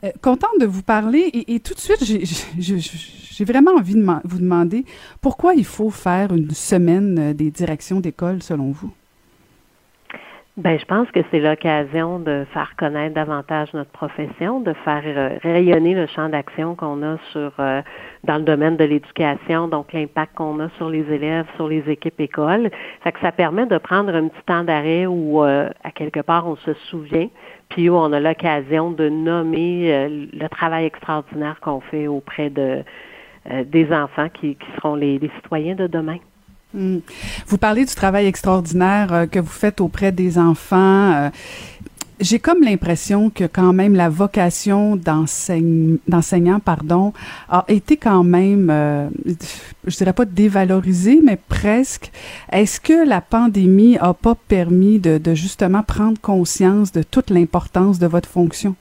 Euh, 0.05 0.11
contente 0.21 0.61
de 0.61 0.65
vous 0.65 0.81
parler 0.83 1.29
et, 1.33 1.55
et 1.55 1.59
tout 1.59 1.73
de 1.73 1.79
suite, 1.79 2.05
j'ai- 2.05 3.45
vraiment 3.45 3.71
envie 3.77 3.95
de 3.95 4.05
vous 4.25 4.37
demander 4.39 4.83
pourquoi 5.21 5.53
il 5.55 5.63
faut 5.63 5.89
faire 5.89 6.33
une 6.33 6.51
semaine 6.51 7.17
euh, 7.19 7.33
des 7.33 7.51
directions 7.51 7.99
d'école 8.01 8.41
selon 8.43 8.71
vous? 8.71 8.91
Ben, 10.59 10.77
je 10.77 10.83
pense 10.83 11.09
que 11.11 11.21
c'est 11.31 11.39
l'occasion 11.39 12.19
de 12.19 12.45
faire 12.53 12.73
connaître 12.77 13.15
davantage 13.15 13.73
notre 13.73 13.91
profession, 13.91 14.59
de 14.59 14.73
faire 14.83 15.03
euh, 15.05 15.37
rayonner 15.41 15.95
le 15.95 16.05
champ 16.05 16.27
d'action 16.27 16.75
qu'on 16.75 17.01
a 17.01 17.15
sur 17.31 17.53
euh, 17.59 17.81
dans 18.25 18.35
le 18.35 18.43
domaine 18.43 18.75
de 18.75 18.83
l'éducation, 18.83 19.69
donc 19.69 19.93
l'impact 19.93 20.35
qu'on 20.35 20.59
a 20.59 20.67
sur 20.75 20.89
les 20.89 21.09
élèves, 21.13 21.45
sur 21.55 21.69
les 21.69 21.89
équipes 21.89 22.19
écoles. 22.19 22.69
Fait 23.05 23.13
que 23.13 23.21
ça 23.21 23.31
permet 23.31 23.67
de 23.67 23.77
prendre 23.77 24.13
un 24.13 24.27
petit 24.27 24.43
temps 24.47 24.65
d'arrêt 24.65 25.05
où 25.05 25.45
euh, 25.45 25.69
à 25.85 25.91
quelque 25.91 26.19
part 26.19 26.45
on 26.45 26.57
se 26.57 26.73
souvient, 26.89 27.29
puis 27.69 27.89
où 27.89 27.95
on 27.95 28.11
a 28.11 28.19
l'occasion 28.19 28.91
de 28.91 29.07
nommer 29.07 30.09
le 30.09 30.49
travail 30.49 30.83
extraordinaire 30.83 31.61
qu'on 31.61 31.79
fait 31.79 32.07
auprès 32.07 32.49
de 32.49 32.83
des 33.65 33.93
enfants 33.93 34.27
qui, 34.27 34.57
qui 34.57 34.67
seront 34.75 34.95
les, 34.95 35.19
les 35.19 35.31
citoyens 35.37 35.75
de 35.75 35.87
demain. 35.87 36.17
Hmm. 36.73 36.99
Vous 37.47 37.57
parlez 37.57 37.83
du 37.83 37.95
travail 37.95 38.27
extraordinaire 38.27 39.11
euh, 39.11 39.25
que 39.25 39.39
vous 39.39 39.47
faites 39.47 39.81
auprès 39.81 40.11
des 40.11 40.37
enfants. 40.37 41.13
euh, 41.13 41.29
j'ai 42.19 42.37
comme 42.37 42.61
l'impression 42.61 43.29
que 43.29 43.45
quand 43.45 43.71
même 43.71 43.95
la 43.95 44.09
vocation 44.09 44.97
d'enseignant 44.97 46.59
pardon, 46.59 47.13
a 47.47 47.63
été 47.69 47.95
quand 47.95 48.25
même, 48.25 48.69
euh, 48.69 49.07
je 49.87 49.95
dirais 49.95 50.11
pas 50.11 50.25
dévalorisée, 50.25 51.21
mais 51.23 51.37
presque. 51.37 52.11
Est-ce 52.51 52.81
que 52.81 53.07
la 53.07 53.21
pandémie 53.21 53.97
a 53.99 54.13
pas 54.13 54.35
permis 54.35 54.99
de 54.99 55.33
justement 55.33 55.81
prendre 55.81 56.19
conscience 56.19 56.91
de 56.91 57.03
toute 57.03 57.29
l'importance 57.29 57.99
de 57.99 58.07
votre 58.07 58.27
fonction? 58.27 58.75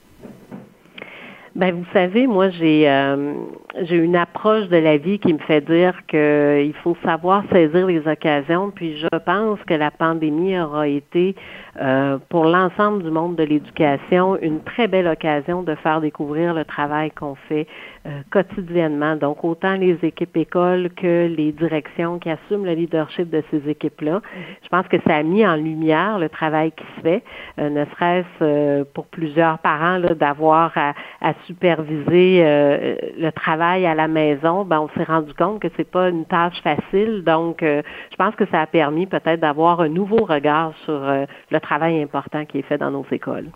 Ben 1.58 1.74
vous 1.74 1.86
savez, 1.92 2.28
moi 2.28 2.50
j'ai 2.50 2.88
euh, 2.88 3.34
j'ai 3.82 3.96
une 3.96 4.14
approche 4.14 4.68
de 4.68 4.76
la 4.76 4.96
vie 4.96 5.18
qui 5.18 5.32
me 5.32 5.38
fait 5.38 5.60
dire 5.60 5.92
que 6.06 6.62
il 6.64 6.72
faut 6.84 6.96
savoir 7.04 7.42
saisir 7.50 7.88
les 7.88 8.06
occasions. 8.06 8.70
Puis 8.70 8.96
je 8.96 9.18
pense 9.18 9.58
que 9.66 9.74
la 9.74 9.90
pandémie 9.90 10.56
aura 10.56 10.86
été 10.86 11.34
euh, 11.80 12.18
pour 12.28 12.44
l'ensemble 12.44 13.02
du 13.02 13.10
monde 13.10 13.34
de 13.34 13.42
l'éducation 13.42 14.38
une 14.40 14.62
très 14.62 14.86
belle 14.86 15.08
occasion 15.08 15.64
de 15.64 15.74
faire 15.74 16.00
découvrir 16.00 16.54
le 16.54 16.64
travail 16.64 17.10
qu'on 17.10 17.34
fait 17.48 17.66
euh, 18.06 18.20
quotidiennement. 18.30 19.16
Donc 19.16 19.44
autant 19.44 19.74
les 19.74 19.98
équipes 20.02 20.36
écoles 20.36 20.90
que 20.96 21.26
les 21.26 21.50
directions 21.50 22.20
qui 22.20 22.30
assument 22.30 22.64
le 22.66 22.74
leadership 22.74 23.28
de 23.30 23.42
ces 23.50 23.68
équipes-là. 23.68 24.22
Je 24.62 24.68
pense 24.68 24.86
que 24.86 24.96
ça 25.06 25.16
a 25.16 25.22
mis 25.24 25.44
en 25.44 25.56
lumière 25.56 26.18
le 26.18 26.28
travail 26.28 26.70
qui 26.72 26.84
se 26.96 27.00
fait, 27.02 27.24
euh, 27.58 27.68
ne 27.68 27.84
serait-ce 27.86 28.26
euh, 28.42 28.84
pour 28.94 29.06
plusieurs 29.06 29.58
parents 29.58 29.98
d'avoir 29.98 30.72
à, 30.76 30.94
à 31.20 31.34
superviser 31.48 32.42
euh, 32.44 32.94
le 33.18 33.30
travail 33.32 33.86
à 33.86 33.94
la 33.94 34.06
maison. 34.06 34.64
Ben, 34.64 34.80
on 34.80 34.88
s'est 34.96 35.04
rendu 35.04 35.32
compte 35.34 35.60
que 35.60 35.68
c'est 35.76 35.90
pas 35.90 36.10
une 36.10 36.26
tâche 36.26 36.60
facile. 36.62 37.24
Donc, 37.24 37.62
euh, 37.62 37.82
je 38.10 38.16
pense 38.16 38.34
que 38.36 38.44
ça 38.50 38.60
a 38.60 38.66
permis 38.66 39.06
peut-être 39.06 39.40
d'avoir 39.40 39.80
un 39.80 39.88
nouveau 39.88 40.24
regard 40.24 40.72
sur 40.84 41.02
euh, 41.02 41.24
le 41.50 41.60
travail 41.60 42.00
important 42.02 42.44
qui 42.44 42.58
est 42.58 42.62
fait 42.62 42.78
dans 42.78 42.90
nos 42.90 43.06
écoles. 43.10 43.48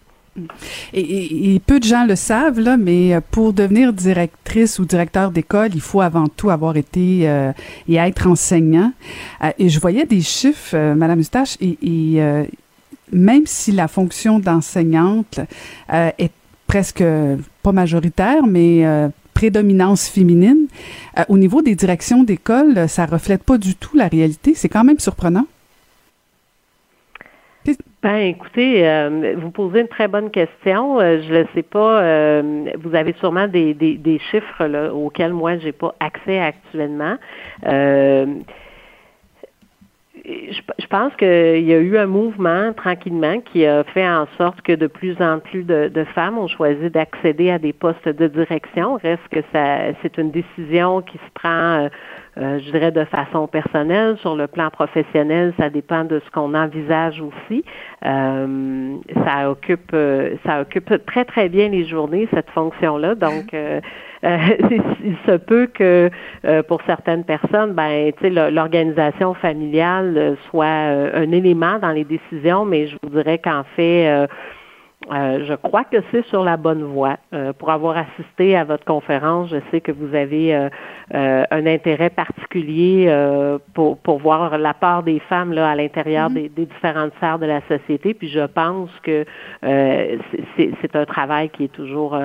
Et, 0.94 1.60
peu 1.66 1.78
de 1.78 1.84
gens 1.84 2.06
le 2.06 2.16
savent, 2.16 2.58
là, 2.58 2.78
mais 2.78 3.18
pour 3.30 3.52
devenir 3.52 3.92
directrice 3.92 4.78
ou 4.78 4.86
directeur 4.86 5.30
d'école, 5.30 5.68
il 5.74 5.82
faut 5.82 6.00
avant 6.00 6.26
tout 6.26 6.48
avoir 6.48 6.78
été 6.78 7.24
et 7.86 7.96
être 7.96 8.26
enseignant. 8.26 8.92
Et 9.58 9.68
je 9.68 9.78
voyais 9.78 10.06
des 10.06 10.22
chiffres, 10.22 10.74
euh, 10.74 10.94
Madame 10.94 11.20
Eustache, 11.20 11.58
et, 11.60 12.18
même 13.12 13.42
si 13.44 13.72
la 13.72 13.88
fonction 13.88 14.38
d'enseignante 14.38 15.38
est 15.90 16.32
presque 16.72 17.02
euh, 17.02 17.36
pas 17.62 17.72
majoritaire, 17.72 18.46
mais 18.46 18.86
euh, 18.86 19.08
prédominance 19.34 20.08
féminine, 20.08 20.68
euh, 21.18 21.22
au 21.28 21.36
niveau 21.36 21.60
des 21.60 21.74
directions 21.74 22.22
d'école, 22.22 22.88
ça 22.88 23.04
reflète 23.04 23.42
pas 23.42 23.58
du 23.58 23.74
tout 23.74 23.94
la 23.94 24.08
réalité. 24.08 24.54
C'est 24.54 24.70
quand 24.70 24.82
même 24.82 24.98
surprenant. 24.98 25.44
Ben, 28.02 28.16
écoutez, 28.16 28.72
vous 29.36 29.50
posez 29.50 29.82
une 29.82 29.88
très 29.88 30.08
bonne 30.08 30.30
question. 30.30 30.98
Je 30.98 31.42
ne 31.42 31.44
sais 31.54 31.62
pas. 31.62 32.42
vous 32.82 32.94
avez 32.96 33.14
sûrement 33.20 33.46
des, 33.46 34.20
chiffres 34.30 34.88
auxquels 34.88 35.32
moi 35.32 35.58
j'ai 35.58 35.70
pas 35.70 35.94
accès 36.00 36.40
actuellement. 36.40 37.16
Je, 40.24 40.60
je 40.78 40.86
pense 40.86 41.14
qu'il 41.16 41.64
y 41.64 41.74
a 41.74 41.78
eu 41.78 41.96
un 41.96 42.06
mouvement 42.06 42.72
tranquillement 42.74 43.40
qui 43.40 43.66
a 43.66 43.82
fait 43.82 44.08
en 44.08 44.26
sorte 44.38 44.62
que 44.62 44.72
de 44.72 44.86
plus 44.86 45.20
en 45.20 45.40
plus 45.40 45.64
de, 45.64 45.88
de 45.88 46.04
femmes 46.04 46.38
ont 46.38 46.46
choisi 46.46 46.90
d'accéder 46.90 47.50
à 47.50 47.58
des 47.58 47.72
postes 47.72 48.08
de 48.08 48.28
direction. 48.28 48.98
Reste 49.02 49.26
que 49.30 49.40
ça, 49.52 49.92
c'est 50.00 50.18
une 50.18 50.30
décision 50.30 51.02
qui 51.02 51.18
se 51.18 51.30
prend, 51.34 51.48
euh, 51.48 51.88
euh, 52.38 52.60
je 52.60 52.70
dirais, 52.70 52.92
de 52.92 53.04
façon 53.04 53.48
personnelle. 53.48 54.16
Sur 54.18 54.36
le 54.36 54.46
plan 54.46 54.70
professionnel, 54.70 55.54
ça 55.58 55.70
dépend 55.70 56.04
de 56.04 56.20
ce 56.24 56.30
qu'on 56.30 56.54
envisage 56.54 57.20
aussi. 57.20 57.64
Euh, 58.04 58.96
ça 59.26 59.50
occupe, 59.50 59.90
euh, 59.92 60.36
ça 60.46 60.60
occupe 60.60 61.04
très 61.06 61.24
très 61.24 61.48
bien 61.48 61.68
les 61.68 61.84
journées 61.84 62.28
cette 62.32 62.50
fonction-là. 62.50 63.16
Donc 63.16 63.54
euh, 63.54 63.80
euh, 64.24 64.38
il 65.04 65.16
se 65.26 65.36
peut 65.36 65.66
que 65.66 66.10
euh, 66.44 66.62
pour 66.62 66.80
certaines 66.86 67.24
personnes, 67.24 67.72
ben, 67.72 68.12
l'organisation 68.50 69.34
familiale 69.34 70.14
euh, 70.16 70.34
soit 70.50 70.64
euh, 70.64 71.10
un 71.14 71.32
élément 71.32 71.78
dans 71.78 71.90
les 71.90 72.04
décisions, 72.04 72.64
mais 72.64 72.86
je 72.86 72.96
vous 73.02 73.10
dirais 73.10 73.38
qu'en 73.38 73.64
fait, 73.76 74.26
euh, 75.10 75.44
je 75.46 75.54
crois 75.54 75.84
que 75.84 75.96
c'est 76.10 76.24
sur 76.26 76.44
la 76.44 76.56
bonne 76.56 76.84
voie. 76.84 77.16
Euh, 77.34 77.52
pour 77.52 77.70
avoir 77.70 77.96
assisté 77.96 78.56
à 78.56 78.64
votre 78.64 78.84
conférence, 78.84 79.50
je 79.50 79.56
sais 79.70 79.80
que 79.80 79.90
vous 79.90 80.14
avez 80.14 80.54
euh, 80.54 81.44
un 81.50 81.66
intérêt 81.66 82.10
particulier 82.10 83.06
euh, 83.08 83.58
pour, 83.74 83.98
pour 83.98 84.18
voir 84.18 84.58
la 84.58 84.74
part 84.74 85.02
des 85.02 85.18
femmes 85.18 85.52
là, 85.52 85.70
à 85.70 85.74
l'intérieur 85.74 86.30
des, 86.30 86.48
des 86.48 86.66
différentes 86.66 87.12
sphères 87.16 87.38
de 87.38 87.46
la 87.46 87.60
société. 87.62 88.14
Puis 88.14 88.28
je 88.28 88.46
pense 88.46 88.90
que 89.02 89.24
euh, 89.64 90.18
c'est 90.56 90.96
un 90.96 91.04
travail 91.04 91.48
qui 91.50 91.64
est 91.64 91.72
toujours 91.72 92.16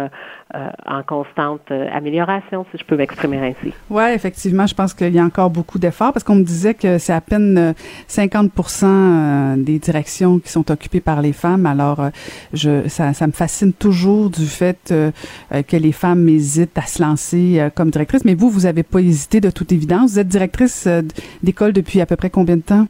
euh, 0.54 0.58
euh, 0.58 0.70
en 0.86 1.04
constante 1.04 1.62
euh, 1.72 1.88
amélioration, 1.92 2.66
si 2.72 2.78
je 2.78 2.86
peux 2.86 2.96
m'exprimer 2.96 3.38
ainsi. 3.38 3.74
Ouais, 3.90 4.16
effectivement, 4.16 4.66
je 4.66 4.74
pense 4.74 4.94
qu'il 4.94 5.14
y 5.14 5.20
a 5.20 5.24
encore 5.24 5.50
beaucoup 5.50 5.78
d'efforts 5.78 6.14
parce 6.14 6.24
qu'on 6.24 6.36
me 6.36 6.44
disait 6.44 6.74
que 6.74 6.98
c'est 6.98 7.14
à 7.14 7.22
peine 7.22 7.58
euh, 7.58 7.74
50 8.08 8.52
euh, 8.84 9.56
des 9.58 9.80
directions 9.80 10.40
qui 10.40 10.50
sont 10.50 10.72
occupées 10.72 11.02
par 11.02 11.22
les 11.22 11.34
femmes. 11.34 11.66
Alors, 11.66 12.00
euh, 12.00 12.10
je, 12.54 12.88
ça, 12.88 13.14
ça 13.14 13.28
me 13.28 13.34
fascine 13.34 13.74
toujours 13.74 14.30
du 14.30 14.46
fait 14.46 14.90
euh, 14.92 15.12
euh, 15.54 15.64
que 15.64 15.76
les 15.76 15.92
femmes 15.92 16.28
hésitent 16.30 16.78
à 16.78 16.84
se 16.84 17.02
lancer 17.02 17.60
euh, 17.60 17.70
comme 17.70 17.90
directrice. 17.90 18.24
Mais 18.24 18.34
vous, 18.34 18.50
vous 18.50 18.66
avez 18.66 18.84
pas 18.84 19.00
hésité 19.00 19.42
de 19.42 19.50
toute 19.50 19.72
évidence. 19.72 20.12
Vous 20.12 20.20
êtes 20.20 20.28
directrice 20.28 20.86
euh, 20.88 21.02
d'école 21.44 21.74
depuis 21.74 22.02
à 22.02 22.06
peu 22.06 22.16
près 22.16 22.30
combien 22.30 22.56
de 22.56 22.62
temps? 22.62 22.88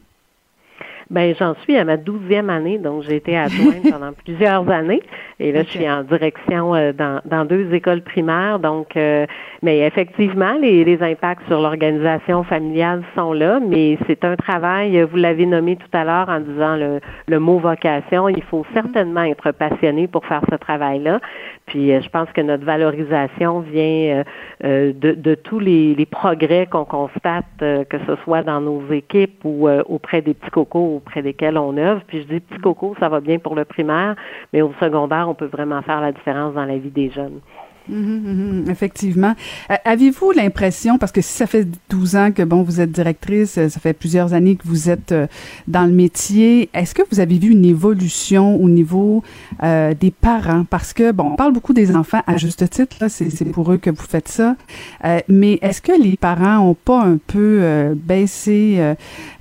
Ben, 1.10 1.34
j'en 1.38 1.54
suis 1.62 1.74
à 1.78 1.84
ma 1.84 1.96
douzième 1.96 2.50
année, 2.50 2.76
donc 2.76 3.02
j'ai 3.02 3.16
été 3.16 3.36
adjointe 3.36 3.82
pendant 3.90 4.12
plusieurs 4.12 4.68
années. 4.68 5.02
Et 5.40 5.52
là, 5.52 5.62
je 5.62 5.68
suis 5.68 5.88
en 5.88 6.02
direction 6.02 6.74
euh, 6.74 6.92
dans, 6.92 7.22
dans 7.24 7.46
deux 7.46 7.72
écoles 7.72 8.02
primaires. 8.02 8.58
Donc, 8.58 8.94
euh, 8.96 9.24
mais 9.62 9.78
effectivement, 9.86 10.52
les, 10.60 10.84
les 10.84 11.02
impacts 11.02 11.46
sur 11.46 11.62
l'organisation 11.62 12.44
familiale 12.44 13.02
sont 13.16 13.32
là, 13.32 13.58
mais 13.58 13.96
c'est 14.06 14.22
un 14.24 14.36
travail, 14.36 14.98
euh, 14.98 15.06
vous 15.06 15.16
l'avez 15.16 15.46
nommé 15.46 15.76
tout 15.76 15.96
à 15.96 16.04
l'heure 16.04 16.28
en 16.28 16.40
disant 16.40 16.76
le, 16.76 17.00
le 17.26 17.38
mot 17.40 17.58
vocation. 17.58 18.28
Il 18.28 18.42
faut 18.42 18.66
certainement 18.74 19.22
être 19.22 19.52
passionné 19.52 20.08
pour 20.08 20.26
faire 20.26 20.42
ce 20.50 20.56
travail-là. 20.56 21.20
Puis, 21.68 21.92
euh, 21.92 22.00
je 22.00 22.08
pense 22.08 22.30
que 22.32 22.40
notre 22.40 22.64
valorisation 22.64 23.60
vient 23.60 23.82
euh, 23.84 24.24
euh, 24.64 24.92
de, 24.94 25.12
de 25.12 25.34
tous 25.34 25.60
les, 25.60 25.94
les 25.94 26.06
progrès 26.06 26.66
qu'on 26.66 26.84
constate, 26.84 27.44
que 27.58 27.98
ce 28.06 28.16
soit 28.24 28.42
dans 28.42 28.60
nos 28.60 28.82
équipes 28.90 29.44
ou 29.44 29.68
auprès 29.68 30.22
des 30.22 30.34
petits 30.34 30.50
cocos 30.50 30.96
auprès 30.96 31.22
desquels 31.22 31.58
on 31.58 31.76
œuvre. 31.76 32.02
Puis 32.06 32.22
je 32.22 32.26
dis 32.26 32.40
petits 32.40 32.60
cocos, 32.60 32.94
ça 32.98 33.08
va 33.08 33.20
bien 33.20 33.38
pour 33.38 33.54
le 33.54 33.64
primaire, 33.64 34.16
mais 34.52 34.62
au 34.62 34.72
secondaire, 34.80 35.28
on 35.28 35.34
peut 35.34 35.46
vraiment 35.46 35.82
faire 35.82 36.00
la 36.00 36.12
différence 36.12 36.54
dans 36.54 36.64
la 36.64 36.78
vie 36.78 36.90
des 36.90 37.10
jeunes. 37.10 37.40
Mhm, 37.88 38.64
mhm, 38.64 38.70
effectivement. 38.70 39.34
Euh, 39.70 39.74
Avez-vous 39.84 40.32
l'impression, 40.32 40.98
parce 40.98 41.12
que 41.12 41.20
si 41.22 41.32
ça 41.32 41.46
fait 41.46 41.66
12 41.88 42.16
ans 42.16 42.32
que 42.32 42.42
bon 42.42 42.62
vous 42.62 42.80
êtes 42.80 42.92
directrice, 42.92 43.56
euh, 43.56 43.68
ça 43.68 43.80
fait 43.80 43.94
plusieurs 43.94 44.34
années 44.34 44.56
que 44.56 44.66
vous 44.66 44.90
êtes 44.90 45.12
euh, 45.12 45.26
dans 45.66 45.86
le 45.86 45.92
métier, 45.92 46.68
est-ce 46.74 46.94
que 46.94 47.02
vous 47.10 47.20
avez 47.20 47.38
vu 47.38 47.50
une 47.50 47.64
évolution 47.64 48.56
au 48.62 48.68
niveau 48.68 49.22
euh, 49.62 49.94
des 49.98 50.10
parents? 50.10 50.64
Parce 50.68 50.92
que 50.92 51.12
bon, 51.12 51.30
on 51.32 51.36
parle 51.36 51.52
beaucoup 51.52 51.72
des 51.72 51.94
enfants 51.96 52.20
à 52.26 52.36
juste 52.36 52.68
titre, 52.68 53.06
c'est 53.08 53.44
pour 53.52 53.72
eux 53.72 53.78
que 53.78 53.90
vous 53.90 54.04
faites 54.06 54.28
ça. 54.28 54.56
Euh, 55.04 55.20
mais 55.28 55.58
est-ce 55.62 55.80
que 55.80 55.92
les 55.92 56.16
parents 56.16 56.58
ont 56.58 56.74
pas 56.74 57.02
un 57.02 57.16
peu 57.26 57.60
euh, 57.62 57.94
baissé 57.96 58.78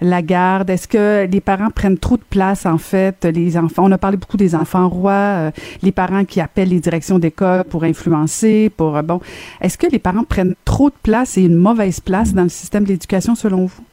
la 0.01 0.21
garde? 0.21 0.69
Est-ce 0.69 0.87
que 0.87 1.27
les 1.29 1.41
parents 1.41 1.69
prennent 1.69 1.97
trop 1.97 2.17
de 2.17 2.23
place 2.29 2.65
en 2.65 2.77
fait? 2.77 3.25
Les 3.25 3.57
enfants, 3.57 3.83
on 3.85 3.91
a 3.91 3.97
parlé 3.97 4.15
beaucoup 4.17 4.37
des 4.37 4.55
enfants 4.55 4.87
rois, 4.87 5.51
les 5.81 5.91
parents 5.91 6.23
qui 6.23 6.39
appellent 6.39 6.69
les 6.69 6.79
directions 6.79 7.19
d'école 7.19 7.63
pour 7.65 7.83
influencer 7.83 8.36
euh. 8.43 9.19
Est-ce 9.61 9.77
que 9.77 9.87
les 9.87 9.99
parents 9.99 10.23
prennent 10.23 10.55
trop 10.65 10.89
de 10.89 10.95
place 11.01 11.37
et 11.37 11.43
une 11.43 11.55
mauvaise 11.55 11.99
place 11.99 12.33
dans 12.33 12.43
le 12.43 12.49
système 12.49 12.83
d'éducation 12.83 13.35
selon 13.35 13.65
vous? 13.65 13.83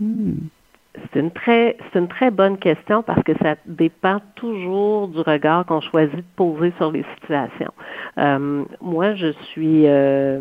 Hmm. 0.00 0.32
C'est 1.12 1.20
une 1.20 1.30
très 1.30 1.76
c'est 1.92 1.98
une 1.98 2.08
très 2.08 2.30
bonne 2.30 2.58
question 2.58 3.02
parce 3.02 3.22
que 3.22 3.32
ça 3.42 3.56
dépend 3.64 4.20
toujours 4.34 5.08
du 5.08 5.20
regard 5.20 5.64
qu'on 5.64 5.80
choisit 5.80 6.16
de 6.16 6.24
poser 6.36 6.72
sur 6.76 6.92
les 6.92 7.04
situations. 7.14 7.72
Euh, 8.18 8.64
moi, 8.82 9.14
je 9.14 9.32
suis 9.32 9.86
euh, 9.86 10.38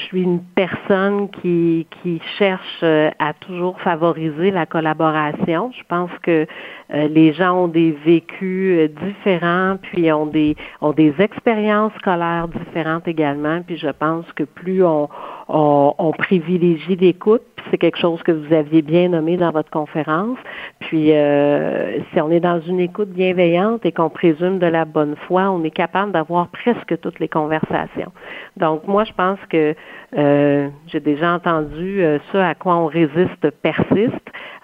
je 0.00 0.06
suis 0.06 0.22
une 0.22 0.40
personne 0.54 1.28
qui, 1.30 1.86
qui 2.02 2.20
cherche 2.38 2.80
euh, 2.82 3.10
à 3.18 3.32
toujours 3.34 3.80
favoriser 3.80 4.50
la 4.50 4.66
collaboration. 4.66 5.70
Je 5.76 5.82
pense 5.88 6.10
que 6.22 6.46
euh, 6.92 7.08
les 7.08 7.32
gens 7.32 7.64
ont 7.64 7.68
des 7.68 7.92
vécus 7.92 8.78
euh, 8.78 8.88
différents, 9.06 9.76
puis 9.82 10.10
ont 10.12 10.26
des 10.26 10.56
ont 10.80 10.92
des 10.92 11.14
expériences 11.18 11.92
scolaires 11.98 12.48
différentes 12.48 13.06
également. 13.08 13.62
Puis 13.62 13.76
je 13.76 13.88
pense 13.88 14.24
que 14.34 14.44
plus 14.44 14.84
on, 14.84 15.08
on, 15.52 15.94
on 15.98 16.12
privilégie 16.12 16.96
l'écoute, 16.96 17.42
c'est 17.70 17.78
quelque 17.78 17.98
chose 17.98 18.22
que 18.22 18.32
vous 18.32 18.52
aviez 18.54 18.82
bien 18.82 19.08
nommé 19.08 19.36
dans 19.36 19.50
votre 19.50 19.70
conférence. 19.70 20.38
Puis 20.80 21.12
euh, 21.12 21.98
si 22.12 22.20
on 22.20 22.30
est 22.30 22.40
dans 22.40 22.60
une 22.60 22.80
écoute 22.80 23.10
bienveillante 23.10 23.84
et 23.84 23.92
qu'on 23.92 24.10
présume 24.10 24.58
de 24.58 24.66
la 24.66 24.84
bonne 24.84 25.16
foi, 25.26 25.50
on 25.50 25.62
est 25.64 25.70
capable 25.70 26.12
d'avoir 26.12 26.48
presque 26.48 26.98
toutes 27.00 27.18
les 27.18 27.28
conversations. 27.28 28.12
Donc 28.56 28.86
moi, 28.86 29.04
je 29.04 29.12
pense 29.12 29.38
que 29.48 29.74
euh, 30.16 30.68
j'ai 30.86 31.00
déjà 31.00 31.34
entendu 31.34 32.02
euh, 32.02 32.18
ça 32.32 32.48
à 32.48 32.54
quoi 32.54 32.76
on 32.76 32.86
résiste 32.86 33.50
persiste. 33.62 34.14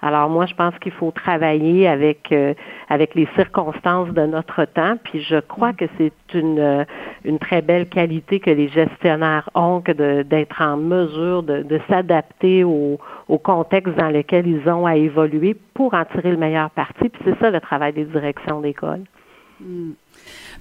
Alors 0.01 0.29
moi, 0.29 0.45
je 0.45 0.53
pense 0.53 0.77
qu'il 0.79 0.91
faut 0.91 1.11
travailler 1.11 1.87
avec 1.87 2.31
euh, 2.31 2.53
avec 2.87 3.15
les 3.15 3.27
circonstances 3.35 4.09
de 4.09 4.25
notre 4.27 4.65
temps. 4.65 4.95
Puis 5.03 5.21
je 5.21 5.39
crois 5.39 5.73
que 5.73 5.85
c'est 5.97 6.13
une 6.33 6.59
euh, 6.59 6.85
une 7.25 7.39
très 7.39 7.61
belle 7.63 7.89
qualité 7.89 8.39
que 8.39 8.51
les 8.51 8.69
gestionnaires 8.69 9.49
ont 9.55 9.81
que 9.81 10.21
d'être 10.21 10.61
en 10.61 10.77
mesure 10.77 11.41
de, 11.41 11.63
de 11.63 11.79
s'adapter 11.89 12.63
au, 12.63 12.99
au 13.27 13.37
contexte 13.39 13.95
dans 13.95 14.09
lequel 14.09 14.47
ils 14.47 14.69
ont 14.69 14.85
à 14.85 14.95
évoluer 14.95 15.55
pour 15.73 15.95
en 15.95 16.05
tirer 16.05 16.31
le 16.31 16.37
meilleur 16.37 16.69
parti. 16.69 17.09
Puis 17.09 17.21
c'est 17.25 17.39
ça 17.39 17.49
le 17.49 17.59
travail 17.59 17.93
des 17.93 18.05
directions 18.05 18.61
d'école. 18.61 19.01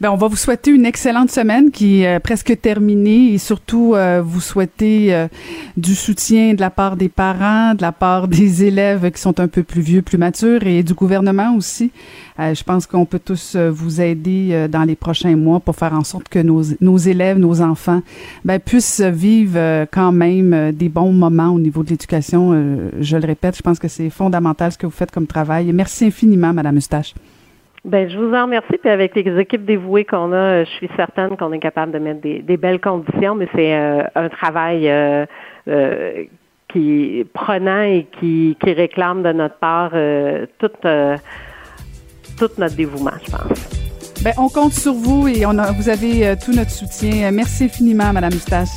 Ben, 0.00 0.10
on 0.10 0.16
va 0.16 0.28
vous 0.28 0.36
souhaiter 0.36 0.70
une 0.70 0.84
excellente 0.84 1.30
semaine 1.30 1.70
qui 1.70 2.02
est 2.02 2.16
euh, 2.16 2.20
presque 2.20 2.60
terminée 2.60 3.32
et 3.32 3.38
surtout 3.38 3.94
euh, 3.94 4.22
vous 4.24 4.40
souhaiter 4.40 5.14
euh, 5.14 5.28
du 5.76 5.94
soutien 5.94 6.54
de 6.54 6.60
la 6.60 6.70
part 6.70 6.96
des 6.96 7.08
parents, 7.08 7.74
de 7.74 7.82
la 7.82 7.92
part 7.92 8.28
des 8.28 8.64
élèves 8.64 9.10
qui 9.10 9.20
sont 9.20 9.40
un 9.40 9.48
peu 9.48 9.62
plus 9.62 9.80
vieux, 9.80 10.02
plus 10.02 10.18
matures 10.18 10.66
et 10.66 10.82
du 10.82 10.94
gouvernement 10.94 11.54
aussi. 11.56 11.90
Euh, 12.38 12.54
je 12.54 12.62
pense 12.62 12.86
qu'on 12.86 13.06
peut 13.06 13.18
tous 13.18 13.54
euh, 13.56 13.70
vous 13.70 14.00
aider 14.00 14.50
euh, 14.52 14.68
dans 14.68 14.84
les 14.84 14.96
prochains 14.96 15.36
mois 15.36 15.60
pour 15.60 15.76
faire 15.76 15.94
en 15.94 16.04
sorte 16.04 16.28
que 16.28 16.38
nos, 16.38 16.62
nos 16.80 16.98
élèves, 16.98 17.38
nos 17.38 17.62
enfants, 17.62 18.02
ben, 18.44 18.60
puissent 18.60 19.00
vivre 19.00 19.86
quand 19.90 20.12
même 20.12 20.72
des 20.72 20.88
bons 20.88 21.12
moments 21.12 21.50
au 21.50 21.58
niveau 21.58 21.82
de 21.82 21.90
l'éducation. 21.90 22.90
Je 23.00 23.16
le 23.16 23.26
répète, 23.26 23.56
je 23.56 23.62
pense 23.62 23.78
que 23.78 23.88
c'est 23.88 24.10
fondamental 24.10 24.72
ce 24.72 24.78
que 24.78 24.86
vous 24.86 24.92
faites 24.92 25.10
comme 25.10 25.26
travail. 25.26 25.72
Merci 25.72 26.06
infiniment, 26.06 26.52
Madame 26.52 26.76
Eustache. 26.76 27.14
Ben, 27.86 28.10
je 28.10 28.18
vous 28.18 28.34
en 28.34 28.42
remercie. 28.42 28.78
Puis 28.80 28.90
avec 28.90 29.14
les 29.14 29.38
équipes 29.38 29.64
dévouées 29.64 30.04
qu'on 30.04 30.32
a, 30.32 30.36
euh, 30.36 30.64
je 30.64 30.70
suis 30.70 30.90
certaine 30.96 31.36
qu'on 31.36 31.52
est 31.52 31.60
capable 31.60 31.92
de 31.92 32.00
mettre 32.00 32.20
des, 32.20 32.40
des 32.40 32.56
belles 32.56 32.80
conditions, 32.80 33.36
mais 33.36 33.48
c'est 33.54 33.76
euh, 33.76 34.02
un 34.16 34.28
travail 34.28 34.88
euh, 34.90 35.24
euh, 35.68 36.24
qui 36.68 37.20
est 37.20 37.24
prenant 37.32 37.82
et 37.82 38.08
qui, 38.18 38.56
qui 38.60 38.72
réclame 38.72 39.22
de 39.22 39.32
notre 39.32 39.54
part 39.54 39.92
tout, 40.58 40.68
tout 42.38 42.50
notre 42.58 42.76
dévouement, 42.76 43.12
je 43.24 43.30
pense. 43.30 44.22
Ben, 44.24 44.32
on 44.36 44.48
compte 44.48 44.72
sur 44.72 44.92
vous 44.92 45.28
et 45.28 45.46
on 45.46 45.56
a, 45.56 45.70
vous 45.70 45.88
avez 45.88 46.34
tout 46.44 46.52
notre 46.52 46.72
soutien. 46.72 47.30
Merci 47.30 47.64
infiniment, 47.64 48.12
Madame 48.12 48.32
Eustache. 48.32 48.68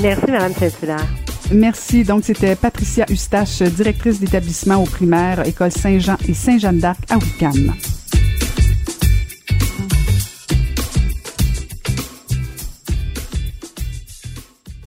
Merci, 0.00 0.30
Madame 0.30 0.52
Saint-Hilaire. 0.52 1.08
Merci. 1.52 2.04
Donc, 2.04 2.22
c'était 2.22 2.54
Patricia 2.54 3.06
Eustache, 3.10 3.60
directrice 3.62 4.20
d'établissement 4.20 4.76
au 4.76 4.86
primaire, 4.86 5.44
École 5.46 5.72
Saint-Jean 5.72 6.16
et 6.28 6.34
Saint-Jeanne 6.34 6.78
d'Arc 6.78 7.00
à 7.10 7.16
Wickham. 7.16 7.74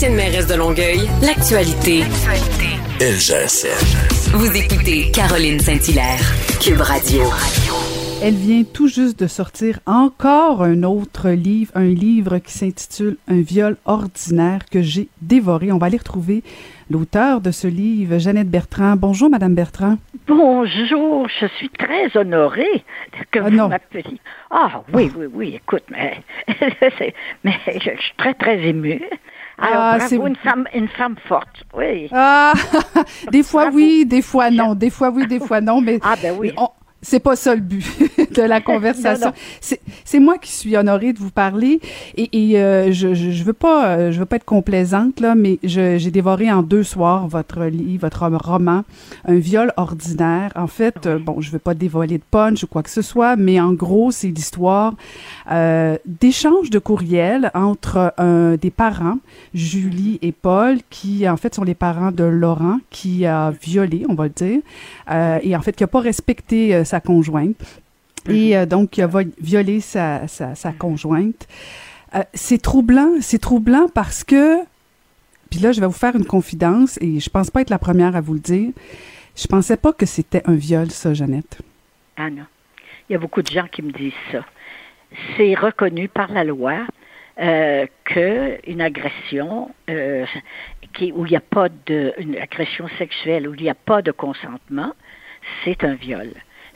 Ancienne 0.00 0.16
mairesse 0.16 0.46
de 0.46 0.54
Longueuil, 0.54 1.00
l'actualité. 1.20 2.04
LGSN. 3.00 4.32
Vous 4.34 4.56
écoutez 4.56 5.10
Caroline 5.10 5.60
Saint-Hilaire, 5.60 6.22
Cube 6.58 6.80
Radio. 6.80 7.24
Elle 8.22 8.32
vient 8.32 8.62
tout 8.64 8.88
juste 8.88 9.20
de 9.20 9.26
sortir 9.26 9.78
encore 9.84 10.62
un 10.62 10.84
autre 10.84 11.28
livre, 11.28 11.72
un 11.74 11.84
livre 11.84 12.38
qui 12.38 12.50
s'intitule 12.50 13.18
Un 13.28 13.42
viol 13.42 13.76
ordinaire 13.84 14.60
que 14.72 14.80
j'ai 14.80 15.08
dévoré. 15.20 15.70
On 15.70 15.76
va 15.76 15.88
aller 15.88 15.98
retrouver 15.98 16.42
l'auteur 16.90 17.42
de 17.42 17.50
ce 17.50 17.68
livre, 17.68 18.16
Jeannette 18.16 18.48
Bertrand. 18.48 18.96
Bonjour, 18.96 19.28
Madame 19.28 19.54
Bertrand. 19.54 19.98
Bonjour, 20.26 21.28
je 21.28 21.46
suis 21.58 21.68
très 21.68 22.16
honorée 22.16 22.84
que 23.30 23.38
Ah 23.38 23.50
vous 23.50 23.68
m'appeliez. 23.68 24.18
Ah 24.50 24.82
oui, 24.94 25.12
oui, 25.14 25.26
oui, 25.30 25.54
écoute, 25.56 25.84
mais 25.90 26.22
je, 26.48 26.54
je 27.74 28.00
suis 28.00 28.14
très, 28.16 28.32
très 28.32 28.66
émue. 28.66 29.02
Alors, 29.60 29.82
Ah, 29.82 29.96
bravo, 29.98 30.08
c'est- 30.08 30.16
une 30.16 30.36
femme, 30.36 30.66
une 30.74 30.88
femme 30.88 31.16
forte, 31.28 31.64
oui. 31.76 32.08
Ah, 32.12 32.52
des 33.32 33.42
fois 33.42 33.64
Bravo. 33.64 33.76
oui, 33.76 34.06
des 34.06 34.22
fois 34.22 34.50
non, 34.50 34.74
des 34.74 34.90
fois 34.90 35.10
oui, 35.10 35.26
des 35.26 35.38
fois 35.46 35.60
non, 35.60 35.80
mais 35.80 35.98
Ah 36.02 36.14
ben 36.22 36.34
oui. 36.38 36.52
on- 36.56 36.68
c'est 37.02 37.20
pas 37.20 37.34
ça 37.36 37.54
le 37.54 37.60
but 37.60 37.84
de 38.34 38.42
la 38.42 38.60
conversation. 38.60 39.32
C'est- 39.60 39.80
moi 40.20 40.36
qui 40.36 40.52
suis 40.52 40.76
honorée 40.76 41.14
de 41.14 41.18
vous 41.18 41.30
parler 41.30 41.80
et, 42.16 42.28
et, 42.50 42.60
euh, 42.60 42.92
je, 42.92 43.14
je, 43.14 43.30
je 43.30 43.42
veux 43.44 43.54
pas 43.54 43.86
euh, 43.96 44.12
je 44.12 44.18
veux 44.18 44.26
pas 44.26 44.36
être 44.36 44.44
complaisante 44.44 45.18
là, 45.20 45.34
mais 45.34 45.58
j'ai 45.62 46.10
dévoré 46.10 46.52
en 46.52 46.62
deux 46.62 46.82
soirs 46.82 47.26
votre 47.26 47.64
livre, 47.64 48.02
votre 48.02 48.26
roman, 48.46 48.84
un 49.26 49.36
viol 49.36 49.72
ordinaire. 49.78 50.52
En 50.56 50.66
fait, 50.66 51.06
euh, 51.06 51.18
bon, 51.18 51.40
je 51.40 51.50
veux 51.50 51.58
pas 51.58 51.72
dévoiler 51.72 52.18
de 52.18 52.22
punch 52.30 52.64
ou 52.64 52.66
quoi 52.66 52.82
que 52.82 52.90
ce 52.90 53.00
soit, 53.00 53.36
mais 53.36 53.58
en 53.60 53.72
gros, 53.72 54.10
c'est 54.10 54.28
l'histoire 54.28 54.94
euh, 55.50 55.96
d'échanges 56.04 56.68
de 56.68 56.78
courriels 56.78 57.50
entre 57.54 58.12
des 58.60 58.70
parents, 58.70 59.18
Julie 59.54 60.18
et 60.22 60.32
Paul, 60.32 60.78
qui 60.90 61.26
en 61.28 61.36
fait 61.38 61.54
sont 61.54 61.64
les 61.64 61.74
parents 61.74 62.12
de 62.12 62.24
Laurent, 62.24 62.78
qui 62.90 63.24
a 63.24 63.50
violé, 63.62 64.04
on 64.08 64.14
va 64.14 64.24
le 64.24 64.30
dire, 64.30 64.60
et 65.42 65.56
en 65.56 65.60
fait 65.62 65.72
qui 65.72 65.84
a 65.84 65.86
pas 65.86 66.00
respecté 66.00 66.84
sa 66.90 67.00
conjointe. 67.00 67.80
Et 68.28 68.56
euh, 68.56 68.66
donc, 68.66 68.90
qui 68.90 69.02
a 69.02 69.08
violé 69.40 69.80
sa, 69.80 70.28
sa, 70.28 70.54
sa 70.54 70.72
conjointe. 70.72 71.48
Euh, 72.14 72.22
c'est 72.34 72.60
troublant, 72.60 73.12
c'est 73.20 73.38
troublant 73.38 73.88
parce 73.94 74.24
que, 74.24 74.58
puis 75.48 75.60
là, 75.60 75.72
je 75.72 75.80
vais 75.80 75.86
vous 75.86 75.92
faire 75.92 76.16
une 76.16 76.26
confidence, 76.26 76.98
et 77.00 77.20
je 77.20 77.30
pense 77.30 77.50
pas 77.50 77.62
être 77.62 77.70
la 77.70 77.78
première 77.78 78.16
à 78.16 78.20
vous 78.20 78.34
le 78.34 78.40
dire. 78.40 78.72
Je 79.36 79.46
pensais 79.46 79.76
pas 79.76 79.92
que 79.92 80.06
c'était 80.06 80.42
un 80.46 80.54
viol, 80.54 80.90
ça, 80.90 81.14
Jeannette. 81.14 81.60
Ah 82.16 82.30
non. 82.30 82.44
Il 83.08 83.12
y 83.14 83.16
a 83.16 83.18
beaucoup 83.18 83.42
de 83.42 83.50
gens 83.50 83.66
qui 83.70 83.82
me 83.82 83.92
disent 83.92 84.12
ça. 84.32 84.44
C'est 85.36 85.54
reconnu 85.54 86.08
par 86.08 86.32
la 86.32 86.44
loi 86.44 86.86
euh, 87.40 87.86
que 88.04 88.58
une 88.68 88.80
agression 88.80 89.70
euh, 89.88 90.26
qui, 90.92 91.12
où 91.12 91.26
il 91.26 91.30
n'y 91.30 91.36
a 91.36 91.40
pas 91.40 91.68
de 91.86 92.12
une 92.18 92.36
agression 92.36 92.86
sexuelle, 92.98 93.48
où 93.48 93.54
il 93.54 93.62
n'y 93.62 93.70
a 93.70 93.74
pas 93.74 94.02
de 94.02 94.12
consentement, 94.12 94.92
c'est 95.64 95.84
un 95.84 95.94
viol. 95.94 96.32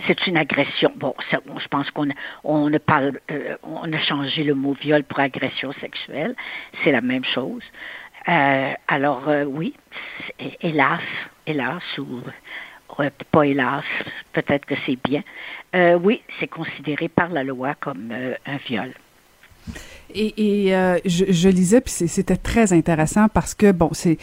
C'est 0.06 0.26
une 0.26 0.36
agression. 0.36 0.92
Bon, 0.96 1.14
je 1.30 1.68
pense 1.68 1.90
qu'on 1.90 2.08
on 2.42 2.70
parle, 2.78 3.20
euh, 3.30 3.56
on 3.62 3.92
a 3.92 3.98
changé 3.98 4.44
le 4.44 4.54
mot 4.54 4.74
viol 4.74 5.04
pour 5.04 5.20
agression 5.20 5.72
sexuelle. 5.80 6.34
C'est 6.82 6.92
la 6.92 7.00
même 7.00 7.24
chose. 7.24 7.62
Euh, 8.28 8.72
alors 8.88 9.28
euh, 9.28 9.44
oui, 9.44 9.74
hélas, 10.62 11.02
hélas 11.46 11.82
ou 11.98 12.22
euh, 13.00 13.10
pas 13.30 13.46
hélas, 13.46 13.84
peut-être 14.32 14.64
que 14.64 14.74
c'est 14.86 14.98
bien. 15.04 15.22
Euh, 15.74 15.98
oui, 16.02 16.22
c'est 16.38 16.48
considéré 16.48 17.08
par 17.08 17.28
la 17.28 17.44
loi 17.44 17.74
comme 17.74 18.10
euh, 18.12 18.34
un 18.46 18.56
viol. 18.56 18.92
Et, 20.16 20.66
et 20.66 20.76
euh, 20.76 20.98
je, 21.04 21.24
je 21.28 21.48
lisais, 21.48 21.80
puis 21.80 21.92
c'était 22.06 22.36
très 22.36 22.72
intéressant 22.72 23.26
parce 23.32 23.52
que, 23.54 23.72
bon, 23.72 23.90
c'est 23.92 24.16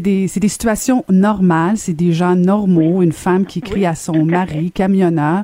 des, 0.00 0.28
c'est 0.28 0.38
des 0.40 0.48
situations 0.48 1.04
normales, 1.08 1.76
c'est 1.76 1.92
des 1.92 2.12
gens 2.12 2.36
normaux, 2.36 3.02
une 3.02 3.10
femme 3.12 3.44
qui 3.44 3.60
crie 3.60 3.80
Oui, 3.80 3.86
à 3.86 3.96
son 3.96 4.24
mari, 4.24 4.70
camionneur, 4.70 5.42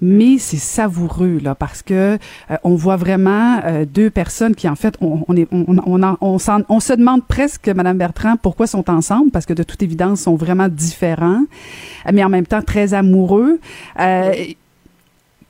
mais 0.00 0.38
c'est 0.38 0.56
savoureux, 0.56 1.38
là, 1.40 1.54
parce 1.54 1.82
que 1.82 1.94
euh, 2.50 2.56
on 2.64 2.74
voit 2.74 2.96
vraiment 2.96 3.60
euh, 3.64 3.84
deux 3.84 4.10
personnes 4.10 4.56
qui, 4.56 4.68
en 4.68 4.74
fait, 4.74 4.96
on, 5.00 5.24
on, 5.28 5.36
est, 5.36 5.46
on, 5.52 5.66
on, 5.86 6.02
en- 6.02 6.16
on, 6.20 6.38
s'en- 6.38 6.62
on 6.68 6.80
se 6.80 6.92
demande 6.92 7.24
presque, 7.26 7.68
Madame 7.68 7.98
Bertrand, 7.98 8.34
pourquoi 8.36 8.66
sont 8.66 8.90
ensemble, 8.90 9.30
parce 9.30 9.46
que 9.46 9.54
de 9.54 9.62
toute 9.62 9.82
évidence, 9.82 10.22
sont 10.22 10.34
vraiment 10.34 10.68
différents, 10.68 11.44
mais 12.12 12.24
en 12.24 12.28
même 12.28 12.46
temps 12.46 12.62
très 12.62 12.92
amoureux. 12.92 13.60
Euh, 14.00 14.32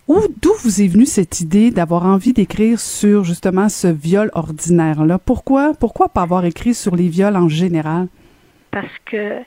où, 0.08 0.20
d'où 0.40 0.52
vous 0.62 0.82
est 0.82 0.88
venue 0.88 1.06
cette 1.06 1.40
idée 1.40 1.70
d'avoir 1.70 2.04
envie 2.04 2.32
d'écrire 2.32 2.80
sur 2.80 3.24
justement 3.24 3.68
ce 3.68 3.88
viol 3.88 4.30
ordinaire-là? 4.34 5.18
Pourquoi, 5.18 5.74
pourquoi 5.74 6.08
pas 6.08 6.22
avoir 6.22 6.44
écrit 6.44 6.74
sur 6.74 6.96
les 6.96 7.08
viols 7.08 7.36
en 7.36 7.48
général? 7.48 8.08
Parce 8.70 8.98
que, 9.04 9.38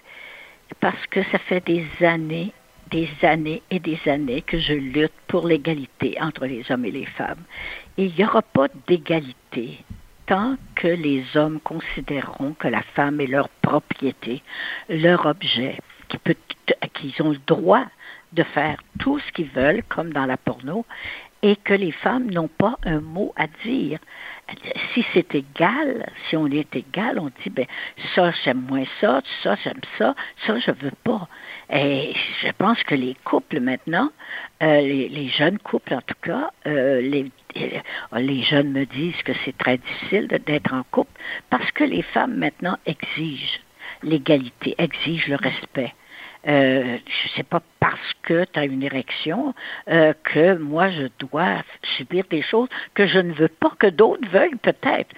parce 0.80 1.06
que 1.08 1.22
ça 1.32 1.40
fait 1.40 1.66
des 1.66 1.86
années, 2.02 2.54
des 2.92 3.10
années 3.24 3.62
et 3.72 3.80
des 3.80 4.00
années 4.06 4.42
que 4.42 4.60
je 4.60 4.74
lutte 4.74 5.12
pour 5.28 5.48
l'égalité 5.48 6.18
entre 6.22 6.46
les 6.46 6.64
hommes 6.70 6.86
et 6.86 6.92
les 6.92 7.06
femmes. 7.06 7.44
Et 7.98 8.06
il 8.06 8.14
n'y 8.16 8.26
aura 8.26 8.42
pas 8.42 8.68
d'égalité 8.88 9.80
tant 10.28 10.56
que 10.76 10.88
les 10.88 11.24
hommes 11.36 11.60
considéreront 11.60 12.54
que 12.54 12.68
la 12.68 12.82
femme 12.96 13.22
est 13.22 13.28
leur 13.28 13.50
propriété, 13.62 14.42
leur 14.90 15.26
objet, 15.26 15.78
qu'ils 16.94 17.22
ont 17.22 17.32
le 17.32 17.40
droit 17.46 17.86
de 18.36 18.44
faire 18.44 18.78
tout 19.00 19.20
ce 19.20 19.32
qu'ils 19.32 19.50
veulent, 19.50 19.84
comme 19.90 20.14
dans 20.14 20.26
la 20.26 20.38
porno, 20.38 20.86
et 21.42 21.56
que 21.58 21.74
les 21.74 21.92
femmes 21.92 22.32
n'ont 22.32 22.48
pas 22.48 22.78
un 22.86 23.02
mot 23.02 23.32
à 23.36 23.46
dire. 23.64 24.00
Si 24.94 25.06
c'est 25.14 25.36
égal, 25.36 26.10
si 26.28 26.36
on 26.36 26.48
est 26.48 26.76
égal, 26.76 27.20
on 27.20 27.32
dit, 27.44 27.50
ben, 27.52 27.66
ça, 28.14 28.32
j'aime 28.44 28.62
moins 28.62 28.86
ça, 29.00 29.22
ça, 29.44 29.56
j'aime 29.64 29.82
ça, 29.98 30.16
ça, 30.46 30.60
je 30.60 30.72
veux 30.72 30.94
pas. 31.04 31.28
Et 31.72 32.14
je 32.42 32.52
pense 32.58 32.82
que 32.84 32.96
les 32.96 33.16
couples 33.24 33.60
maintenant, 33.60 34.10
euh, 34.64 34.82
les, 34.82 35.28
jeunes 35.30 35.60
couples 35.60 35.94
en 35.94 36.02
tout 36.02 36.16
cas, 36.22 36.52
euh, 36.66 37.02
les, 37.02 37.32
euh, 37.58 37.80
les 38.18 38.42
jeunes 38.44 38.72
me 38.72 38.86
disent 38.86 39.22
que 39.24 39.34
c'est 39.44 39.58
très 39.58 39.78
difficile 39.78 40.28
d'être 40.28 40.74
en 40.74 40.84
couple 40.92 41.20
parce 41.50 41.72
que 41.72 41.84
les 41.84 42.02
femmes 42.02 42.36
maintenant 42.36 42.78
exigent 42.86 43.60
l'égalité, 44.04 44.76
exigent 44.78 45.28
le 45.28 45.36
respect. 45.36 45.94
Euh, 46.48 46.98
je 47.08 47.30
sais 47.30 47.44
pas 47.44 47.62
parce 47.80 48.14
que 48.22 48.46
tu 48.46 48.60
as 48.60 48.66
une 48.66 48.84
érection 48.84 49.56
euh, 49.90 50.14
que 50.24 50.56
moi 50.58 50.90
je 50.90 51.08
dois 51.20 51.64
subir 51.98 52.24
des 52.30 52.44
choses 52.44 52.70
que 52.94 53.08
je 53.08 53.18
ne 53.18 53.34
veux 53.34 53.48
pas 53.48 53.72
que 53.80 53.88
d'autres 53.88 54.28
veuillent 54.30 54.56
peut-être. 54.62 55.10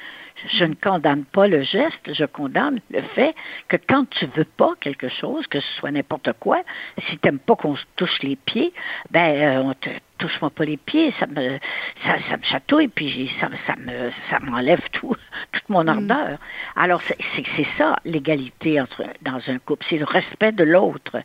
Je 0.50 0.65
ne 0.65 0.76
condamne 0.76 1.26
pas 1.26 1.47
le 1.47 1.62
geste, 1.63 2.13
je 2.13 2.26
condamne 2.26 2.80
le 2.91 3.02
fait 3.15 3.34
que 3.67 3.78
quand 3.78 4.08
tu 4.10 4.26
veux 4.36 4.45
pas 4.45 4.73
quelque 4.80 5.10
chose, 5.10 5.47
que 5.47 5.60
ce 5.60 5.73
soit 5.80 5.91
n'importe 5.91 6.30
quoi, 6.39 6.62
si 7.08 7.17
tu 7.17 7.28
n'aimes 7.28 7.39
pas 7.39 7.56
qu'on 7.56 7.76
se 7.76 7.84
touche 7.95 8.21
les 8.21 8.36
pieds, 8.36 8.71
ben 9.10 9.36
euh, 9.36 9.62
on 9.63 9.73
te 9.73 9.89
touche-moi 10.19 10.50
pas 10.52 10.65
les 10.65 10.78
pieds, 10.78 11.13
ça 11.19 11.26
me 11.28 11.58
ça, 12.04 12.17
ça 12.30 12.38
me 12.38 12.43
chatouille, 12.43 12.88
puis 12.88 13.32
ça, 13.39 13.50
ça 13.65 13.76
me 13.78 14.12
ça 14.30 14.39
m'enlève 14.39 14.82
tout 14.91 15.15
toute 15.52 15.69
mon 15.69 15.88
ardeur. 15.88 16.38
Alors 16.76 17.02
c'est 17.02 17.17
c'est 17.36 17.43
c'est 17.56 17.67
ça 17.78 17.95
l'égalité 18.06 18.80
entre 18.80 19.04
dans 19.23 19.41
un 19.47 19.58
couple, 19.60 19.86
c'est 19.89 19.97
le 19.97 20.06
respect 20.06 20.52
de 20.52 20.63
l'autre, 20.63 21.17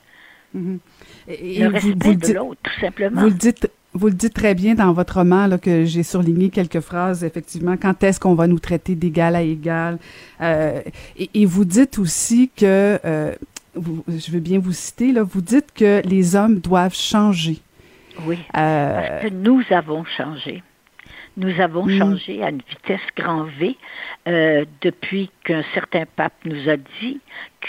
Mhm. 0.54 0.80
Et- 1.28 1.56
et 1.56 1.60
le 1.60 1.68
respect 1.68 1.94
vous 1.98 2.14
de 2.14 2.32
l'autre 2.34 2.60
tout 2.62 2.78
simplement. 2.80 3.22
Vous 3.22 3.28
le 3.28 3.32
dites, 3.34 3.70
vous 3.94 4.06
le 4.08 4.14
dites 4.14 4.34
très 4.34 4.54
bien 4.54 4.74
dans 4.74 4.92
votre 4.92 5.18
roman 5.18 5.46
là, 5.46 5.58
que 5.58 5.84
j'ai 5.84 6.02
surligné 6.02 6.48
quelques 6.50 6.80
phrases. 6.80 7.24
Effectivement, 7.24 7.76
quand 7.76 8.02
est-ce 8.02 8.18
qu'on 8.20 8.34
va 8.34 8.46
nous 8.46 8.58
traiter 8.58 8.94
d'égal 8.94 9.36
à 9.36 9.42
égal 9.42 9.98
Euh, 10.40 10.80
et, 11.16 11.30
et 11.34 11.46
vous 11.46 11.64
dites 11.64 11.98
aussi 11.98 12.50
que, 12.56 12.98
euh, 13.04 13.34
vous- 13.74 14.04
je 14.08 14.30
veux 14.32 14.40
bien 14.40 14.58
vous 14.58 14.72
citer 14.72 15.12
là, 15.12 15.22
vous 15.22 15.40
dites 15.42 15.72
que 15.74 16.02
les 16.06 16.34
hommes 16.36 16.58
doivent 16.58 16.94
changer. 16.94 17.58
Oui. 18.26 18.38
Euh, 18.56 19.08
Parce 19.08 19.22
que 19.24 19.28
nous 19.30 19.62
avons 19.70 20.04
changé. 20.04 20.62
Nous 21.38 21.60
avons 21.60 21.86
Mm. 21.86 21.98
changé 21.98 22.42
à 22.42 22.50
une 22.50 22.60
vitesse 22.68 23.00
grand 23.16 23.44
V 23.58 23.76
euh, 24.28 24.64
depuis 24.82 25.30
qu'un 25.44 25.62
certain 25.72 26.04
pape 26.16 26.34
nous 26.44 26.68
a 26.68 26.76
dit 26.76 27.20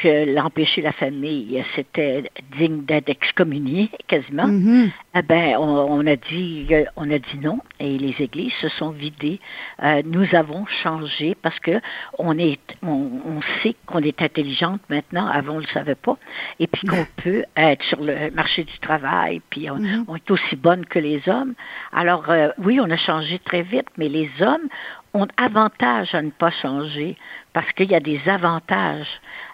que 0.01 0.33
l'empêcher 0.33 0.81
la 0.81 0.91
famille, 0.91 1.63
c'était 1.75 2.23
digne 2.57 2.83
d'être 2.85 3.09
excommunié 3.09 3.89
quasiment. 4.07 4.47
mhm. 4.47 4.91
Eh 5.15 5.21
ben, 5.21 5.55
on, 5.59 5.99
on 5.99 6.07
a 6.07 6.15
dit, 6.15 6.67
on 6.95 7.09
a 7.11 7.19
dit 7.19 7.37
non, 7.41 7.59
et 7.79 7.97
les 7.99 8.15
églises 8.19 8.53
se 8.61 8.67
sont 8.69 8.89
vidées. 8.89 9.39
Euh, 9.83 10.01
nous 10.05 10.25
avons 10.33 10.65
changé 10.81 11.35
parce 11.41 11.59
que 11.59 11.79
on 12.17 12.37
est, 12.39 12.59
on, 12.81 13.09
on 13.25 13.39
sait 13.61 13.75
qu'on 13.85 13.99
est 13.99 14.21
intelligente 14.21 14.81
maintenant. 14.89 15.27
Avant, 15.27 15.55
on 15.55 15.59
le 15.59 15.67
savait 15.67 15.95
pas, 15.95 16.17
et 16.59 16.67
puis 16.67 16.87
qu'on 16.87 17.05
peut 17.23 17.43
être 17.55 17.83
sur 17.85 18.01
le 18.01 18.31
marché 18.31 18.63
du 18.63 18.77
travail, 18.79 19.41
puis 19.49 19.69
on, 19.69 19.77
Mhm. 19.77 20.05
on 20.07 20.15
est 20.15 20.31
aussi 20.31 20.55
bonne 20.55 20.85
que 20.85 20.99
les 20.99 21.21
hommes. 21.27 21.53
Alors, 21.91 22.29
euh, 22.29 22.49
oui, 22.57 22.79
on 22.81 22.89
a 22.89 22.97
changé 22.97 23.37
très 23.39 23.61
vite, 23.61 23.87
mais 23.97 24.09
les 24.09 24.29
hommes 24.41 24.67
ont 25.13 25.27
avantage 25.37 26.15
à 26.15 26.21
ne 26.23 26.31
pas 26.31 26.49
changer 26.49 27.15
parce 27.53 27.71
qu'il 27.73 27.91
y 27.91 27.95
a 27.95 27.99
des 27.99 28.19
avantages 28.27 29.07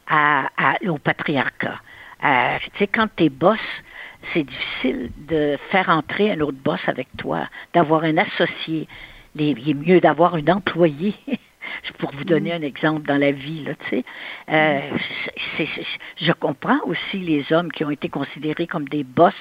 à, 0.10 0.50
à- 0.58 0.76
au 0.88 0.98
patriarcat. 0.98 1.80
Euh, 2.24 2.58
tu 2.74 2.80
sais, 2.80 2.88
quand 2.88 3.08
tu 3.16 3.26
es 3.26 3.30
boss, 3.30 3.60
c'est 4.34 4.44
difficile 4.44 5.12
de 5.18 5.58
faire 5.72 5.88
entrer 5.90 6.32
un 6.32 6.40
autre 6.42 6.58
boss 6.64 6.82
avec 6.88 7.08
toi, 7.18 7.48
d'avoir 7.74 8.04
un 8.04 8.18
associé. 8.18 8.88
Il 9.36 9.70
est 9.70 9.74
mieux 9.74 10.02
d'avoir 10.02 10.36
une 10.36 10.52
employée. 10.52 11.16
Pour 12.00 12.12
vous 12.12 12.24
donner 12.24 12.52
un 12.52 12.64
exemple 12.64 13.04
dans 13.04 13.18
la 13.18 13.32
vie, 13.32 13.64
là, 13.64 13.74
tu 13.76 13.90
sais, 13.90 14.04
Euh, 14.50 14.80
c'est- 15.56 15.68
je 16.20 16.32
comprends 16.32 16.80
aussi 16.86 17.20
les 17.20 17.54
hommes 17.54 17.72
qui 17.72 17.86
ont 17.86 17.92
été 17.92 18.10
considérés 18.10 18.66
comme 18.66 18.90
des 18.90 19.04
boss, 19.04 19.36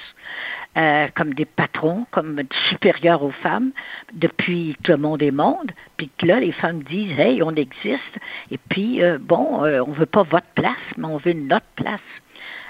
euh, 0.79 1.07
comme 1.15 1.33
des 1.33 1.45
patrons, 1.45 2.05
comme 2.11 2.41
supérieurs 2.69 3.23
aux 3.23 3.31
femmes 3.31 3.71
depuis 4.13 4.77
que 4.83 4.93
le 4.93 4.97
monde 4.97 5.21
est 5.21 5.31
monde, 5.31 5.71
puis 5.97 6.09
que 6.17 6.25
là, 6.25 6.39
les 6.39 6.51
femmes 6.51 6.83
disent, 6.83 7.19
hey, 7.19 7.43
on 7.43 7.51
existe, 7.55 8.19
et 8.51 8.57
puis, 8.69 9.03
euh, 9.03 9.17
bon, 9.19 9.65
euh, 9.65 9.81
on 9.85 9.91
veut 9.91 10.05
pas 10.05 10.23
votre 10.23 10.47
place, 10.55 10.77
mais 10.97 11.05
on 11.05 11.17
veut 11.17 11.33
notre 11.33 11.65
place 11.75 11.99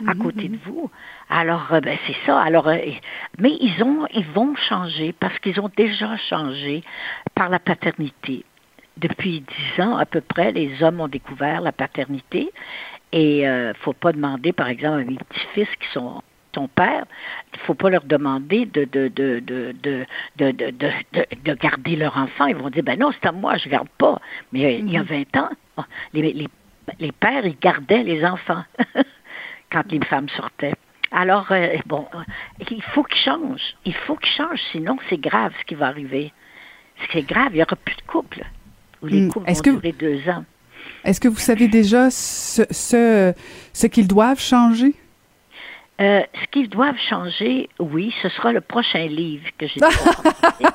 à 0.07 0.13
côté 0.15 0.47
de 0.47 0.57
vous. 0.65 0.89
Alors, 1.29 1.73
euh, 1.73 1.81
ben, 1.81 1.97
c'est 2.07 2.15
ça. 2.25 2.41
Alors, 2.41 2.71
mais 3.37 3.57
ils 3.59 3.83
ont, 3.83 4.07
ils 4.13 4.25
vont 4.25 4.55
changer 4.55 5.13
parce 5.19 5.37
qu'ils 5.39 5.59
ont 5.59 5.69
déjà 5.75 6.15
changé 6.17 6.83
par 7.35 7.49
la 7.49 7.59
paternité. 7.59 8.45
Depuis 8.97 9.41
dix 9.41 9.81
ans 9.81 9.97
à 9.97 10.05
peu 10.05 10.21
près, 10.21 10.51
les 10.51 10.81
hommes 10.83 11.01
ont 11.01 11.07
découvert 11.07 11.61
la 11.61 11.71
paternité 11.71 12.49
et 13.11 13.47
euh, 13.47 13.73
faut 13.81 13.93
pas 13.93 14.11
demander, 14.11 14.53
par 14.53 14.67
exemple, 14.67 15.01
à 15.01 15.03
mes 15.03 15.17
petits-fils 15.17 15.69
qui 15.79 15.87
sont 15.93 16.21
ton 16.51 16.67
père, 16.67 17.05
il 17.53 17.59
ne 17.59 17.65
faut 17.65 17.73
pas 17.73 17.89
leur 17.89 18.03
demander 18.03 18.65
de, 18.65 18.87
garder 21.55 21.95
leur 21.95 22.17
enfant. 22.17 22.45
Ils 22.47 22.55
vont 22.55 22.69
dire, 22.69 22.83
ben 22.83 22.99
non, 22.99 23.11
c'est 23.11 23.27
à 23.27 23.31
moi, 23.31 23.57
je 23.57 23.67
ne 23.67 23.71
garde 23.71 23.89
pas. 23.97 24.19
Mais 24.51 24.65
euh, 24.65 24.71
il 24.71 24.91
y 24.91 24.97
a 24.97 25.03
mhm. 25.03 25.25
20 25.33 25.37
ans, 25.37 25.49
oh, 25.77 25.83
les, 26.13 26.47
pères, 27.19 27.45
ils 27.45 27.57
gardaient 27.59 28.03
les 28.03 28.25
enfants 28.25 28.63
quand 29.71 29.91
les 29.91 30.03
femmes 30.05 30.29
sortaient. 30.29 30.73
Alors, 31.11 31.51
euh, 31.51 31.75
bon, 31.85 32.07
euh, 32.13 32.63
il 32.69 32.83
faut 32.83 33.03
qu'ils 33.03 33.21
changent. 33.21 33.75
Il 33.85 33.95
faut 33.95 34.15
qu'ils 34.15 34.33
changent, 34.33 34.61
sinon 34.71 34.97
c'est 35.09 35.19
grave 35.19 35.53
ce 35.59 35.65
qui 35.65 35.75
va 35.75 35.87
arriver. 35.87 36.31
C'est 37.13 37.23
grave, 37.23 37.49
il 37.51 37.55
n'y 37.55 37.63
aura 37.63 37.75
plus 37.75 37.95
de 37.95 38.01
couple. 38.01 38.43
Ou 39.01 39.07
les 39.07 39.21
hmm. 39.21 39.31
couples 39.31 39.51
vont 39.51 39.61
durer 39.61 39.91
deux 39.93 40.29
ans. 40.29 40.43
Est-ce 41.03 41.19
que 41.21 41.27
vous 41.27 41.37
savez 41.37 41.67
déjà 41.67 42.09
ce, 42.09 42.63
ce 42.71 43.87
qu'ils 43.87 44.07
doivent 44.07 44.39
changer? 44.39 44.93
Euh, 45.99 46.21
ce 46.41 46.47
qu'ils 46.51 46.69
doivent 46.69 46.97
changer, 47.09 47.67
oui, 47.79 48.13
ce 48.21 48.29
sera 48.29 48.53
le 48.53 48.61
prochain 48.61 49.05
livre 49.07 49.45
que 49.57 49.67
j'ai. 49.67 49.79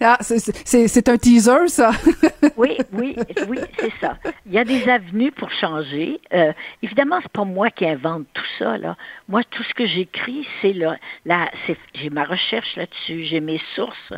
Ah, 0.00 0.18
c'est- 0.20 1.08
un 1.08 1.16
teaser, 1.16 1.68
ça. 1.68 1.90
oui, 2.58 2.76
oui, 2.92 3.16
oui, 3.48 3.58
c'est 3.78 3.92
ça. 4.00 4.18
Il 4.44 4.52
y 4.52 4.58
a 4.58 4.64
des 4.64 4.86
avenues 4.90 5.32
pour 5.32 5.50
changer. 5.52 6.20
Euh, 6.34 6.52
évidemment, 6.82 7.18
c'est 7.22 7.32
pas 7.32 7.44
moi 7.44 7.70
qui 7.70 7.86
invente 7.86 8.26
tout 8.34 8.44
ça. 8.58 8.76
Là. 8.76 8.96
Moi, 9.28 9.42
tout 9.44 9.62
ce 9.62 9.72
que 9.72 9.86
j'écris, 9.86 10.46
c'est 10.60 10.74
là, 10.74 10.96
là, 11.24 11.50
c'est- 11.66 11.78
j'ai 11.94 12.10
ma 12.10 12.24
recherche 12.24 12.76
là-dessus, 12.76 13.24
j'ai 13.24 13.40
mes 13.40 13.60
sources, 13.74 14.12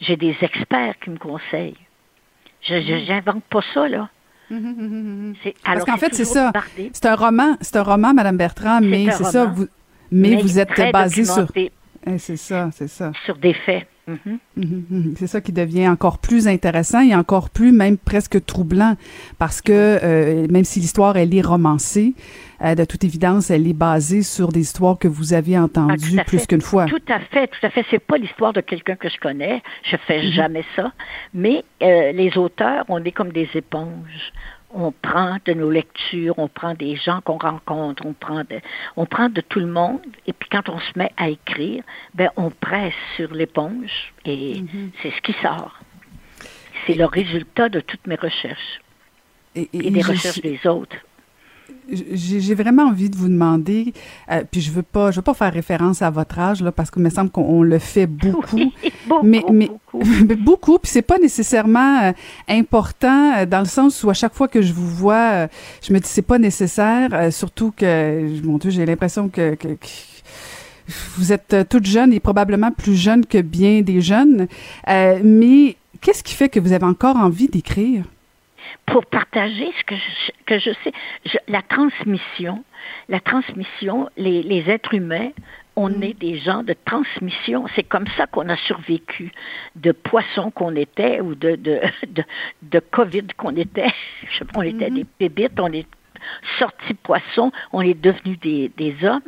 j'ai 0.00 0.16
des 0.16 0.36
experts 0.42 0.96
qui 1.02 1.10
me 1.10 1.18
conseillent. 1.18 1.78
Je 2.60 2.80
je- 2.82 3.04
j'invente 3.06 3.44
pas 3.44 3.62
ça 3.72 3.88
là. 3.88 4.10
C'est- 5.42 5.54
Parce 5.64 5.84
qu'en 5.84 5.96
fait, 5.96 6.14
c'est 6.14 6.24
ça. 6.24 6.52
C'est 6.92 7.06
un 7.06 7.14
roman, 7.14 7.56
c'est 7.60 7.76
un 7.76 7.82
roman, 7.82 8.12
Madame 8.14 8.36
Bertrand, 8.36 8.80
mais 8.80 9.06
c'est 9.10 9.24
ça. 9.24 9.46
Vous, 9.46 9.66
mais, 10.10 10.30
Mais 10.30 10.42
vous 10.42 10.58
êtes 10.58 10.68
basé 10.92 11.24
sur. 11.24 11.46
Eh, 11.56 12.18
C'est 12.18 12.36
ça, 12.36 12.68
c'est 12.74 12.88
ça. 12.88 13.12
sur 13.24 13.36
des 13.36 13.54
faits. 13.54 13.86
Mhm. 14.08 14.38
Mhm, 14.56 14.84
mhm. 14.90 15.14
C'est 15.16 15.28
ça 15.28 15.40
qui 15.40 15.52
devient 15.52 15.86
encore 15.88 16.18
plus 16.18 16.48
intéressant 16.48 17.00
et 17.00 17.14
encore 17.14 17.48
plus 17.50 17.70
même 17.70 17.96
presque 17.96 18.44
troublant 18.44 18.96
parce 19.38 19.60
que 19.62 19.72
euh, 19.72 20.48
même 20.50 20.64
si 20.64 20.80
l'histoire 20.80 21.16
elle 21.16 21.32
est 21.32 21.40
romancée, 21.40 22.14
de 22.62 22.84
toute 22.84 23.02
évidence 23.04 23.50
elle 23.50 23.66
est 23.66 23.72
basée 23.72 24.22
sur 24.22 24.48
des 24.52 24.60
histoires 24.60 24.96
que 24.98 25.08
vous 25.08 25.32
avez 25.34 25.56
Ah, 25.56 25.64
entendues 25.64 26.20
plus 26.26 26.46
qu'une 26.46 26.60
fois. 26.60 26.86
Tout 26.86 27.02
à 27.08 27.18
fait, 27.18 27.48
tout 27.48 27.66
à 27.66 27.70
fait. 27.70 27.84
C'est 27.90 27.98
pas 27.98 28.16
l'histoire 28.18 28.52
de 28.52 28.60
quelqu'un 28.60 28.94
que 28.96 29.08
je 29.08 29.18
connais. 29.18 29.62
Je 29.84 29.96
fais 29.96 30.22
Mhm. 30.22 30.30
jamais 30.32 30.64
ça. 30.76 30.92
Mais 31.34 31.64
euh, 31.82 32.12
les 32.12 32.38
auteurs, 32.38 32.84
on 32.88 33.02
est 33.04 33.10
comme 33.12 33.32
des 33.32 33.48
éponges. 33.54 34.32
On 34.74 34.90
prend 34.90 35.36
de 35.44 35.52
nos 35.52 35.70
lectures, 35.70 36.34
on 36.38 36.48
prend 36.48 36.72
des 36.74 36.96
gens 36.96 37.20
qu'on 37.20 37.36
rencontre, 37.36 38.06
on 38.06 38.14
prend 38.14 38.40
de, 38.40 38.58
on 38.96 39.04
prend 39.04 39.28
de 39.28 39.42
tout 39.42 39.58
le 39.60 39.66
monde. 39.66 40.00
Et 40.26 40.32
puis 40.32 40.48
quand 40.50 40.68
on 40.70 40.78
se 40.78 40.96
met 40.98 41.10
à 41.18 41.28
écrire, 41.28 41.82
ben 42.14 42.30
on 42.36 42.48
presse 42.50 42.94
sur 43.16 43.34
l'éponge 43.34 44.14
et 44.24 44.62
Mhm. 44.62 44.90
c'est 45.02 45.10
ce 45.10 45.20
qui 45.20 45.34
sort. 45.42 45.78
C'est 46.86 46.94
le 46.94 47.04
résultat 47.04 47.68
de 47.68 47.80
toutes 47.80 48.06
mes 48.06 48.14
recherches 48.16 48.80
Et, 49.54 49.68
et 49.74 49.90
des 49.90 50.00
recherches 50.02 50.40
des 50.40 50.60
autres. 50.66 50.96
J'ai 51.90 52.54
vraiment 52.54 52.84
envie 52.84 53.10
de 53.10 53.16
vous 53.16 53.28
demander, 53.28 53.92
euh, 54.30 54.44
puis 54.50 54.60
je 54.62 54.70
veux 54.70 54.82
pas, 54.82 55.10
je 55.10 55.16
veux 55.16 55.22
pas 55.22 55.34
faire 55.34 55.52
référence 55.52 56.00
à 56.00 56.08
votre 56.10 56.38
âge 56.38 56.62
là, 56.62 56.72
parce 56.72 56.90
qu'il 56.90 57.02
me 57.02 57.10
semble 57.10 57.30
qu'on 57.30 57.42
on 57.42 57.62
le 57.62 57.78
fait 57.78 58.06
beaucoup, 58.06 58.72
beaucoup, 59.06 59.26
mais 59.26 59.42
mais 59.52 59.66
beaucoup. 59.66 60.02
mais 60.28 60.36
beaucoup, 60.36 60.78
puis 60.78 60.90
c'est 60.90 61.02
pas 61.02 61.18
nécessairement 61.18 62.02
euh, 62.04 62.12
important 62.48 63.34
euh, 63.36 63.46
dans 63.46 63.58
le 63.58 63.66
sens 63.66 64.02
où 64.04 64.10
à 64.10 64.14
chaque 64.14 64.32
fois 64.32 64.48
que 64.48 64.62
je 64.62 64.72
vous 64.72 64.86
vois, 64.88 65.48
je 65.86 65.92
me 65.92 65.98
dis 65.98 66.08
c'est 66.08 66.22
pas 66.22 66.38
nécessaire, 66.38 67.30
surtout 67.32 67.72
que 67.76 68.40
mon 68.44 68.56
Dieu, 68.58 68.70
j'ai 68.70 68.86
l'impression 68.86 69.28
que, 69.28 69.54
que- 69.54 69.68
que 69.74 69.86
vous 71.16 71.32
êtes 71.32 71.68
toute 71.68 71.84
jeune 71.86 72.12
et 72.12 72.20
probablement 72.20 72.70
plus 72.70 72.96
jeune 72.96 73.26
que 73.26 73.40
bien 73.42 73.82
des 73.82 74.00
jeunes, 74.00 74.46
mais 74.88 75.76
qu'est-ce 76.00 76.22
qui 76.22 76.34
fait 76.34 76.48
que 76.48 76.58
vous 76.60 76.72
avez 76.72 76.86
encore 76.86 77.16
envie 77.16 77.48
d'écrire? 77.48 78.04
Pour 78.86 79.06
partager 79.06 79.72
ce 79.78 79.84
que 79.84 79.94
je, 79.96 80.32
que 80.46 80.58
je 80.58 80.70
sais. 80.84 80.92
Je- 81.26 81.38
la 81.48 81.62
transmission, 81.62 82.64
la 83.08 83.20
transmission, 83.20 84.08
les, 84.16 84.42
les 84.42 84.68
êtres 84.70 84.94
humains, 84.94 85.30
on 85.76 86.02
est 86.02 86.14
des 86.14 86.38
gens 86.38 86.62
de 86.62 86.74
transmission. 86.84 87.66
C'est 87.74 87.82
comme 87.84 88.06
ça 88.16 88.26
qu'on 88.26 88.48
a 88.48 88.56
survécu 88.56 89.32
de 89.76 89.92
poissons 89.92 90.50
qu'on 90.50 90.76
était 90.76 91.20
ou 91.20 91.34
de, 91.34 91.56
de, 91.56 91.80
de, 92.08 92.22
de 92.62 92.78
COVID 92.78 93.28
qu'on 93.36 93.56
était. 93.56 93.92
Je 94.30 94.44
on 94.54 94.62
était 94.62 94.90
des 94.90 95.06
bébites, 95.18 95.58
on 95.58 95.72
est 95.72 95.86
sortis 96.58 96.94
poissons, 96.94 97.52
on 97.72 97.80
est 97.80 97.94
devenus 98.00 98.38
des, 98.40 98.70
des 98.76 98.94
hommes. 99.04 99.22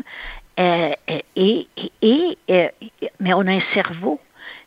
Euh, 0.61 0.93
et, 1.35 1.67
et, 2.03 2.39
et, 2.49 2.71
mais 3.21 3.35
on 3.35 3.41
a 3.41 3.53
un 3.53 3.63
cerveau. 3.73 4.21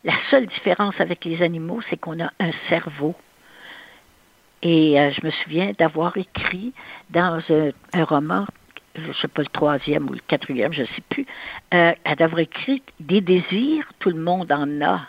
La 0.04 0.12
seule 0.30 0.46
différence 0.46 0.94
avec 1.00 1.24
les 1.24 1.42
animaux, 1.42 1.80
c'est 1.88 1.96
qu'on 1.96 2.20
a 2.22 2.30
un 2.40 2.50
cerveau. 2.68 3.14
Et 4.62 4.98
euh, 4.98 5.10
je 5.12 5.24
me 5.24 5.30
souviens 5.30 5.72
d'avoir 5.78 6.16
écrit 6.16 6.72
dans 7.10 7.40
un, 7.50 8.04
roman, 8.04 8.46
je 8.96 9.08
ne 9.08 9.12
sais 9.14 9.28
pas 9.28 9.42
le 9.42 9.48
troisième 9.48 10.08
ou 10.08 10.12
le 10.12 10.20
quatrième, 10.26 10.72
je 10.72 10.82
ne 10.82 10.86
sais 10.86 11.02
plus, 11.08 11.26
euh, 11.74 11.92
d'avoir 12.16 12.40
écrit 12.40 12.82
des 12.98 13.20
désirs, 13.20 13.84
tout 14.00 14.10
le 14.10 14.20
monde 14.20 14.50
en 14.50 14.80
a, 14.82 15.00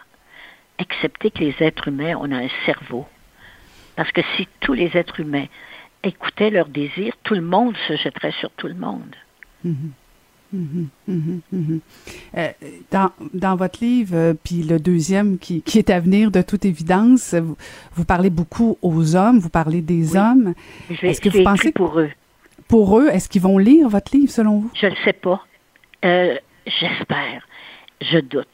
excepté 0.78 1.32
que 1.32 1.40
les 1.40 1.56
êtres 1.60 1.88
humains, 1.88 2.16
on 2.20 2.32
a 2.32 2.38
un 2.38 2.50
cerveau. 2.66 3.08
Parce 3.96 4.12
que 4.12 4.22
si 4.36 4.48
tous 4.62 4.74
les 4.74 4.96
êtres 4.96 5.20
humains 5.20 5.48
écoutaient 6.04 6.52
leurs 6.52 6.70
désirs, 6.70 7.14
tout 7.24 7.34
le 7.34 7.42
monde 7.42 7.76
se 7.88 7.98
jetterait 7.98 8.32
sur 8.40 8.52
tout 8.52 8.68
le 8.68 8.76
monde. 8.76 9.16
Mhm. 9.64 9.92
Mhm, 10.52 10.88
mhm, 11.08 11.42
mhm. 11.52 11.80
Euh, 12.38 12.48
dans, 12.92 13.12
dans 13.34 13.56
votre 13.56 13.84
livre, 13.84 14.16
euh, 14.16 14.34
puis 14.44 14.64
le 14.64 14.80
deuxième 14.80 15.38
qui, 15.38 15.62
qui 15.62 15.78
est 15.78 15.90
à 15.92 16.00
venir 16.00 16.32
de 16.32 16.42
toute 16.42 16.66
évidence, 16.66 17.36
vous, 17.36 17.56
vous 17.94 18.06
parlez 18.06 18.30
beaucoup 18.32 18.78
aux 18.82 19.16
hommes, 19.16 19.38
vous 19.40 19.50
parlez 19.50 19.82
des 19.82 20.16
hommes. 20.16 20.54
Je 20.90 21.02
l'ai 21.02 21.10
Est-ce 21.10 21.22
que 21.22 21.30
vous 21.30 21.44
pensez 21.44 21.72
pour 21.72 22.00
eux. 22.00 22.10
pour 22.68 23.00
eux, 23.00 23.10
est-ce 23.10 23.30
qu'ils 23.30 23.42
vont 23.44 23.58
lire 23.60 23.90
votre 23.90 24.16
livre 24.16 24.32
selon 24.32 24.60
vous? 24.60 24.72
Je 24.74 24.88
ne 24.88 24.96
sais 25.06 25.14
pas. 25.14 25.46
Euh, 26.06 26.36
J'espère. 26.66 27.48
Je 28.02 28.20
doute. 28.20 28.48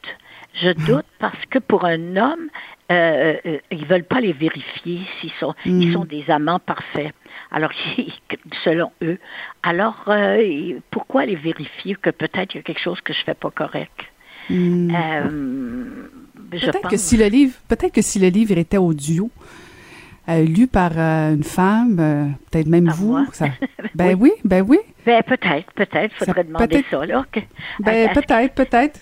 Je 0.62 0.70
doute 0.86 1.06
parce 1.18 1.44
que 1.50 1.58
pour 1.58 1.84
un 1.84 2.16
homme, 2.16 2.48
euh, 2.90 3.34
euh, 3.46 3.58
ils 3.70 3.84
veulent 3.86 4.04
pas 4.04 4.20
les 4.20 4.32
vérifier 4.32 5.00
s'ils 5.20 5.32
sont, 5.40 5.54
ils 5.64 5.92
sont 5.92 6.04
des 6.04 6.24
amants 6.30 6.60
parfaits. 6.60 7.12
Alors, 7.50 7.70
selon 8.64 8.90
eux. 9.02 9.18
Alors, 9.62 10.04
euh, 10.08 10.78
pourquoi 10.90 11.26
les 11.26 11.36
vérifier 11.36 11.96
que 11.96 12.10
peut-être 12.10 12.54
il 12.54 12.58
y 12.58 12.60
a 12.60 12.62
quelque 12.62 12.80
chose 12.80 13.00
que 13.00 13.12
je 13.12 13.22
fais 13.24 13.34
pas 13.34 13.50
correct? 13.50 14.04
Hmm. 14.48 14.90
Euh, 14.94 16.08
Peut-être 16.50 16.88
que 16.88 16.96
si 16.96 17.16
le 17.16 17.26
livre, 17.26 17.54
peut-être 17.68 17.92
que 17.92 18.02
si 18.02 18.20
le 18.20 18.28
livre 18.28 18.56
était 18.56 18.76
audio, 18.76 19.28
euh, 20.28 20.44
lu 20.44 20.68
par 20.68 20.92
euh, 20.96 21.34
une 21.34 21.42
femme, 21.42 21.96
euh, 21.98 22.26
peut-être 22.50 22.68
même 22.68 22.88
vous, 22.88 23.18
ça- 23.32 23.48
ben 23.94 24.16
oui, 24.18 24.30
ben 24.44 24.64
oui, 24.66 24.78
Ben, 25.04 25.22
peut-être, 25.24 25.72
peut-être. 25.74 26.16
Ça 26.18 26.26
faudrait 26.26 26.44
demander 26.44 26.66
peut-être- 26.68 26.90
ça, 26.90 27.04
là. 27.06 27.24
ben 27.80 28.10
peut-être, 28.12 28.54
peut-être. 28.54 29.00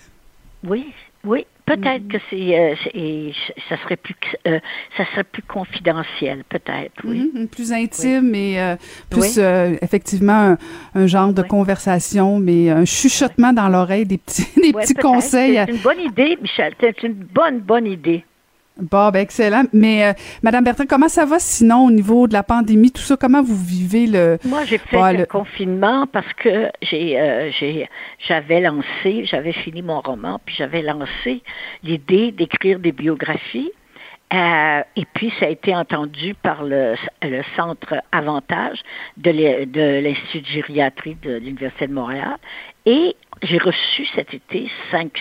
Oui, 0.63 0.87
oui, 1.23 1.45
peut-être 1.65 2.07
que 2.07 2.17
c'est, 2.29 2.59
euh, 2.59 2.75
c'est- 2.83 2.91
et 2.95 3.33
ça 3.69 3.77
serait 3.83 3.95
plus, 3.97 4.15
euh, 4.47 4.59
ça 4.97 5.05
serait 5.11 5.23
plus 5.23 5.41
confidentiel, 5.43 6.43
peut-être. 6.49 6.93
Oui. 7.03 7.31
Mhm, 7.33 7.47
plus 7.47 7.71
intime 7.73 8.33
et 8.35 8.59
euh, 8.61 8.75
plus 9.09 9.21
Oui. 9.21 9.33
euh, 9.39 9.75
effectivement 9.81 10.33
un, 10.51 10.57
un 10.95 11.07
genre 11.07 11.33
de 11.33 11.41
conversation, 11.41 12.39
mais 12.39 12.69
un 12.69 12.85
chuchotement 12.85 13.53
dans 13.53 13.69
l'oreille, 13.69 14.05
des 14.05 14.17
petits, 14.17 14.47
des 14.61 14.73
petits 14.73 14.93
conseils. 14.93 15.59
C'est 15.65 15.71
une 15.73 15.81
bonne 15.81 15.99
idée, 16.01 16.37
Michel. 16.41 16.73
C'est 16.79 17.03
une 17.03 17.13
bonne, 17.13 17.59
bonne 17.59 17.87
idée. 17.87 18.23
Bon, 18.77 19.09
ben 19.09 19.19
excellent. 19.21 19.63
Mais 19.71 20.05
euh, 20.05 20.13
Madame 20.43 20.63
Bertrand, 20.65 20.85
comment 20.87 21.07
ça 21.07 21.25
va 21.25 21.39
sinon 21.39 21.85
au 21.85 21.91
niveau 21.91 22.27
de 22.27 22.33
la 22.33 22.43
pandémie, 22.43 22.91
tout 22.91 23.01
ça? 23.01 23.15
Comment 23.15 23.41
vous 23.41 23.55
vivez 23.55 24.05
le 24.05 24.37
Moi, 24.43 24.65
j'ai 24.65 24.77
fait 24.77 25.13
le 25.13 25.19
le- 25.19 25.25
confinement 25.25 26.07
parce 26.07 26.31
que 26.33 26.69
j'ai, 26.81 27.17
euh, 27.19 27.49
j'ai, 27.57 27.87
j'avais 28.27 28.59
lancé, 28.59 29.23
j'avais 29.25 29.53
fini 29.53 29.81
mon 29.81 30.01
roman, 30.01 30.41
puis 30.45 30.55
j'avais 30.57 30.81
lancé 30.81 31.41
l'idée 31.83 32.31
d'écrire 32.33 32.79
des 32.79 32.91
biographies. 32.91 33.71
Euh, 34.33 34.81
et 34.97 35.05
puis, 35.13 35.31
ça 35.39 35.45
a 35.45 35.49
été 35.49 35.73
entendu 35.73 36.33
par 36.33 36.63
le, 36.63 36.95
le 37.21 37.43
Centre 37.55 37.95
Avantage 38.11 38.79
de 39.15 39.29
l'Institut 40.01 40.41
de 40.41 40.45
gériatrie 40.47 41.15
de 41.21 41.35
l'Université 41.37 41.87
de 41.87 41.93
Montréal. 41.93 42.35
Et 42.85 43.15
j'ai 43.43 43.59
reçu 43.59 44.05
cet 44.15 44.33
été 44.33 44.69
500 44.91 45.11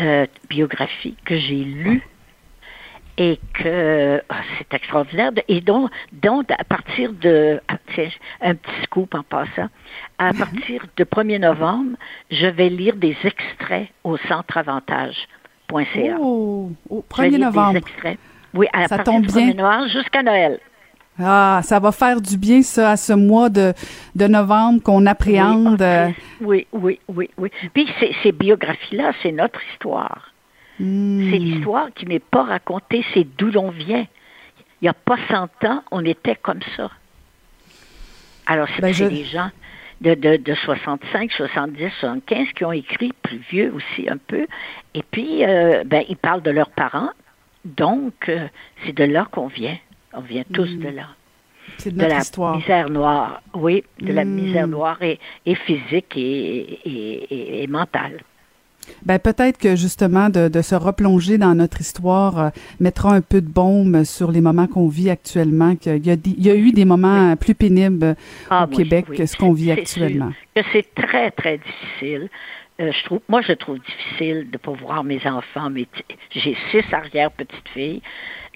euh, 0.00 0.26
biographies 0.48 1.16
que 1.24 1.36
j'ai 1.36 1.64
lues 1.64 2.02
et 3.16 3.40
que 3.54 4.22
ah, 4.28 4.36
c'est 4.58 4.72
extraordinaire. 4.74 5.32
Et 5.48 5.60
donc, 5.60 5.90
donc, 6.12 6.50
à 6.52 6.62
partir 6.64 7.12
de, 7.12 7.60
ah, 7.68 7.76
tiens, 7.94 8.10
un 8.40 8.54
petit 8.54 8.82
scoop 8.84 9.14
en 9.14 9.22
passant, 9.24 9.68
à 10.18 10.32
partir 10.32 10.84
de 10.96 11.04
1er 11.04 11.40
novembre, 11.40 11.96
je 12.30 12.46
vais 12.46 12.68
lire 12.68 12.94
des 12.96 13.16
extraits 13.24 13.88
au. 14.04 14.16
Oh, 16.90 17.04
Je 17.16 17.22
vais 17.22 17.28
1er 17.28 17.30
lire 17.30 17.38
Des 17.38 17.44
novembre. 17.56 17.76
extraits. 17.78 18.18
Oui, 18.54 18.66
à 18.72 18.86
Ça 18.86 18.96
partir 18.98 19.14
tombe 19.14 19.26
du 19.26 19.32
bien. 19.34 19.48
1er 19.48 19.56
novembre 19.56 19.88
jusqu'à 19.88 20.22
Noël. 20.22 20.60
Ah, 21.20 21.60
ça 21.64 21.80
va 21.80 21.90
faire 21.92 22.20
du 22.20 22.36
bien, 22.38 22.62
ça, 22.62 22.92
à 22.92 22.96
ce 22.96 23.12
mois 23.12 23.48
de, 23.50 23.72
de 24.14 24.26
novembre 24.26 24.82
qu'on 24.82 25.04
appréhende. 25.06 25.82
Oui, 26.40 26.66
oui, 26.72 27.00
oui, 27.08 27.30
oui. 27.36 27.50
Puis 27.74 27.88
ces, 28.22 28.32
biographies-là, 28.32 29.12
c'est 29.22 29.32
notre 29.32 29.60
histoire. 29.72 30.32
Hmm. 30.78 31.28
C'est 31.30 31.38
l'histoire 31.38 31.88
qui 31.94 32.06
n'est 32.06 32.20
pas 32.20 32.44
racontée, 32.44 33.04
c'est 33.12 33.26
d'où 33.36 33.50
l'on 33.50 33.70
vient. 33.70 34.06
Il 34.80 34.84
n'y 34.84 34.88
a 34.88 34.94
pas 34.94 35.16
100 35.28 35.68
ans, 35.68 35.82
on 35.90 36.04
était 36.04 36.36
comme 36.36 36.60
ça. 36.76 36.88
Alors, 38.46 38.68
c'est 38.76 38.82
Ben, 38.82 38.94
je- 38.94 39.04
des 39.04 39.24
gens 39.24 39.50
de, 40.00 40.14
de, 40.14 40.36
de 40.36 40.54
65, 40.54 41.32
70, 41.32 41.90
75 42.00 42.46
qui 42.54 42.64
ont 42.64 42.70
écrit, 42.72 43.12
plus 43.22 43.38
vieux 43.50 43.74
aussi 43.74 44.08
un 44.08 44.16
peu. 44.18 44.46
Et 44.94 45.02
puis, 45.02 45.44
euh, 45.44 45.82
ben, 45.84 46.04
ils 46.08 46.16
parlent 46.16 46.42
de 46.42 46.52
leurs 46.52 46.70
parents. 46.70 47.10
Donc, 47.64 48.28
euh, 48.28 48.46
c'est 48.86 48.92
de 48.96 49.02
là 49.04 49.26
qu'on 49.32 49.48
vient. 49.48 49.76
On 50.14 50.20
vient 50.20 50.44
tous 50.52 50.68
de 50.76 50.88
là. 50.88 51.08
C'est 51.76 51.92
de 51.94 51.98
De 52.00 52.06
la 52.06 52.18
histoire. 52.18 52.56
misère 52.56 52.88
noire, 52.88 53.42
oui, 53.54 53.84
de 54.00 54.12
la 54.12 54.24
Mm. 54.24 54.28
misère 54.30 54.68
noire 54.68 55.00
et, 55.02 55.18
et 55.44 55.54
physique 55.54 56.16
et, 56.16 57.62
et, 57.62 57.66
mentale. 57.66 58.22
Ben 59.04 59.18
peut-être 59.18 59.58
que 59.58 59.76
justement 59.76 60.30
de, 60.30 60.48
de 60.48 60.62
se 60.62 60.74
replonger 60.74 61.36
dans 61.36 61.54
notre 61.54 61.82
histoire 61.82 62.38
euh, 62.38 62.48
mettra 62.80 63.12
un 63.12 63.20
peu 63.20 63.42
de 63.42 63.46
baume 63.48 64.06
sur 64.06 64.30
les 64.32 64.40
moments 64.40 64.66
qu'on 64.66 64.88
vit 64.88 65.10
actuellement. 65.10 65.76
Qu'il 65.76 66.06
y 66.06 66.10
a, 66.10 66.16
des- 66.16 66.30
il 66.30 66.46
y 66.46 66.50
a 66.50 66.54
eu 66.56 66.72
des 66.72 66.86
moments 66.86 67.36
plus 67.36 67.54
pénibles 67.54 68.16
Ah, 68.48 68.64
au 68.64 68.68
oui, 68.70 68.76
Québec 68.76 69.04
oui. 69.10 69.18
que 69.18 69.26
ce 69.26 69.36
qu'on 69.36 69.52
vit 69.52 69.70
actuellement. 69.72 70.32
c'est 70.72 70.94
très, 70.94 71.30
très 71.32 71.58
difficile. 71.58 72.30
Euh, 72.80 72.90
je 72.92 73.04
trouve, 73.04 73.20
moi, 73.28 73.42
je 73.42 73.52
trouve 73.52 73.78
difficile 73.80 74.46
de 74.46 74.52
ne 74.52 74.56
pas 74.58 74.70
voir 74.72 75.04
mes 75.04 75.20
enfants. 75.26 75.68
Mes 75.68 75.86
J'ai 76.30 76.56
six 76.70 76.84
arrière-petites-filles 76.94 78.00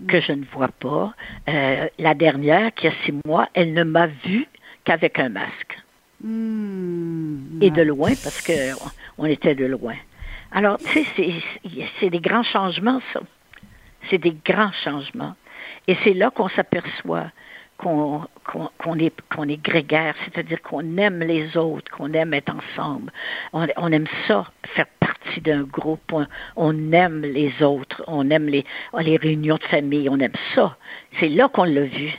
que 0.09 0.21
je 0.21 0.33
ne 0.33 0.45
vois 0.53 0.69
pas. 0.69 1.15
Euh, 1.49 1.89
la 1.99 2.15
dernière, 2.15 2.73
qui 2.75 2.87
a 2.89 2.93
six 3.05 3.15
mois, 3.27 3.49
elle 3.55 3.73
ne 3.75 3.85
m'a 3.85 4.07
vue 4.07 4.47
qu'avec 4.85 5.19
un 5.19 5.29
masque. 5.29 5.79
Hmm. 6.23 7.61
Et 7.61 7.71
de 7.71 7.83
loin, 7.83 8.11
parce 8.23 8.41
que 8.43 8.53
on 9.19 9.27
était 9.27 9.55
de 9.55 9.67
loin. 9.67 9.95
Alors, 10.53 10.79
tu 10.79 10.87
sais, 10.87 11.05
c'est- 11.17 11.87
c'est 11.99 12.11
des 12.11 12.21
grands 12.21 12.43
changements, 12.43 13.01
ça. 13.13 13.21
C'est 14.11 14.19
des 14.19 14.37
grands 14.45 14.73
changements. 14.85 15.35
Et 15.89 15.97
c'est 16.05 16.15
là 16.15 16.31
qu'on 16.31 16.49
s'aperçoit 16.49 17.31
qu'on 17.79 18.27
qu'on 18.45 18.99
est, 18.99 19.15
qu'on 19.35 19.49
est 19.49 19.63
grégaire, 19.63 20.15
c'est-à-dire 20.25 20.61
qu'on 20.63 20.97
aime 20.97 21.21
les 21.21 21.57
autres, 21.57 21.91
qu'on 21.91 22.13
aime 22.13 22.35
être 22.35 22.53
ensemble. 22.55 23.13
On, 23.53 23.67
on 23.77 23.93
aime 23.93 24.07
ça, 24.27 24.47
faire 24.75 24.87
partie 25.01 25.41
d'un 25.41 25.63
groupe. 25.63 26.13
On, 26.13 26.27
on 26.57 26.93
aime 26.93 27.23
les 27.23 27.63
autres, 27.63 28.03
on 28.07 28.29
aime 28.31 28.47
les, 28.47 28.65
les 28.99 29.17
réunions 29.17 29.57
de 29.57 29.65
famille, 29.65 30.09
on 30.09 30.19
aime 30.19 30.33
ça. 30.55 30.77
C'est 31.21 31.29
là 31.29 31.49
qu'on 31.49 31.65
l'a 31.65 31.85
vu. 31.85 32.13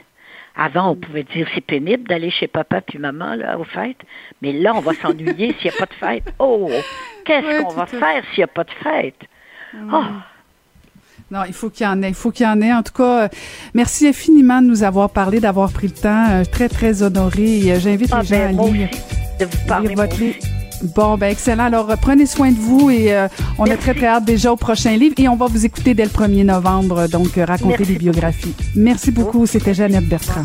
Avant, 0.56 0.90
on 0.90 0.94
pouvait 0.96 1.24
dire 1.24 1.48
c'est 1.54 1.60
pénible 1.60 2.06
d'aller 2.08 2.30
chez 2.30 2.46
papa 2.46 2.80
puis 2.80 2.98
maman 2.98 3.34
là, 3.34 3.58
aux 3.58 3.64
fêtes, 3.64 4.02
mais 4.40 4.52
là, 4.52 4.72
on 4.74 4.80
va 4.80 4.92
s'ennuyer 4.94 5.52
s'il 5.58 5.70
n'y 5.70 5.76
a 5.76 5.78
pas 5.78 5.86
de 5.86 5.94
fête. 5.94 6.34
Oh, 6.38 6.70
qu'est-ce 7.24 7.46
Ouais, 7.46 7.64
qu'on 7.64 7.74
va 7.74 7.86
faire 7.86 8.22
s'il 8.30 8.38
n'y 8.38 8.44
a 8.44 8.48
pas 8.48 8.62
de 8.64 8.70
fête? 8.70 9.20
Oh, 9.92 10.04
Non, 11.30 11.40
il 11.46 11.54
faut 11.54 11.70
qu'il 11.70 11.84
y 11.84 11.88
en 11.88 12.02
ait. 12.02 12.08
Il 12.08 12.14
faut 12.14 12.30
qu'il 12.30 12.46
y 12.46 12.48
en 12.48 12.60
ait. 12.60 12.72
En 12.72 12.82
tout 12.82 12.92
cas, 12.92 13.24
euh, 13.24 13.28
merci 13.72 14.06
infiniment 14.06 14.60
de 14.60 14.66
nous 14.66 14.82
avoir 14.82 15.10
parlé, 15.10 15.40
d'avoir 15.40 15.70
pris 15.72 15.88
le 15.88 15.94
temps. 15.94 16.26
Euh, 16.30 16.44
très, 16.44 16.68
très 16.68 17.02
honoré. 17.02 17.72
Euh, 17.72 17.80
J'invite 17.80 18.10
ah, 18.12 18.20
les 18.22 18.26
gens 18.28 18.36
ben, 18.36 18.58
à 18.60 18.70
lire. 18.70 18.88
de 19.40 19.44
vous 19.46 19.66
parler. 19.66 19.94
votre 19.94 20.18
livre. 20.18 20.36
Bon, 20.94 21.16
ben 21.16 21.30
excellent. 21.30 21.64
Alors, 21.64 21.86
prenez 22.00 22.26
soin 22.26 22.50
de 22.52 22.58
vous 22.58 22.90
et 22.90 23.14
euh, 23.14 23.26
on 23.58 23.64
a 23.64 23.68
Merci. 23.68 23.82
très, 23.82 23.94
très 23.94 24.06
hâte 24.06 24.24
déjà 24.24 24.52
au 24.52 24.56
prochain 24.56 24.96
livre 24.96 25.14
et 25.18 25.28
on 25.28 25.36
va 25.36 25.46
vous 25.46 25.64
écouter 25.64 25.94
dès 25.94 26.04
le 26.04 26.10
1er 26.10 26.44
novembre, 26.44 27.08
donc 27.08 27.30
raconter 27.36 27.76
Merci 27.78 27.92
des 27.92 27.98
biographies. 27.98 28.54
Merci 28.74 29.10
beaucoup. 29.10 29.46
C'était 29.46 29.72
Jeannette 29.72 30.06
Bertrand. 30.06 30.44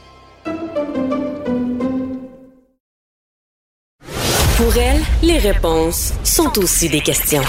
Pour 4.61 4.77
elle, 4.77 5.01
les 5.23 5.39
réponses 5.39 6.13
sont 6.23 6.59
aussi 6.59 6.87
des 6.87 6.99
questions. 6.99 7.41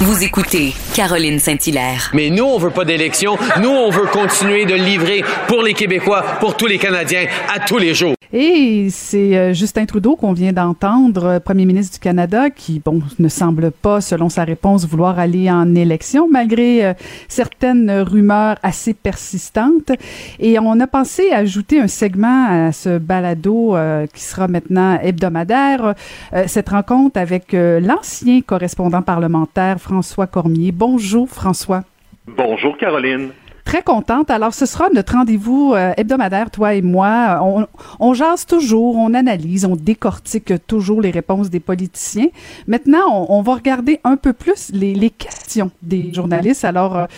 Vous 0.00 0.24
écoutez 0.24 0.74
Caroline 0.92 1.38
Saint-Hilaire. 1.38 2.10
Mais 2.14 2.30
nous, 2.30 2.42
on 2.42 2.58
veut 2.58 2.70
pas 2.70 2.84
d'élection. 2.84 3.36
Nous, 3.62 3.68
on 3.68 3.90
veut 3.90 4.06
continuer 4.06 4.66
de 4.66 4.74
livrer 4.74 5.22
pour 5.46 5.62
les 5.62 5.72
Québécois, 5.72 6.24
pour 6.40 6.56
tous 6.56 6.66
les 6.66 6.78
Canadiens, 6.78 7.26
à 7.48 7.60
tous 7.60 7.78
les 7.78 7.94
jours. 7.94 8.14
Et 8.32 8.88
c'est 8.90 9.36
euh, 9.38 9.54
Justin 9.54 9.86
Trudeau 9.86 10.14
qu'on 10.14 10.34
vient 10.34 10.52
d'entendre, 10.52 11.24
euh, 11.24 11.40
premier 11.40 11.64
ministre 11.64 11.94
du 11.94 12.00
Canada, 12.00 12.50
qui, 12.50 12.78
bon, 12.84 13.00
ne 13.18 13.28
semble 13.28 13.70
pas, 13.70 14.02
selon 14.02 14.28
sa 14.28 14.44
réponse, 14.44 14.86
vouloir 14.86 15.18
aller 15.18 15.50
en 15.50 15.74
élection, 15.74 16.28
malgré 16.30 16.84
euh, 16.84 16.92
certaines 17.28 17.90
rumeurs 17.90 18.56
assez 18.62 18.92
persistantes. 18.92 19.92
Et 20.40 20.58
on 20.58 20.78
a 20.78 20.86
pensé 20.86 21.30
ajouter 21.30 21.80
un 21.80 21.88
segment 21.88 22.66
à 22.68 22.72
ce 22.72 22.98
balado 22.98 23.74
euh, 23.74 24.06
qui 24.12 24.22
sera 24.22 24.46
maintenant 24.46 24.98
hebdomadaire, 25.00 25.94
euh, 26.34 26.44
cette 26.48 26.70
rencontre 26.70 27.20
avec 27.20 27.54
euh, 27.54 27.80
l'ancien 27.80 28.40
correspondant 28.40 29.02
parlementaire 29.02 29.80
François 29.80 30.26
Cormier. 30.26 30.72
Bonjour 30.72 31.28
François. 31.28 31.84
Bonjour 32.26 32.76
Caroline. 32.76 33.30
Très 33.64 33.82
contente. 33.82 34.30
Alors, 34.30 34.54
ce 34.54 34.64
sera 34.64 34.88
notre 34.94 35.12
rendez-vous 35.12 35.74
euh, 35.74 35.92
hebdomadaire, 35.98 36.50
toi 36.50 36.72
et 36.72 36.80
moi. 36.80 37.38
On, 37.42 37.66
on 38.00 38.14
jase 38.14 38.46
toujours, 38.46 38.96
on 38.96 39.12
analyse, 39.12 39.66
on 39.66 39.76
décortique 39.76 40.54
toujours 40.66 41.02
les 41.02 41.10
réponses 41.10 41.50
des 41.50 41.60
politiciens. 41.60 42.28
Maintenant, 42.66 43.26
on, 43.28 43.38
on 43.38 43.42
va 43.42 43.54
regarder 43.56 44.00
un 44.04 44.16
peu 44.16 44.32
plus 44.32 44.70
les, 44.72 44.94
les 44.94 45.10
questions 45.10 45.70
des 45.82 46.14
journalistes. 46.14 46.64
Alors, 46.64 47.08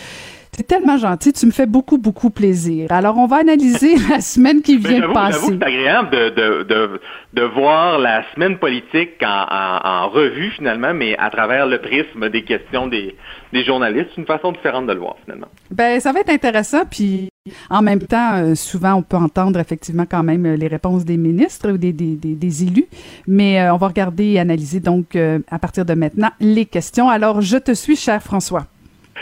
c'est 0.53 0.67
tellement 0.67 0.97
gentil, 0.97 1.31
tu 1.31 1.45
me 1.45 1.51
fais 1.51 1.65
beaucoup, 1.65 1.97
beaucoup 1.97 2.29
plaisir. 2.29 2.91
Alors, 2.91 3.17
on 3.17 3.25
va 3.25 3.37
analyser 3.37 3.95
la 4.09 4.19
semaine 4.19 4.61
qui 4.61 4.77
vient 4.77 4.99
de 5.07 5.13
passer. 5.13 5.45
c'est 5.47 5.63
agréable 5.63 6.09
de, 6.11 6.29
de, 6.29 6.63
de, 6.63 7.01
de 7.33 7.41
voir 7.43 7.99
la 7.99 8.23
semaine 8.33 8.57
politique 8.57 9.23
en, 9.23 9.45
en, 9.49 9.79
en 9.87 10.09
revue 10.09 10.51
finalement, 10.51 10.93
mais 10.93 11.17
à 11.17 11.29
travers 11.29 11.67
le 11.67 11.79
prisme 11.79 12.29
des 12.29 12.43
questions 12.43 12.87
des, 12.87 13.15
des 13.53 13.63
journalistes. 13.63 14.09
C'est 14.13 14.21
une 14.21 14.27
façon 14.27 14.51
différente 14.51 14.87
de 14.87 14.93
le 14.93 14.99
voir 14.99 15.15
finalement. 15.23 15.47
Ben, 15.71 15.99
ça 16.01 16.11
va 16.11 16.19
être 16.19 16.29
intéressant. 16.29 16.83
Puis, 16.89 17.29
en 17.69 17.81
même 17.81 18.01
temps, 18.01 18.33
euh, 18.35 18.55
souvent, 18.55 18.95
on 18.95 19.01
peut 19.03 19.17
entendre 19.17 19.57
effectivement 19.59 20.05
quand 20.09 20.23
même 20.23 20.45
euh, 20.45 20.55
les 20.57 20.67
réponses 20.67 21.05
des 21.05 21.17
ministres 21.17 21.71
ou 21.71 21.77
des, 21.77 21.93
des, 21.93 22.15
des, 22.15 22.35
des 22.35 22.63
élus. 22.63 22.85
Mais 23.25 23.61
euh, 23.61 23.73
on 23.73 23.77
va 23.77 23.87
regarder 23.87 24.25
et 24.25 24.39
analyser 24.39 24.79
donc 24.81 25.15
euh, 25.15 25.39
à 25.49 25.59
partir 25.59 25.85
de 25.85 25.93
maintenant 25.93 26.29
les 26.41 26.65
questions. 26.65 27.09
Alors, 27.09 27.39
je 27.41 27.57
te 27.57 27.73
suis, 27.73 27.95
cher 27.95 28.21
François. 28.21 28.65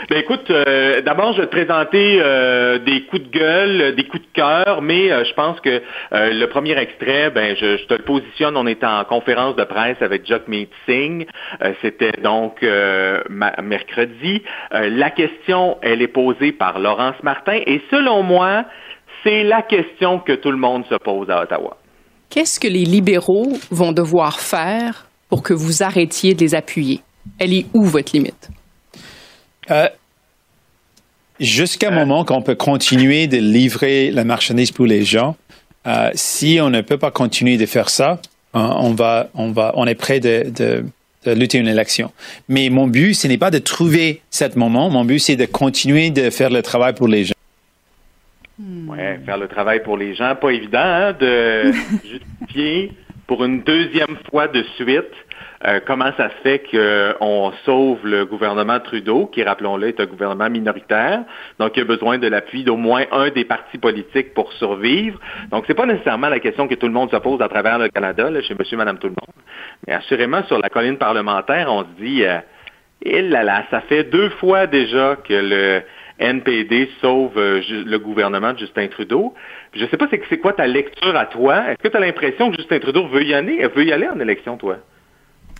Ben 0.08 0.18
écoute, 0.18 0.50
euh, 0.50 1.02
d'abord 1.02 1.34
je 1.34 1.42
vais 1.42 1.46
te 1.46 1.50
présenter 1.50 2.20
euh, 2.22 2.78
des 2.78 3.04
coups 3.06 3.22
de 3.22 3.28
gueule, 3.28 3.80
euh, 3.80 3.92
des 3.92 4.04
coups 4.04 4.22
de 4.22 4.32
cœur, 4.32 4.80
mais 4.82 5.12
euh, 5.12 5.24
je 5.24 5.34
pense 5.34 5.60
que 5.60 5.68
euh, 6.12 6.32
le 6.32 6.46
premier 6.46 6.76
extrait, 6.78 7.30
ben 7.30 7.54
je, 7.54 7.76
je 7.76 7.86
te 7.86 7.94
le 7.94 8.02
positionne, 8.02 8.56
on 8.56 8.66
est 8.66 8.82
en 8.82 9.04
conférence 9.04 9.56
de 9.56 9.64
presse 9.64 10.00
avec 10.00 10.26
Jagmeet 10.26 10.68
Singh, 10.86 11.26
Euh, 11.62 11.72
c'était 11.82 12.12
donc 12.22 12.62
mercredi. 13.60 14.42
La 14.70 15.10
question, 15.10 15.76
elle 15.82 16.00
est 16.02 16.08
posée 16.08 16.52
par 16.52 16.78
Laurence 16.78 17.20
Martin, 17.22 17.60
et 17.66 17.80
selon 17.90 18.22
moi, 18.22 18.64
c'est 19.22 19.42
la 19.42 19.62
question 19.62 20.18
que 20.20 20.32
tout 20.32 20.50
le 20.50 20.56
monde 20.56 20.84
se 20.86 20.94
pose 20.96 21.28
à 21.30 21.42
Ottawa. 21.42 21.76
Qu'est-ce 22.30 22.58
que 22.60 22.68
les 22.68 22.84
libéraux 22.84 23.52
vont 23.70 23.92
devoir 23.92 24.40
faire 24.40 25.06
pour 25.28 25.42
que 25.42 25.52
vous 25.52 25.82
arrêtiez 25.82 26.34
de 26.34 26.40
les 26.40 26.54
appuyer? 26.54 27.00
Elle 27.38 27.52
est 27.52 27.66
où 27.74 27.84
votre 27.84 28.12
limite? 28.14 28.50
Euh, 29.70 29.88
jusqu'à 31.38 31.88
un 31.88 31.94
moment 31.94 32.24
qu'on 32.24 32.42
peut 32.42 32.54
continuer 32.54 33.26
de 33.26 33.38
livrer 33.38 34.10
la 34.10 34.24
marchandise 34.24 34.72
pour 34.72 34.86
les 34.86 35.04
gens, 35.04 35.36
euh, 35.86 36.10
si 36.14 36.58
on 36.60 36.70
ne 36.70 36.80
peut 36.80 36.98
pas 36.98 37.10
continuer 37.10 37.56
de 37.56 37.66
faire 37.66 37.88
ça, 37.88 38.20
hein, 38.54 38.76
on 38.78 38.92
va, 38.92 39.30
on 39.34 39.50
va, 39.52 39.72
on 39.76 39.86
est 39.86 39.94
prêt 39.94 40.20
de, 40.20 40.50
de, 40.50 40.84
de 41.24 41.32
lutter 41.32 41.58
une 41.58 41.68
élection. 41.68 42.12
Mais 42.48 42.68
mon 42.68 42.86
but, 42.86 43.14
ce 43.14 43.26
n'est 43.26 43.38
pas 43.38 43.50
de 43.50 43.58
trouver 43.58 44.22
cet 44.30 44.56
moment. 44.56 44.90
Mon 44.90 45.04
but, 45.04 45.18
c'est 45.18 45.36
de 45.36 45.46
continuer 45.46 46.10
de 46.10 46.30
faire 46.30 46.50
le 46.50 46.62
travail 46.62 46.94
pour 46.94 47.08
les 47.08 47.24
gens. 47.24 47.34
Oui, 48.58 48.98
faire 49.24 49.38
le 49.38 49.48
travail 49.48 49.82
pour 49.82 49.96
les 49.96 50.14
gens, 50.14 50.36
pas 50.36 50.50
évident 50.50 50.78
hein, 50.80 51.12
de 51.18 51.72
justifier 52.04 52.92
pour 53.30 53.44
une 53.44 53.62
deuxième 53.62 54.16
fois 54.28 54.48
de 54.48 54.60
suite 54.74 55.14
euh, 55.64 55.78
comment 55.86 56.10
ça 56.16 56.30
se 56.30 56.34
fait 56.42 56.64
qu'on 56.68 57.52
sauve 57.64 58.04
le 58.04 58.24
gouvernement 58.24 58.80
Trudeau, 58.80 59.26
qui, 59.26 59.44
rappelons-le, 59.44 59.86
est 59.86 60.00
un 60.00 60.06
gouvernement 60.06 60.50
minoritaire, 60.50 61.22
donc 61.60 61.76
il 61.76 61.82
a 61.82 61.84
besoin 61.84 62.18
de 62.18 62.26
l'appui 62.26 62.64
d'au 62.64 62.76
moins 62.76 63.04
un 63.12 63.30
des 63.30 63.44
partis 63.44 63.78
politiques 63.78 64.34
pour 64.34 64.52
survivre. 64.54 65.20
Donc, 65.52 65.62
c'est 65.68 65.74
pas 65.74 65.86
nécessairement 65.86 66.28
la 66.28 66.40
question 66.40 66.66
que 66.66 66.74
tout 66.74 66.86
le 66.86 66.92
monde 66.92 67.12
se 67.12 67.18
pose 67.18 67.40
à 67.40 67.48
travers 67.48 67.78
le 67.78 67.88
Canada, 67.88 68.28
là, 68.30 68.42
chez 68.42 68.56
monsieur, 68.58 68.76
madame, 68.76 68.98
tout 68.98 69.06
le 69.06 69.14
monde. 69.14 69.44
Mais 69.86 69.94
assurément, 69.94 70.42
sur 70.48 70.58
la 70.58 70.68
colline 70.68 70.96
parlementaire, 70.96 71.72
on 71.72 71.82
se 71.82 72.02
dit, 72.02 72.24
euh, 72.24 72.40
il 73.02 73.30
là 73.30 73.44
là, 73.44 73.62
ça 73.70 73.82
fait 73.82 74.02
deux 74.02 74.30
fois 74.40 74.66
déjà 74.66 75.14
que 75.22 75.34
le 75.34 75.82
NPD 76.20 76.88
sauve 77.00 77.36
euh, 77.38 77.60
le 77.70 77.98
gouvernement 77.98 78.52
de 78.52 78.58
Justin 78.58 78.86
Trudeau. 78.88 79.34
Je 79.72 79.84
ne 79.84 79.88
sais 79.88 79.96
pas 79.96 80.06
c'est 80.28 80.38
quoi 80.38 80.52
ta 80.52 80.66
lecture 80.66 81.16
à 81.16 81.26
toi? 81.26 81.70
Est-ce 81.70 81.82
que 81.82 81.88
tu 81.88 81.96
as 81.96 82.00
l'impression 82.00 82.50
que 82.50 82.56
Justin 82.56 82.78
Trudeau 82.78 83.06
veut 83.08 83.24
aller, 83.32 83.66
veut 83.74 83.84
y 83.84 83.92
aller 83.92 84.08
en 84.08 84.20
élection, 84.20 84.56
toi? 84.56 84.76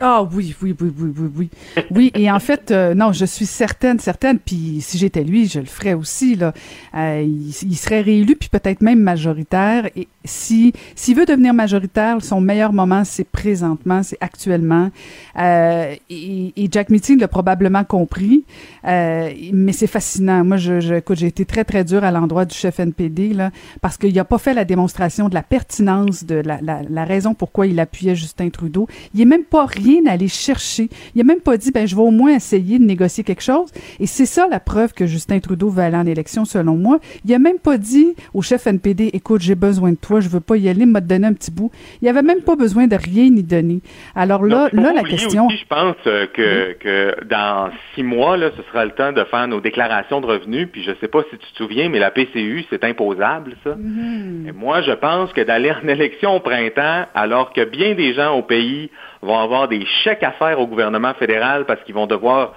Ah 0.02 0.22
oui, 0.22 0.56
oui, 0.62 0.74
oui, 0.80 0.90
oui, 0.98 1.12
oui, 1.14 1.30
oui. 1.36 1.50
Oui, 1.90 2.10
et 2.14 2.30
en 2.30 2.40
fait, 2.40 2.70
euh, 2.70 2.94
non, 2.94 3.12
je 3.12 3.26
suis 3.26 3.44
certaine, 3.44 3.98
certaine, 3.98 4.38
puis 4.38 4.78
si 4.80 4.96
j'étais 4.96 5.22
lui, 5.22 5.46
je 5.46 5.60
le 5.60 5.66
ferais 5.66 5.92
aussi, 5.92 6.36
là. 6.36 6.54
Euh, 6.96 7.22
il, 7.22 7.76
serait 7.76 8.00
réélu, 8.00 8.34
puis 8.34 8.48
peut-être 8.48 8.80
même 8.80 9.00
majoritaire. 9.00 9.90
Et 9.96 10.08
si 10.24 10.72
s'il 10.94 11.16
veut 11.16 11.26
devenir 11.26 11.52
majoritaire, 11.52 12.16
son 12.22 12.40
meilleur 12.40 12.72
moment, 12.72 13.04
c'est 13.04 13.24
présentement, 13.24 14.02
c'est 14.02 14.16
actuellement. 14.22 14.90
Euh, 15.38 15.94
et, 16.08 16.68
Jack 16.70 16.88
Meeting 16.88 17.18
l'a 17.20 17.28
probablement 17.28 17.84
compris, 17.84 18.44
mais 18.84 19.72
c'est 19.72 19.86
fascinant. 19.86 20.44
Moi, 20.44 20.56
je, 20.56 20.94
écoute, 20.94 21.18
j'ai 21.18 21.26
été 21.26 21.44
très, 21.44 21.64
très 21.64 21.84
dur 21.84 22.04
à 22.04 22.10
l'endroit 22.10 22.46
du 22.46 22.54
chef 22.54 22.80
NPD, 22.80 23.34
là, 23.34 23.50
parce 23.82 23.98
qu'il 23.98 24.14
n'a 24.14 24.24
pas 24.24 24.38
fait 24.38 24.54
la 24.54 24.64
démonstration 24.64 25.28
de 25.28 25.34
la 25.34 25.42
pertinence, 25.42 26.24
de 26.24 26.36
la, 26.36 26.60
la, 26.62 27.04
raison 27.04 27.34
pourquoi 27.34 27.66
il 27.66 27.80
appuyait 27.80 28.14
Justin 28.14 28.50
Trudeau. 28.50 28.86
Il 29.14 29.20
est 29.20 29.24
même 29.26 29.44
pas 29.44 29.66
rien 29.66 29.89
aller 30.06 30.28
chercher. 30.28 30.88
Il 31.14 31.20
a 31.20 31.24
même 31.24 31.40
pas 31.40 31.56
dit, 31.56 31.70
ben, 31.70 31.86
je 31.86 31.94
vais 31.94 32.02
au 32.02 32.10
moins 32.10 32.34
essayer 32.34 32.78
de 32.78 32.84
négocier 32.84 33.24
quelque 33.24 33.42
chose. 33.42 33.70
Et 33.98 34.06
c'est 34.06 34.26
ça 34.26 34.46
la 34.48 34.60
preuve 34.60 34.92
que 34.92 35.06
Justin 35.06 35.40
Trudeau 35.40 35.68
va 35.68 35.84
aller 35.84 35.96
en 35.96 36.06
élection, 36.06 36.44
selon 36.44 36.76
moi. 36.76 36.98
Il 37.24 37.34
a 37.34 37.38
même 37.38 37.58
pas 37.58 37.78
dit 37.78 38.14
au 38.34 38.42
chef 38.42 38.66
NPD, 38.66 39.10
écoute, 39.12 39.40
j'ai 39.40 39.54
besoin 39.54 39.92
de 39.92 39.96
toi, 39.96 40.20
je 40.20 40.28
veux 40.28 40.40
pas 40.40 40.56
y 40.56 40.68
aller, 40.68 40.86
m'a 40.86 41.00
donné 41.00 41.26
un 41.26 41.32
petit 41.32 41.50
bout. 41.50 41.70
Il 42.02 42.08
avait 42.08 42.22
même 42.22 42.42
pas 42.42 42.56
besoin 42.56 42.86
de 42.86 42.96
rien 42.96 43.30
ni 43.30 43.42
donner. 43.42 43.80
Alors 44.14 44.44
là, 44.44 44.68
là, 44.72 44.92
la 44.92 45.02
question. 45.02 45.48
je 45.48 45.66
pense 45.68 45.96
euh, 46.06 46.26
que, 46.32 46.72
que 46.74 47.24
dans 47.24 47.70
six 47.94 48.02
mois, 48.02 48.36
là, 48.36 48.50
ce 48.56 48.62
sera 48.70 48.84
le 48.84 48.92
temps 48.92 49.12
de 49.12 49.24
faire 49.24 49.48
nos 49.48 49.60
déclarations 49.60 50.20
de 50.20 50.26
revenus. 50.26 50.68
Puis 50.70 50.82
je 50.82 50.92
sais 51.00 51.08
pas 51.08 51.22
si 51.30 51.38
tu 51.38 51.52
te 51.52 51.56
souviens, 51.56 51.88
mais 51.88 51.98
la 51.98 52.10
PCU, 52.10 52.64
c'est 52.70 52.84
imposable, 52.84 53.56
ça. 53.64 53.70
Mm-hmm. 53.70 54.48
Et 54.48 54.52
moi, 54.52 54.82
je 54.82 54.92
pense 54.92 55.32
que 55.32 55.40
d'aller 55.40 55.72
en 55.72 55.88
élection 55.88 56.36
au 56.36 56.40
printemps, 56.40 57.06
alors 57.14 57.52
que 57.52 57.64
bien 57.64 57.94
des 57.94 58.14
gens 58.14 58.36
au 58.36 58.42
pays 58.42 58.90
vont 59.22 59.38
avoir 59.38 59.68
des 59.68 59.84
chèques 60.02 60.22
à 60.22 60.32
faire 60.32 60.60
au 60.60 60.66
gouvernement 60.66 61.14
fédéral 61.14 61.66
parce 61.66 61.82
qu'ils 61.84 61.94
vont 61.94 62.06
devoir 62.06 62.54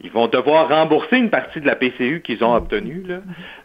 ils 0.00 0.10
vont 0.10 0.26
devoir 0.26 0.68
rembourser 0.68 1.16
une 1.16 1.30
partie 1.30 1.60
de 1.60 1.66
la 1.66 1.76
PCU 1.76 2.20
qu'ils 2.22 2.42
ont 2.42 2.54
obtenue. 2.54 3.04
Là. 3.06 3.20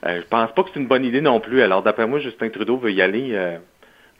Euh, 0.06 0.22
je 0.22 0.28
pense 0.28 0.52
pas 0.54 0.64
que 0.64 0.70
c'est 0.74 0.80
une 0.80 0.88
bonne 0.88 1.04
idée 1.04 1.22
non 1.22 1.40
plus. 1.40 1.62
Alors 1.62 1.82
d'après 1.82 2.08
moi, 2.08 2.20
Justin 2.20 2.50
Trudeau 2.50 2.78
veut 2.78 2.92
y 2.92 3.02
aller. 3.02 3.32
Euh, 3.34 3.58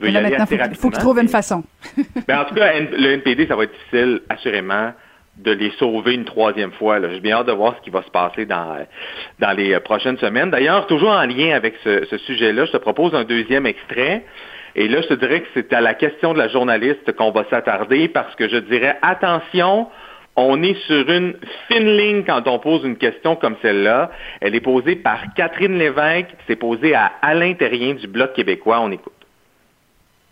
veut 0.00 0.10
y 0.10 0.16
aller 0.16 0.34
assez 0.34 0.58
faut, 0.58 0.64
Il 0.70 0.76
faut 0.76 0.90
qu'il 0.90 0.98
trouve 0.98 1.20
une 1.20 1.28
façon. 1.28 1.62
ben, 2.28 2.40
en 2.40 2.44
tout 2.44 2.54
cas, 2.54 2.72
le 2.78 3.12
NPD, 3.12 3.46
ça 3.46 3.54
va 3.54 3.64
être 3.64 3.72
difficile, 3.72 4.22
assurément, 4.28 4.92
de 5.36 5.52
les 5.52 5.70
sauver 5.78 6.14
une 6.14 6.24
troisième 6.24 6.72
fois. 6.72 7.00
J'ai 7.00 7.20
bien 7.20 7.36
hâte 7.36 7.46
de 7.46 7.52
voir 7.52 7.76
ce 7.78 7.82
qui 7.82 7.90
va 7.90 8.02
se 8.02 8.10
passer 8.10 8.44
dans, 8.44 8.84
dans 9.38 9.56
les 9.56 9.78
prochaines 9.80 10.18
semaines. 10.18 10.50
D'ailleurs, 10.50 10.88
toujours 10.88 11.12
en 11.12 11.24
lien 11.24 11.54
avec 11.54 11.76
ce, 11.84 12.04
ce 12.06 12.18
sujet-là, 12.18 12.64
je 12.64 12.72
te 12.72 12.76
propose 12.78 13.14
un 13.14 13.24
deuxième 13.24 13.66
extrait. 13.66 14.24
Et 14.76 14.88
là, 14.88 15.00
je 15.02 15.08
te 15.08 15.14
dirais 15.14 15.40
que 15.40 15.48
c'est 15.54 15.72
à 15.72 15.80
la 15.80 15.94
question 15.94 16.32
de 16.32 16.38
la 16.38 16.48
journaliste 16.48 17.12
qu'on 17.16 17.30
va 17.30 17.44
s'attarder 17.50 18.08
parce 18.08 18.34
que 18.36 18.48
je 18.48 18.56
dirais 18.56 18.96
attention, 19.02 19.88
on 20.36 20.62
est 20.62 20.78
sur 20.86 21.10
une 21.10 21.34
fine 21.68 21.96
ligne 21.96 22.24
quand 22.24 22.46
on 22.46 22.58
pose 22.58 22.84
une 22.84 22.96
question 22.96 23.36
comme 23.36 23.56
celle-là. 23.62 24.10
Elle 24.40 24.54
est 24.54 24.60
posée 24.60 24.96
par 24.96 25.34
Catherine 25.34 25.76
Lévesque, 25.78 26.28
c'est 26.46 26.56
posé 26.56 26.94
à 26.94 27.12
Alain 27.22 27.54
Terrien 27.54 27.94
du 27.94 28.06
Bloc 28.06 28.32
québécois. 28.32 28.80
On 28.80 28.90
écoute. 28.90 29.12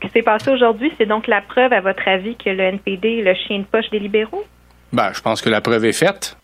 Ce 0.00 0.06
qui 0.06 0.12
s'est 0.12 0.22
passé 0.22 0.50
aujourd'hui, 0.50 0.92
c'est 0.96 1.06
donc 1.06 1.26
la 1.26 1.40
preuve, 1.40 1.72
à 1.72 1.80
votre 1.80 2.06
avis, 2.06 2.36
que 2.36 2.50
le 2.50 2.60
NPD 2.60 3.18
est 3.18 3.22
le 3.22 3.34
chien 3.34 3.58
de 3.58 3.64
poche 3.64 3.90
des 3.90 3.98
libéraux? 3.98 4.44
Ben, 4.92 5.12
je 5.12 5.20
pense 5.20 5.42
que 5.42 5.50
la 5.50 5.60
preuve 5.60 5.84
est 5.84 5.98
faite. 5.98 6.36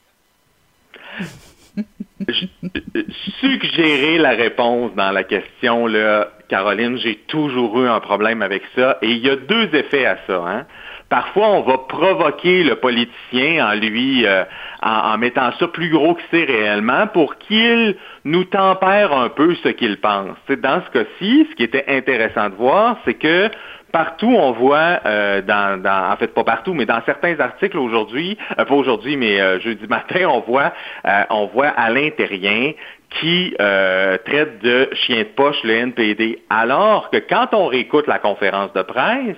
suggérer 3.40 4.18
la 4.18 4.30
réponse 4.30 4.92
dans 4.94 5.12
la 5.12 5.22
question, 5.22 5.86
là, 5.86 6.30
Caroline, 6.48 6.98
j'ai 6.98 7.16
toujours 7.28 7.80
eu 7.80 7.88
un 7.88 8.00
problème 8.00 8.42
avec 8.42 8.62
ça. 8.74 8.98
Et 9.02 9.10
il 9.10 9.18
y 9.18 9.30
a 9.30 9.36
deux 9.36 9.74
effets 9.74 10.06
à 10.06 10.18
ça. 10.26 10.42
Hein. 10.46 10.66
Parfois, 11.08 11.48
on 11.48 11.60
va 11.60 11.78
provoquer 11.78 12.64
le 12.64 12.76
politicien 12.76 13.66
en 13.66 13.74
lui, 13.74 14.26
euh, 14.26 14.44
en, 14.82 15.16
mettant 15.18 15.52
ça 15.58 15.68
plus 15.68 15.90
gros 15.90 16.14
que 16.14 16.22
c'est 16.30 16.44
réellement 16.44 17.06
pour 17.06 17.36
qu'il 17.36 17.96
nous 18.24 18.44
tempère 18.44 19.12
un 19.12 19.28
peu 19.28 19.54
ce 19.56 19.68
qu'il 19.68 19.98
pense. 19.98 20.36
dans 20.48 20.82
ce 20.84 20.90
cas-ci, 20.90 21.46
ce 21.50 21.54
qui 21.56 21.62
était 21.62 21.84
intéressant 21.88 22.48
de 22.48 22.54
voir, 22.54 22.96
c'est 23.04 23.14
que 23.14 23.50
partout, 23.94 24.34
on 24.36 24.50
voit, 24.50 24.98
euh, 25.06 25.40
dans, 25.40 25.80
dans, 25.80 26.10
en 26.10 26.16
fait 26.16 26.34
pas 26.34 26.42
partout, 26.42 26.74
mais 26.74 26.84
dans 26.84 27.00
certains 27.06 27.38
articles 27.38 27.78
aujourd'hui, 27.78 28.36
euh, 28.58 28.64
pas 28.64 28.74
aujourd'hui, 28.74 29.16
mais 29.16 29.40
euh, 29.40 29.60
jeudi 29.60 29.86
matin, 29.88 30.26
on 30.28 30.40
voit, 30.40 30.72
on 31.30 31.46
voit 31.46 31.68
Alain 31.68 32.10
Terrien 32.10 32.72
qui 33.20 33.54
traite 33.58 34.62
de 34.62 34.88
chien 34.94 35.18
de 35.18 35.28
poche 35.36 35.62
le 35.64 35.74
NPD, 35.74 36.40
alors 36.50 37.10
que 37.10 37.18
quand 37.18 37.48
on 37.52 37.66
réécoute 37.66 38.06
la 38.06 38.18
conférence 38.18 38.72
de 38.72 38.82
presse, 38.82 39.36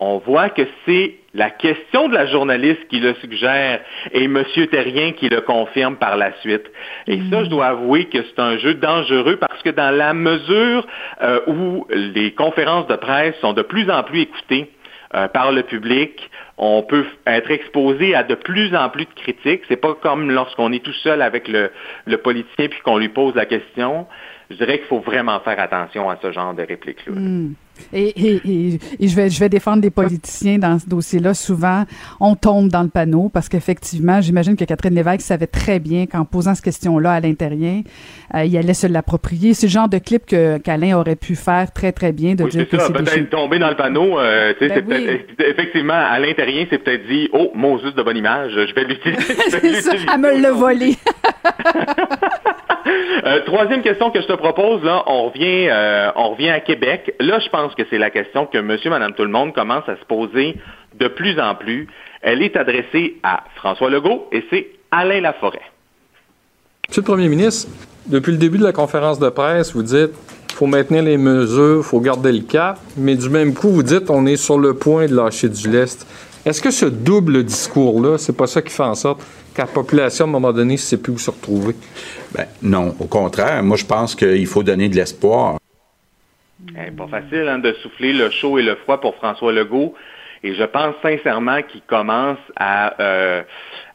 on 0.00 0.18
voit 0.18 0.48
que 0.50 0.62
c'est 0.86 1.14
la 1.34 1.50
question 1.50 2.08
de 2.08 2.14
la 2.14 2.26
journaliste 2.26 2.86
qui 2.88 3.00
le 3.00 3.14
suggère 3.14 3.80
et 4.12 4.24
M. 4.24 4.44
Terrien 4.70 5.12
qui 5.12 5.28
le 5.28 5.40
confirme 5.40 5.96
par 5.96 6.16
la 6.16 6.32
suite. 6.40 6.66
Et 7.06 7.18
ça, 7.30 7.44
je 7.44 7.48
dois 7.48 7.66
avouer 7.66 8.04
que 8.04 8.18
c'est 8.22 8.40
un 8.40 8.58
jeu 8.58 8.74
dangereux 8.74 9.36
parce 9.36 9.60
que 9.62 9.70
dans 9.70 9.94
la 9.94 10.14
mesure 10.14 10.86
euh, 11.22 11.40
où 11.48 11.86
les 11.90 12.32
conférences 12.32 12.86
de 12.86 12.96
presse 12.96 13.34
sont 13.40 13.52
de 13.52 13.62
plus 13.62 13.90
en 13.90 14.04
plus 14.04 14.20
écoutées, 14.22 14.70
euh, 15.14 15.26
par 15.26 15.52
le 15.52 15.62
public. 15.62 16.28
On 16.58 16.82
peut 16.82 17.06
être 17.26 17.50
exposé 17.50 18.14
à 18.14 18.24
de 18.24 18.34
plus 18.34 18.74
en 18.74 18.88
plus 18.90 19.04
de 19.04 19.14
critiques. 19.14 19.62
C'est 19.68 19.76
pas 19.76 19.94
comme 19.94 20.30
lorsqu'on 20.30 20.72
est 20.72 20.84
tout 20.84 20.92
seul 20.92 21.22
avec 21.22 21.46
le, 21.46 21.70
le 22.06 22.16
politicien 22.18 22.68
puis 22.68 22.80
qu'on 22.84 22.98
lui 22.98 23.08
pose 23.08 23.34
la 23.36 23.46
question. 23.46 24.06
Je 24.50 24.56
dirais 24.56 24.78
qu'il 24.78 24.88
faut 24.88 25.00
vraiment 25.00 25.38
faire 25.40 25.60
attention 25.60 26.10
à 26.10 26.16
ce 26.20 26.32
genre 26.32 26.54
de 26.54 26.62
répliques-là. 26.62 27.12
Hmm. 27.14 27.54
Et, 27.92 28.08
et, 28.08 28.78
et, 29.00 29.08
je, 29.08 29.16
vais, 29.16 29.30
je 29.30 29.38
vais 29.38 29.48
défendre 29.48 29.82
des 29.82 29.90
politiciens 29.90 30.58
dans 30.58 30.78
ce 30.78 30.88
dossier-là. 30.88 31.34
Souvent, 31.34 31.84
on 32.20 32.34
tombe 32.34 32.68
dans 32.68 32.82
le 32.82 32.88
panneau 32.88 33.28
parce 33.28 33.48
qu'effectivement, 33.48 34.20
j'imagine 34.20 34.56
que 34.56 34.64
Catherine 34.64 34.94
Lévesque 34.94 35.22
savait 35.22 35.46
très 35.46 35.78
bien 35.78 36.06
qu'en 36.06 36.24
posant 36.24 36.54
cette 36.54 36.64
question-là 36.64 37.12
à 37.12 37.20
l'intérieur, 37.20 37.82
euh, 38.34 38.44
il 38.44 38.56
allait 38.56 38.74
se 38.74 38.86
l'approprier. 38.86 39.54
C'est 39.54 39.66
le 39.66 39.72
genre 39.72 39.88
de 39.88 39.98
clip 39.98 40.26
que 40.26 40.58
qu'Alain 40.58 40.96
aurait 40.96 41.16
pu 41.16 41.34
faire 41.34 41.72
très, 41.72 41.92
très 41.92 42.12
bien, 42.12 42.34
de 42.34 42.44
dire 42.48 42.68
que 42.68 42.78
c'est 42.78 42.92
peut-être 42.92 43.30
tombé 43.30 43.58
dans 43.58 43.70
le 43.70 43.76
panneau. 43.76 44.18
Euh, 44.18 44.52
ben 44.60 44.84
oui. 44.88 45.20
Effectivement, 45.38 45.94
à 45.94 46.18
l'intérieur, 46.18 46.66
c'est 46.70 46.78
peut-être 46.78 47.06
dit 47.06 47.28
«Oh, 47.32 47.50
Moses 47.54 47.94
de 47.94 48.02
bonne 48.02 48.16
image, 48.16 48.52
je 48.52 48.74
vais 48.74 48.84
l'utiliser.» 48.84 49.34
C'est 49.48 49.80
ça, 49.80 49.92
à 50.12 50.18
me 50.18 50.40
le 50.40 50.48
voler. 50.48 50.96
euh, 53.24 53.40
troisième 53.44 53.82
question 53.82 54.10
que 54.10 54.20
je 54.20 54.26
te 54.26 54.32
propose, 54.32 54.82
là, 54.82 55.02
on 55.06 55.28
revient, 55.28 55.68
euh, 55.70 56.10
on 56.16 56.30
revient 56.30 56.50
à 56.50 56.60
Québec. 56.60 57.14
Là, 57.20 57.38
je 57.38 57.48
pense 57.48 57.74
que 57.74 57.82
c'est 57.90 57.98
la 57.98 58.10
question 58.10 58.46
que 58.46 58.58
monsieur, 58.58 58.90
madame, 58.90 59.12
tout 59.12 59.24
le 59.24 59.30
monde 59.30 59.52
commence 59.54 59.88
à 59.88 59.96
se 59.96 60.04
poser 60.04 60.56
de 60.98 61.08
plus 61.08 61.38
en 61.40 61.54
plus. 61.54 61.88
Elle 62.22 62.42
est 62.42 62.56
adressée 62.56 63.16
à 63.22 63.44
François 63.56 63.90
Legault 63.90 64.28
et 64.32 64.44
c'est 64.50 64.68
Alain 64.90 65.20
Laforêt. 65.20 65.62
Monsieur 66.88 67.02
le 67.02 67.06
Premier 67.06 67.28
ministre, 67.28 67.68
depuis 68.06 68.32
le 68.32 68.38
début 68.38 68.58
de 68.58 68.64
la 68.64 68.72
conférence 68.72 69.18
de 69.18 69.28
presse, 69.28 69.74
vous 69.74 69.82
dites 69.82 70.12
faut 70.54 70.66
maintenir 70.66 71.04
les 71.04 71.18
mesures, 71.18 71.84
faut 71.84 72.00
garder 72.00 72.32
le 72.32 72.40
cap, 72.40 72.80
mais 72.96 73.14
du 73.14 73.28
même 73.28 73.54
coup, 73.54 73.68
vous 73.68 73.84
dites 73.84 74.10
on 74.10 74.26
est 74.26 74.36
sur 74.36 74.58
le 74.58 74.74
point 74.74 75.06
de 75.06 75.14
lâcher 75.14 75.48
du 75.48 75.70
lest. 75.70 76.04
Est-ce 76.44 76.60
que 76.60 76.70
ce 76.70 76.86
double 76.86 77.44
discours-là, 77.44 78.18
c'est 78.18 78.36
pas 78.36 78.48
ça 78.48 78.60
qui 78.60 78.72
fait 78.72 78.82
en 78.82 78.96
sorte 78.96 79.20
qu'à 79.58 79.64
la 79.64 79.72
population, 79.72 80.24
à 80.24 80.28
un 80.28 80.30
moment 80.30 80.52
donné, 80.52 80.74
ne 80.74 80.78
sait 80.78 81.02
plus 81.02 81.12
où 81.12 81.18
se 81.18 81.30
retrouver? 81.30 81.74
Ben, 82.32 82.46
non, 82.62 82.94
au 83.00 83.06
contraire. 83.06 83.62
Moi, 83.62 83.76
je 83.76 83.84
pense 83.84 84.14
qu'il 84.14 84.46
faut 84.46 84.62
donner 84.62 84.88
de 84.88 84.94
l'espoir. 84.94 85.58
Eh, 86.76 86.90
pas 86.92 87.08
facile 87.08 87.48
hein, 87.48 87.58
de 87.58 87.72
souffler 87.82 88.12
le 88.12 88.30
chaud 88.30 88.58
et 88.58 88.62
le 88.62 88.76
froid 88.76 89.00
pour 89.00 89.16
François 89.16 89.52
Legault. 89.52 89.94
Et 90.44 90.54
je 90.54 90.62
pense 90.62 90.94
sincèrement 91.02 91.62
qu'ils 91.62 91.82
commencent 91.82 92.38
à... 92.54 92.94
Euh, 93.00 93.42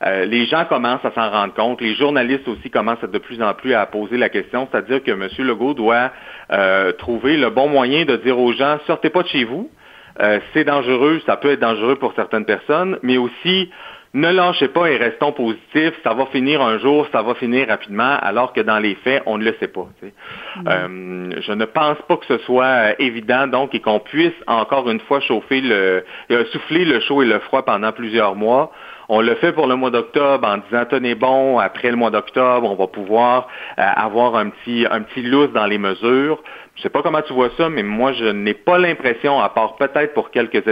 euh, 0.06 0.26
les 0.26 0.46
gens 0.46 0.66
commencent 0.66 1.06
à 1.06 1.12
s'en 1.12 1.30
rendre 1.30 1.54
compte. 1.54 1.80
Les 1.80 1.96
journalistes 1.96 2.48
aussi 2.50 2.70
commencent 2.70 3.00
de 3.02 3.18
plus 3.18 3.42
en 3.42 3.54
plus 3.54 3.74
à 3.74 3.86
poser 3.86 4.18
la 4.18 4.28
question, 4.28 4.68
c'est-à-dire 4.70 5.02
que 5.02 5.12
M. 5.12 5.30
Legault 5.40 5.74
doit 5.74 6.12
euh, 6.52 6.92
trouver 6.92 7.38
le 7.38 7.50
bon 7.50 7.70
moyen 7.70 8.04
de 8.04 8.18
dire 8.18 8.38
aux 8.38 8.52
gens, 8.52 8.80
sortez 8.86 9.10
pas 9.10 9.24
de 9.24 9.30
chez 9.30 9.46
vous. 9.46 9.70
c'est 10.54 10.66
dangereux, 10.66 11.22
ça 11.26 11.38
peut 11.38 11.52
être 11.52 11.62
dangereux 11.62 11.96
pour 11.96 12.14
certaines 12.16 12.46
personnes, 12.46 13.00
mais 13.02 13.18
aussi 13.18 13.70
ne 14.14 14.30
lâchez 14.32 14.68
pas 14.68 14.92
et 14.92 14.98
restons 14.98 15.32
positifs, 15.32 15.94
ça 16.04 16.14
va 16.14 16.28
finir 16.28 16.62
un 16.62 16.78
jour, 16.78 17.08
ça 17.12 17.24
va 17.24 17.34
finir 17.34 17.68
rapidement, 17.68 18.16
alors 18.22 18.54
que 18.54 18.62
dans 18.62 18.78
les 18.78 18.94
faits, 18.96 19.24
on 19.26 19.40
ne 19.40 19.44
le 19.44 19.56
sait 19.60 19.68
pas. 19.68 19.88
Mm. 20.56 20.68
Euh, 20.68 21.42
je 21.42 21.52
ne 21.52 21.66
pense 21.66 21.98
pas 22.08 22.18
que 22.18 22.26
ce 22.28 22.38
soit 22.40 22.66
euh, 22.66 22.94
évident, 23.00 23.48
donc, 23.48 23.74
et 23.74 23.80
qu'on 23.80 24.00
puisse 24.00 24.34
encore 24.46 24.88
une 24.90 25.00
fois 25.00 25.20
chauffer 25.20 25.62
le, 25.62 26.06
euh, 26.32 26.46
souffler 26.52 26.86
le 26.86 27.00
chaud 27.00 27.24
et 27.24 27.26
le 27.26 27.40
froid 27.40 27.64
pendant 27.64 27.92
plusieurs 27.92 28.36
mois. 28.36 28.72
On 29.10 29.20
le 29.20 29.36
fait 29.36 29.52
pour 29.52 29.68
le 29.68 29.76
mois 29.76 29.90
d'octobre 29.90 30.48
en 30.48 30.58
disant 30.58 30.86
tenez 30.90 31.16
bon, 31.16 31.58
après 31.58 31.90
le 31.90 31.98
mois 31.98 32.10
d'octobre, 32.10 32.72
on 32.72 32.76
va 32.76 32.88
pouvoir 32.88 33.48
avoir 33.76 34.38
un 34.38 34.50
petit 34.50 34.88
un 34.90 35.02
petit 35.02 35.22
lousse 35.22 35.52
dans 35.52 35.66
les 35.66 35.78
mesures. 35.78 36.42
Je 36.76 36.82
sais 36.82 36.90
pas 36.90 37.04
comment 37.04 37.22
tu 37.22 37.34
vois 37.34 37.52
ça, 37.56 37.70
mais 37.70 37.84
moi, 37.84 38.14
je 38.14 38.26
n'ai 38.26 38.56
pas 38.56 38.80
l'impression, 38.80 39.40
à 39.40 39.50
part 39.50 39.76
peut-être 39.76 40.16
pour 40.16 40.32
quelques 40.32 40.64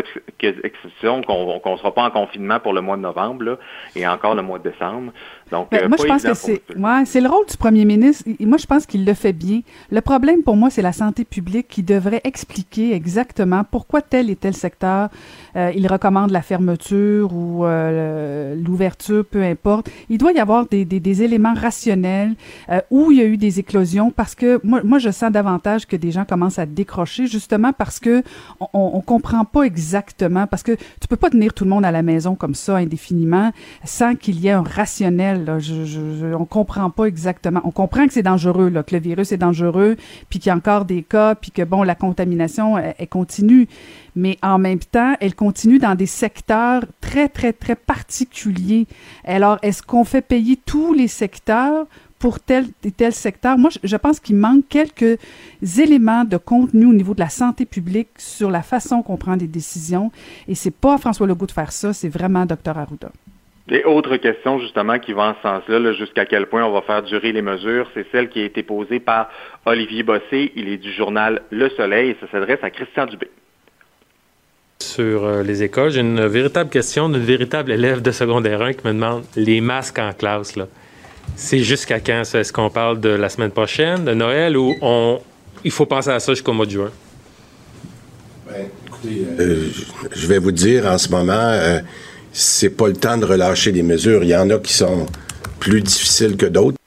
exceptions, 0.42 1.22
qu'on 1.22 1.62
ne 1.64 1.78
sera 1.78 1.94
pas 1.94 2.04
en 2.04 2.10
confinement 2.10 2.60
pour 2.60 2.74
le 2.74 2.82
mois 2.82 2.98
de 2.98 3.04
novembre 3.04 3.60
et 3.96 4.08
encore 4.08 4.34
le 4.34 4.42
mois 4.42 4.58
de 4.58 4.70
décembre. 4.70 5.12
Donc, 5.52 5.70
ben, 5.70 5.84
euh, 5.84 5.88
moi, 5.88 5.98
je 6.00 6.06
pense 6.06 6.24
que 6.24 6.34
c'est 6.34 6.62
ouais, 6.76 7.22
le 7.22 7.28
rôle 7.28 7.46
du 7.46 7.56
premier 7.56 7.86
ministre. 7.86 8.28
Moi, 8.40 8.58
je 8.58 8.66
pense 8.66 8.88
qu'il 8.88 9.06
le 9.06 9.14
fait 9.14 9.34
bien. 9.34 9.62
Le 9.92 10.02
problème 10.02 10.42
pour 10.42 10.56
moi, 10.56 10.72
c'est 10.72 10.82
la 10.82 10.94
santé 10.94 11.24
publique 11.24 11.68
qui 11.68 11.84
devrait 11.84 12.22
expliquer 12.24 12.94
exactement 12.94 13.64
pourquoi 13.70 14.02
tel 14.02 14.30
et 14.30 14.36
tel 14.36 14.56
secteur 14.56 15.10
euh, 15.56 15.72
il 15.76 15.88
recommande 15.88 16.32
la 16.32 16.42
fermeture 16.42 17.34
ou 17.34 17.66
euh, 17.66 18.56
l'ouverture, 18.56 19.26
peu 19.26 19.44
importe. 19.44 19.90
Il 20.10 20.18
doit 20.18 20.32
y 20.32 20.40
avoir 20.40 20.66
des, 20.68 20.86
des, 20.86 21.00
des 21.00 21.24
éléments 21.24 21.54
rationnels 21.54 22.34
euh, 22.70 22.80
où 22.90 23.12
il 23.12 23.18
y 23.18 23.22
a 23.22 23.26
eu 23.26 23.38
des 23.38 23.60
éclosions 23.60 24.12
parce 24.12 24.36
que 24.36 24.60
moi, 24.64 24.82
moi, 24.84 25.00
je 25.00 25.10
sens 25.10 25.32
davantage 25.32 25.86
que 25.92 25.98
des 25.98 26.12
gens 26.12 26.24
commencent 26.24 26.60
à 26.60 26.66
décrocher 26.66 27.28
justement 27.28 27.74
parce 27.74 28.00
que 28.00 28.24
on, 28.74 29.02
comprend 29.02 29.44
pas 29.44 29.64
exactement 29.64 30.48
parce 30.48 30.64
que 30.64 30.74
tu 30.74 31.08
peux 31.10 31.18
pas 31.18 31.30
tenir 31.30 31.54
tout 31.54 31.66
le 31.66 31.70
monde 31.70 31.84
à 31.84 31.92
la 31.92 32.02
maison 32.02 32.36
comme 32.36 32.56
ça 32.56 32.78
indéfiniment 32.78 33.52
sans 33.84 34.16
qu'il 34.16 34.40
y 34.40 34.48
ait 34.48 34.52
un 34.52 34.64
rationnel 34.64 35.46
on 35.50 35.60
Je, 35.60 36.34
on 36.34 36.46
comprend 36.46 36.90
pas 36.90 37.06
exactement. 37.06 37.62
On 37.66 37.72
comprend 37.72 38.08
que 38.08 38.14
c'est 38.14 38.24
dangereux, 38.24 38.70
là, 38.70 38.84
que 38.84 38.96
le 38.96 39.02
virus 39.02 39.32
est 39.32 39.38
dangereux, 39.38 39.98
puis 40.30 40.40
qu'il 40.40 40.50
y 40.50 40.54
a 40.54 40.56
encore 40.56 40.86
des 40.86 41.04
cas, 41.04 41.36
puis 41.36 41.52
que 41.52 41.64
bon, 41.64 41.84
la 41.84 41.96
contamination 41.96 42.78
est 42.78 43.08
continue. 43.08 43.68
Mais 44.16 44.38
en 44.42 44.58
même 44.58 44.80
temps, 44.80 45.16
elle 45.20 45.36
continue 45.36 45.80
dans 45.80 45.96
des 45.96 46.06
secteurs 46.06 46.84
très, 47.02 47.28
très, 47.28 47.54
très 47.54 47.76
particuliers. 47.76 48.88
Alors, 49.26 49.58
est-ce 49.62 49.84
qu'on 49.84 50.04
fait 50.04 50.22
payer 50.22 50.58
tous 50.66 50.94
les 50.94 51.08
secteurs 51.08 51.86
pour 52.22 52.40
tel 52.40 52.66
et 52.86 52.92
tel 52.92 53.12
secteur. 53.12 53.58
Moi, 53.58 53.72
je 53.84 53.98
pense 53.98 54.20
qu'il 54.20 54.36
manque 54.36 54.66
quelques 54.70 55.20
éléments 55.80 56.24
de 56.24 56.38
contenu 56.38 56.86
au 56.86 56.94
niveau 56.94 57.16
de 57.16 57.20
la 57.20 57.30
santé 57.30 57.66
publique 57.66 58.10
sur 58.18 58.52
la 58.52 58.62
façon 58.62 59.02
qu'on 59.02 59.18
prend 59.18 59.36
des 59.36 59.48
décisions. 59.48 60.12
Et 60.48 60.54
c'est 60.56 60.76
pas 60.76 60.98
François 61.00 61.26
Legault 61.26 61.48
de 61.48 61.52
faire 61.52 61.72
ça, 61.72 61.94
c'est 61.94 62.10
vraiment 62.10 62.46
Dr. 62.46 62.78
Arruda. 62.78 63.12
Et 63.70 63.84
autre 63.86 64.18
question 64.18 64.60
justement 64.60 65.00
qui 65.00 65.14
va 65.14 65.30
en 65.30 65.36
ce 65.36 65.42
sens-là, 65.42 65.94
jusqu'à 65.94 66.26
quel 66.26 66.46
point 66.46 66.64
on 66.64 66.72
va 66.72 66.82
faire 66.82 67.04
durer 67.04 67.32
les 67.32 67.42
mesures, 67.42 67.90
c'est 67.94 68.06
celle 68.12 68.30
qui 68.30 68.42
a 68.42 68.46
été 68.46 68.64
posée 68.64 69.00
par 69.00 69.30
Olivier 69.66 70.04
Bossé. 70.04 70.52
Il 70.56 70.68
est 70.68 70.78
du 70.78 70.92
journal 70.92 71.42
Le 71.50 71.70
Soleil 71.70 72.12
et 72.12 72.18
ça 72.20 72.28
s'adresse 72.32 72.60
à 72.62 72.70
Christian 72.70 73.06
Dubé. 73.08 73.30
Sur 74.80 75.24
euh, 75.24 75.44
les 75.44 75.64
écoles, 75.64 75.92
j'ai 75.92 76.02
une 76.02 76.26
véritable 76.26 76.70
question 76.70 77.08
d'une 77.08 77.22
véritable 77.22 77.72
élève 77.72 78.02
de 78.02 78.12
secondaire 78.12 78.62
1 78.62 78.74
qui 78.74 78.86
me 78.86 78.94
demande 78.94 79.24
les 79.36 79.62
masques 79.62 80.00
en 80.00 80.12
classe. 80.12 80.56
Là. 80.56 80.68
C'est 81.36 81.60
jusqu'à 81.60 82.00
quand 82.00 82.24
ça? 82.24 82.40
Est-ce 82.40 82.54
qu'on 82.54 82.70
parle 82.70 83.00
de 83.00 83.10
la 83.10 83.30
semaine 83.30 83.52
prochaine, 83.52 84.06
de 84.06 84.14
Noël, 84.14 84.58
ou 84.58 84.76
on... 84.82 85.20
il 85.64 85.72
faut 85.72 85.86
penser 85.86 86.10
à 86.10 86.20
ça 86.20 86.34
jusqu'au 86.34 86.54
mois 86.54 86.66
de 86.66 86.72
juin? 86.72 86.92
Ben, 88.48 88.68
écoutez, 88.88 89.26
euh, 89.40 89.68
je 90.12 90.28
vais 90.28 90.40
vous 90.40 90.52
dire 90.52 90.86
en 90.86 90.98
ce 90.98 91.10
moment, 91.10 91.34
euh, 91.34 91.80
c'est 92.32 92.76
pas 92.76 92.88
le 92.88 92.96
temps 92.96 93.18
de 93.18 93.26
relâcher 93.26 93.72
des 93.72 93.84
mesures. 93.84 94.24
Il 94.24 94.30
y 94.30 94.36
en 94.36 94.50
a 94.50 94.60
qui 94.60 94.74
sont 94.74 95.08
plus 95.60 95.82
difficiles 95.82 96.38
que 96.38 96.46
d'autres. 96.46 96.78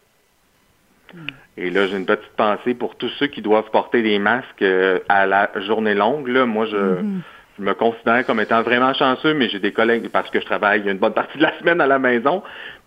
Et 1.57 1.71
là, 1.71 1.87
j'ai 1.87 1.97
une 1.97 2.07
petite 2.07 2.37
pensée 2.37 2.75
pour 2.75 2.97
tous 2.97 3.11
ceux 3.19 3.29
qui 3.29 3.41
doivent 3.41 3.71
porter 3.71 4.03
des 4.03 4.19
masques 4.19 4.63
euh, 4.63 4.99
à 5.09 5.27
la 5.27 5.51
journée 5.67 5.95
longue. 5.95 6.29
Là, 6.29 6.47
moi, 6.47 6.67
mm-hmm. 6.67 7.21
Je, 7.59 7.63
me 7.63 7.75
considère 7.75 8.25
comme 8.27 8.41
étant 8.41 8.63
vraiment 8.63 8.95
chanceux, 8.95 9.35
mais 9.35 9.49
j'ai 9.49 9.59
des 9.59 9.73
collègues, 9.73 10.09
parce 10.11 10.31
que 10.31 10.41
je 10.41 10.47
travaille 10.47 10.89
une 10.89 10.99
bonne 10.99 11.15
partie 11.15 11.39
de 11.39 11.43
la 11.43 11.53
semaine 11.59 11.81
à 11.81 11.87
la 11.87 11.99
maison, 11.99 12.43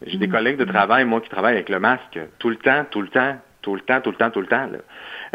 j'ai 0.05 0.17
des 0.17 0.27
mm-hmm. 0.27 0.31
collègues 0.31 0.57
de 0.57 0.65
travail, 0.65 1.05
moi, 1.05 1.21
qui 1.21 1.29
travaillent 1.29 1.55
avec 1.55 1.69
le 1.69 1.79
masque 1.79 2.19
tout 2.39 2.49
le 2.49 2.57
temps, 2.57 2.85
tout 2.89 3.01
le 3.01 3.09
temps, 3.09 3.35
tout 3.61 3.75
le 3.75 3.81
temps, 3.81 4.01
tout 4.01 4.11
le 4.11 4.17
temps, 4.17 4.29
tout 4.29 4.41
le 4.41 4.47
temps. 4.47 4.69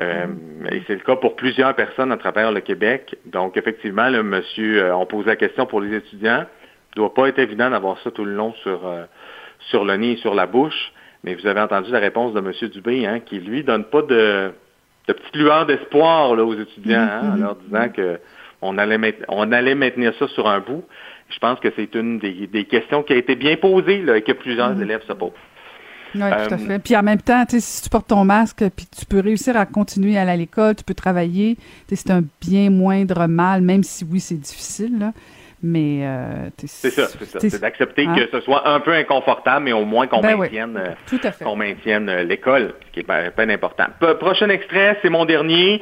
Euh, 0.01 0.27
mm-hmm. 0.27 0.75
et 0.75 0.83
c'est 0.87 0.95
le 0.95 1.01
cas 1.01 1.17
pour 1.17 1.37
plusieurs 1.37 1.75
personnes 1.75 2.13
à 2.13 2.17
travers 2.17 2.53
le 2.53 2.61
Québec. 2.61 3.17
Donc, 3.27 3.57
effectivement, 3.57 4.09
le 4.09 4.23
monsieur, 4.23 4.85
euh, 4.85 4.97
on 4.97 5.07
pose 5.07 5.27
la 5.27 5.37
question 5.37 5.67
pour 5.67 5.81
les 5.81 5.97
étudiants 5.97 6.47
doit 6.97 7.15
pas 7.15 7.29
être 7.29 7.39
évident 7.39 7.71
d'avoir 7.71 7.99
ça 8.01 8.11
tout 8.11 8.25
le 8.25 8.35
long 8.35 8.53
sur, 8.63 8.87
euh, 8.87 9.05
sur 9.71 9.85
le 9.85 9.97
nez 9.97 10.13
et 10.13 10.17
sur 10.17 10.35
la 10.35 10.47
bouche. 10.47 10.93
Mais 11.25 11.35
vous 11.35 11.47
avez 11.47 11.61
entendu 11.61 11.91
la 11.91 12.01
réponse 12.01 12.35
de 12.35 12.41
M. 12.41 12.69
Dubé, 12.71 13.07
hein, 13.07 13.21
qui 13.21 13.39
lui 13.39 13.63
donne 13.63 13.85
pas 13.85 14.03
de, 14.03 14.53
de 15.09 15.13
petite 15.13 15.37
lueur 15.37 15.67
d'espoir 15.67 16.31
aux 16.31 16.55
étudiants, 16.55 17.01
hein, 17.01 17.33
en 17.35 17.37
leur 17.37 17.57
disant 17.57 17.89
que 17.91 18.19
on 18.63 18.79
allait, 18.79 19.19
on 19.29 19.53
allait 19.53 19.75
maintenir 19.75 20.15
ça 20.19 20.29
sur 20.29 20.49
un 20.49 20.61
bout. 20.61 20.85
Je 21.31 21.39
pense 21.39 21.61
que 21.61 21.69
c'est 21.77 21.95
une 21.95 22.19
des, 22.19 22.47
des, 22.47 22.65
questions 22.65 23.03
qui 23.03 23.13
a 23.13 23.17
été 23.17 23.35
bien 23.35 23.57
posée 23.57 24.03
là, 24.03 24.17
et 24.17 24.23
que 24.23 24.33
plusieurs 24.33 24.75
mm-hmm. 24.75 24.83
élèves 24.83 25.03
se 25.07 25.13
posent. 25.13 25.33
Oui, 26.15 26.21
tout 26.21 26.25
à 26.27 26.59
euh, 26.59 26.59
fait. 26.59 26.79
Puis 26.79 26.97
en 26.97 27.03
même 27.03 27.21
temps, 27.21 27.45
si 27.49 27.83
tu 27.83 27.89
portes 27.89 28.09
ton 28.09 28.25
masque, 28.25 28.65
puis 28.77 28.87
tu 28.87 29.07
peux 29.07 29.21
réussir 29.21 29.57
à 29.57 29.67
continuer 29.67 30.19
à 30.19 30.23
aller 30.23 30.33
à 30.33 30.37
l'école, 30.37 30.75
tu 30.75 30.85
peux 30.85 30.95
travailler, 30.95 31.57
c'est 31.89 32.11
un 32.11 32.23
bien 32.41 32.71
moindre 32.71 33.27
mal, 33.27 33.63
même 33.63 33.83
si 33.83 34.05
oui, 34.05 34.21
c'est 34.21 34.39
difficile. 34.39 34.99
Là. 34.99 35.13
Mais 35.63 36.01
euh, 36.03 36.51
c'est 36.57 36.91
ça, 36.91 37.07
c'est 37.07 37.25
ça. 37.25 37.39
C'est 37.41 37.61
d'accepter 37.61 38.07
hein? 38.07 38.17
que 38.17 38.29
ce 38.31 38.41
soit 38.41 38.69
un 38.69 38.81
peu 38.81 38.93
inconfortable, 38.93 39.65
mais 39.65 39.73
au 39.73 39.85
moins 39.85 40.07
qu'on 40.07 40.21
ben 40.21 40.37
maintienne, 40.37 40.77
euh, 40.77 41.31
qu'on 41.43 41.57
maintienne 41.57 42.11
l'école, 42.23 42.75
ce 42.89 42.93
qui 42.93 43.01
est 43.01 43.05
pas, 43.05 43.31
pas 43.31 43.45
important. 43.45 43.87
prochain 44.19 44.49
extrait, 44.49 44.99
c'est 45.03 45.11
mon 45.11 45.25
dernier. 45.25 45.81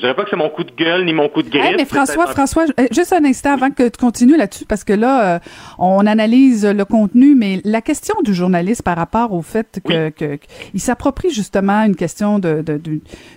Je 0.00 0.06
dirais 0.06 0.16
pas 0.16 0.24
que 0.24 0.30
c'est 0.30 0.36
mon 0.36 0.48
coup 0.48 0.64
de 0.64 0.70
gueule 0.70 1.04
ni 1.04 1.12
mon 1.12 1.28
coup 1.28 1.42
de 1.42 1.50
griffe. 1.50 1.74
mais 1.76 1.84
François, 1.84 2.26
François, 2.28 2.64
euh, 2.78 2.86
juste 2.90 3.12
un 3.12 3.22
instant 3.22 3.52
avant 3.52 3.70
que 3.70 3.82
tu 3.82 3.98
continues 3.98 4.38
là-dessus, 4.38 4.64
parce 4.64 4.82
que 4.82 4.94
là, 4.94 5.34
euh, 5.34 5.38
on 5.78 6.06
analyse 6.06 6.64
le 6.64 6.86
contenu, 6.86 7.34
mais 7.34 7.60
la 7.64 7.82
question 7.82 8.14
du 8.24 8.32
journaliste 8.32 8.80
par 8.80 8.96
rapport 8.96 9.34
au 9.34 9.42
fait 9.42 9.78
que, 9.86 10.08
que, 10.08 10.38
il 10.72 10.80
s'approprie 10.80 11.28
justement 11.28 11.84
une 11.84 11.96
question 11.96 12.38
de, 12.38 12.64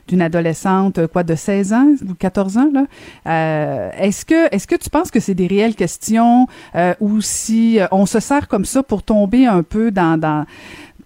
d'une 0.07 0.21
adolescente, 0.21 1.05
quoi, 1.07 1.23
de 1.23 1.35
16 1.35 1.73
ans 1.73 1.87
ou 2.09 2.13
14 2.13 2.57
ans 2.57 2.69
là. 2.73 2.85
Euh, 3.27 3.89
est-ce 3.99 4.23
que 4.23 4.55
est-ce 4.55 4.65
que 4.65 4.75
tu 4.75 4.89
penses 4.89 5.11
que 5.11 5.19
c'est 5.19 5.35
des 5.35 5.47
réelles 5.47 5.75
questions 5.75 6.47
ou 7.01 7.19
si 7.19 7.79
on 7.91 8.05
se 8.05 8.21
sert 8.21 8.47
comme 8.47 8.63
ça 8.63 8.83
pour 8.83 9.03
tomber 9.03 9.45
un 9.47 9.63
peu 9.63 9.91
dans 9.91 10.17
dans 10.17 10.45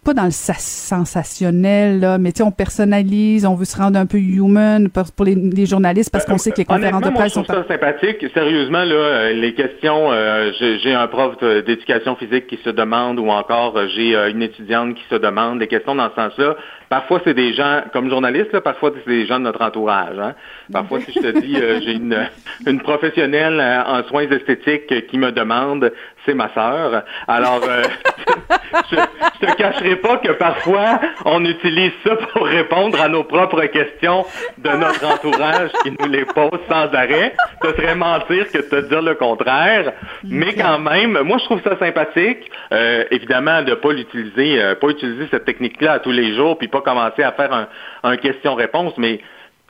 pas 0.07 0.13
dans 0.13 0.23
le 0.23 0.31
sensationnel, 0.31 1.99
là, 1.99 2.17
mais 2.17 2.31
on 2.41 2.49
personnalise, 2.49 3.45
on 3.45 3.55
veut 3.55 3.65
se 3.65 3.75
rendre 3.75 3.99
un 3.99 4.05
peu 4.05 4.17
human 4.17 4.87
pour, 4.89 5.25
les, 5.25 5.65
journalistes 5.65 6.11
parce 6.13 6.23
qu'on 6.23 6.37
sait 6.37 6.51
que 6.51 6.59
les 6.59 6.65
conférences 6.65 7.01
de 7.01 7.09
presse 7.09 7.35
moi, 7.35 7.43
je 7.43 7.51
trouve 7.51 7.63
ça 7.63 7.67
sympathique. 7.67 8.25
Sérieusement, 8.33 8.85
là, 8.85 8.95
euh, 8.95 9.33
les 9.33 9.53
questions, 9.53 10.09
euh, 10.13 10.53
j'ai 10.59 10.93
un 10.93 11.07
prof 11.07 11.37
d'éducation 11.65 12.15
physique 12.15 12.47
qui 12.47 12.57
se 12.63 12.69
demande 12.69 13.19
ou 13.19 13.27
encore 13.27 13.75
euh, 13.75 13.87
j'ai 13.93 14.15
une 14.29 14.41
étudiante 14.41 14.95
qui 14.95 15.03
se 15.09 15.15
demande, 15.15 15.59
des 15.59 15.67
questions 15.67 15.93
dans 15.93 16.09
ce 16.09 16.15
sens-là. 16.15 16.55
Parfois, 16.87 17.19
c'est 17.25 17.33
des 17.33 17.53
gens, 17.53 17.81
comme 17.91 18.09
journaliste, 18.09 18.53
là, 18.53 18.61
parfois, 18.61 18.91
c'est 18.95 19.11
des 19.11 19.25
gens 19.25 19.39
de 19.39 19.43
notre 19.43 19.61
entourage. 19.61 20.17
Hein. 20.17 20.35
Parfois, 20.71 21.01
si 21.01 21.11
je 21.11 21.19
te 21.19 21.39
dis, 21.39 21.57
j'ai 21.83 21.91
une, 21.91 22.17
une 22.65 22.79
professionnelle 22.79 23.61
en 23.85 24.03
soins 24.03 24.29
esthétiques 24.29 25.07
qui 25.07 25.17
me 25.17 25.33
demande, 25.33 25.91
c'est 26.25 26.33
ma 26.33 26.47
sœur. 26.53 27.03
Alors, 27.27 27.59
je, 28.91 28.95
je 28.95 29.45
te 29.45 29.55
cacherai 29.55 29.95
pas 29.97 30.17
que 30.17 30.31
parfois, 30.33 30.99
on 31.25 31.43
utilise 31.45 31.91
ça 32.05 32.15
pour 32.15 32.45
répondre 32.45 32.99
à 33.01 33.07
nos 33.07 33.23
propres 33.23 33.65
questions 33.65 34.25
de 34.57 34.69
notre 34.69 35.05
entourage 35.05 35.71
qui 35.83 35.91
nous 35.91 36.07
les 36.07 36.25
pose 36.25 36.59
sans 36.69 36.93
arrêt. 36.93 37.35
Ce 37.63 37.69
serait 37.73 37.95
mentir 37.95 38.49
que 38.51 38.57
de 38.57 38.63
te 38.63 38.87
dire 38.87 39.01
le 39.01 39.15
contraire. 39.15 39.93
Mais 40.23 40.53
quand 40.53 40.79
même, 40.79 41.19
moi, 41.21 41.37
je 41.37 41.45
trouve 41.45 41.61
ça 41.63 41.77
sympathique. 41.77 42.49
Euh, 42.71 43.03
évidemment, 43.11 43.61
de 43.63 43.73
pas 43.73 43.93
l'utiliser, 43.93 44.61
euh, 44.61 44.75
pas 44.75 44.89
utiliser 44.89 45.27
cette 45.31 45.45
technique-là 45.45 45.93
à 45.93 45.99
tous 45.99 46.11
les 46.11 46.35
jours, 46.35 46.57
puis 46.57 46.67
pas 46.67 46.81
commencer 46.81 47.23
à 47.23 47.31
faire 47.31 47.53
un, 47.53 47.67
un 48.03 48.17
question-réponse, 48.17 48.93
mais 48.97 49.19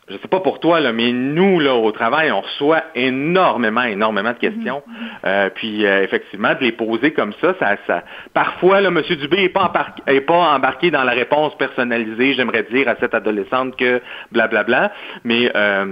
je 0.10 0.14
sais 0.14 0.28
pas 0.30 0.40
pour 0.40 0.62
toi, 0.62 0.80
là, 0.80 0.94
mais 0.94 1.12
nous, 1.12 1.60
là, 1.60 1.76
au 1.76 1.92
travail, 1.92 2.32
on 2.32 2.40
reçoit 2.40 2.82
énormément, 2.96 3.84
énormément 3.84 4.32
de 4.32 4.38
questions. 4.38 4.82
Euh, 5.26 5.50
puis, 5.54 5.86
euh, 5.86 6.02
effectivement, 6.02 6.54
de 6.54 6.62
les 6.62 6.72
poser 6.72 7.12
comme 7.12 7.34
ça, 7.42 7.56
ça, 7.60 7.76
ça 7.86 8.04
parfois, 8.34 8.80
là, 8.80 8.88
M. 8.88 9.02
Dubé 9.02 9.38
n'est 9.38 9.50
pas, 9.50 9.70
est 10.08 10.22
pas 10.22 10.56
embarqué 10.56 10.92
dans 10.92 11.04
la 11.04 11.12
réponse 11.12 11.58
personnalisée, 11.58 12.36
j'aimerais 12.36 12.64
dire, 12.72 12.88
à 12.88 12.96
cette 13.02 13.14
adolescente 13.14 13.76
que 13.76 14.02
blablabla. 14.32 14.94
Mais, 15.26 15.52
euh, 15.54 15.84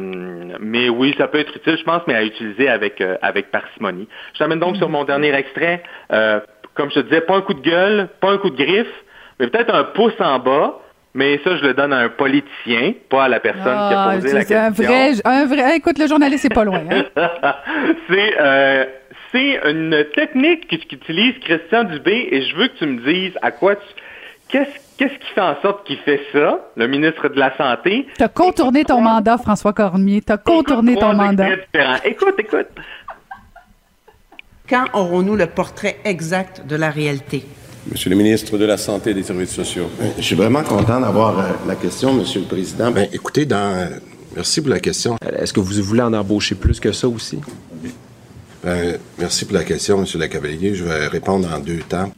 mais 0.61 0.87
oui, 0.87 1.13
ça 1.17 1.27
peut 1.27 1.39
être 1.39 1.53
utile, 1.53 1.77
je 1.77 1.83
pense, 1.83 2.01
mais 2.07 2.15
à 2.15 2.23
utiliser 2.23 2.69
avec, 2.69 3.01
euh, 3.01 3.17
avec 3.21 3.51
parcimonie. 3.51 4.07
Je 4.33 4.39
t'amène 4.39 4.59
donc 4.59 4.77
sur 4.77 4.87
mon 4.87 5.03
dernier 5.03 5.33
extrait. 5.33 5.83
Euh, 6.13 6.39
comme 6.73 6.89
je 6.89 6.95
te 6.95 6.99
disais, 7.01 7.21
pas 7.21 7.35
un 7.35 7.41
coup 7.41 7.53
de 7.53 7.61
gueule, 7.61 8.07
pas 8.21 8.31
un 8.31 8.37
coup 8.37 8.49
de 8.49 8.63
griffe, 8.63 9.03
mais 9.39 9.47
peut-être 9.47 9.75
un 9.75 9.83
pouce 9.83 10.19
en 10.19 10.39
bas. 10.39 10.79
Mais 11.17 11.39
ça, 11.45 11.55
je 11.55 11.63
le 11.63 11.73
donne 11.73 11.93
à 11.93 11.99
un 11.99 12.09
politicien, 12.09 12.93
pas 13.09 13.23
à 13.23 13.27
la 13.29 13.39
personne 13.39 13.63
qui 13.63 13.69
a 13.69 14.03
Ah, 14.03 14.15
posé 14.15 14.33
la 14.33 14.41
c'est 14.43 14.55
un 14.55 14.67
question. 14.71 14.85
vrai, 14.85 15.11
un 15.23 15.45
vrai. 15.45 15.77
Écoute, 15.77 15.97
le 15.97 16.07
journaliste 16.07 16.41
c'est 16.43 16.53
pas 16.53 16.65
loin. 16.65 16.81
hein. 16.91 17.05
c'est 18.09 18.33
euh, 18.39 18.85
c'est 19.31 19.59
une 19.69 20.05
technique 20.13 20.67
que- 20.67 20.75
qu'utilise 20.75 21.35
Christian 21.39 21.85
Dubé 21.85 22.27
et 22.31 22.41
je 22.43 22.55
veux 22.57 22.67
que 22.67 22.77
tu 22.77 22.85
me 22.85 22.99
dises 23.01 23.33
à 23.41 23.51
quoi 23.51 23.75
tu 23.77 23.81
qu'est-ce 24.49 24.69
qu'est-ce 24.97 25.13
qui 25.13 25.27
fait 25.33 25.41
en 25.41 25.55
sorte 25.61 25.87
qu'il 25.87 25.97
fait 25.99 26.19
ça, 26.33 26.59
le 26.75 26.87
ministre 26.87 27.29
de 27.29 27.39
la 27.39 27.55
santé? 27.57 28.07
T'as 28.17 28.27
contourné 28.27 28.83
ton 28.83 28.99
mandat, 28.99 29.37
François 29.37 29.71
Cormier. 29.73 30.21
T'as 30.21 30.37
contourné 30.37 30.95
ton 30.97 31.13
mandat. 31.13 31.47
Écoute, 32.03 32.35
écoute. 32.39 32.67
Quand 34.69 34.85
aurons-nous 34.93 35.35
le 35.35 35.45
portrait 35.47 35.97
exact 36.05 36.65
de 36.67 36.75
la 36.75 36.89
réalité? 36.89 37.43
Monsieur 37.91 38.09
le 38.09 38.15
ministre 38.15 38.57
de 38.57 38.65
la 38.65 38.77
Santé 38.77 39.11
et 39.11 39.13
des 39.13 39.23
Services 39.23 39.53
sociaux. 39.53 39.89
Je 40.17 40.21
suis 40.23 40.35
vraiment 40.35 40.63
content 40.63 40.99
d'avoir 40.99 41.39
euh, 41.39 41.43
la 41.67 41.75
question, 41.75 42.13
Monsieur 42.13 42.41
le 42.41 42.47
Président. 42.47 42.91
Ben, 42.91 43.07
écoutez, 43.13 43.45
dans... 43.45 43.75
euh, 43.77 43.89
merci 44.35 44.61
pour 44.61 44.71
la 44.71 44.79
question. 44.79 45.17
Est-ce 45.21 45.53
que 45.53 45.59
vous 45.59 45.83
voulez 45.83 46.01
en 46.01 46.13
embaucher 46.13 46.55
plus 46.55 46.79
que 46.79 46.91
ça 46.91 47.07
aussi? 47.07 47.39
Ben, 48.63 48.97
merci 49.19 49.45
pour 49.45 49.53
la 49.55 49.63
question, 49.63 49.99
Monsieur 49.99 50.17
le 50.19 50.27
Cavalier. 50.27 50.73
Je 50.73 50.83
vais 50.83 51.07
répondre 51.07 51.47
en 51.53 51.59
deux 51.59 51.77
temps. 51.79 52.11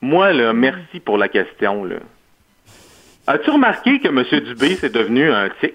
Moi, 0.00 0.32
là, 0.32 0.52
merci 0.54 1.00
pour 1.00 1.18
la 1.18 1.28
question. 1.28 1.84
Là. 1.84 1.96
As-tu 3.26 3.50
remarqué 3.50 3.98
que 4.00 4.08
M. 4.08 4.24
Dubé, 4.44 4.76
c'est 4.80 4.92
devenu 4.92 5.30
un 5.30 5.50
tic? 5.60 5.74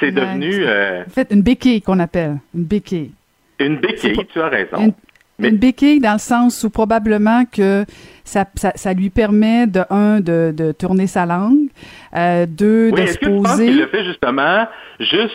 C'est 0.00 0.06
Ouais, 0.06 0.12
devenu 0.12 0.64
euh, 0.66 1.02
En 1.06 1.10
fait, 1.10 1.28
une 1.30 1.42
béquille 1.42 1.82
qu'on 1.82 1.98
appelle. 1.98 2.38
Une 2.54 2.64
béquille. 2.64 3.12
une 3.58 3.78
béquille, 3.78 4.16
tu 4.32 4.40
as 4.40 4.48
raison. 4.48 4.76
Une, 4.78 4.92
une 5.38 5.56
béquille 5.58 6.00
dans 6.00 6.14
le 6.14 6.18
sens 6.18 6.64
où 6.64 6.70
probablement 6.70 7.44
que 7.44 7.84
ça, 8.24 8.44
ça, 8.54 8.72
ça 8.74 8.92
lui 8.94 9.10
permet 9.10 9.66
de 9.66 9.82
un 9.90 10.20
de, 10.20 10.52
de 10.56 10.72
tourner 10.72 11.06
sa 11.06 11.26
langue, 11.26 11.68
euh, 12.14 12.46
deux 12.48 12.90
Oui, 12.92 13.02
de 13.02 13.06
se 13.06 13.18
poser. 13.18 13.66
qu'il 13.66 13.78
le 13.78 13.86
fait 13.88 14.04
justement 14.04 14.66
juste 15.00 15.34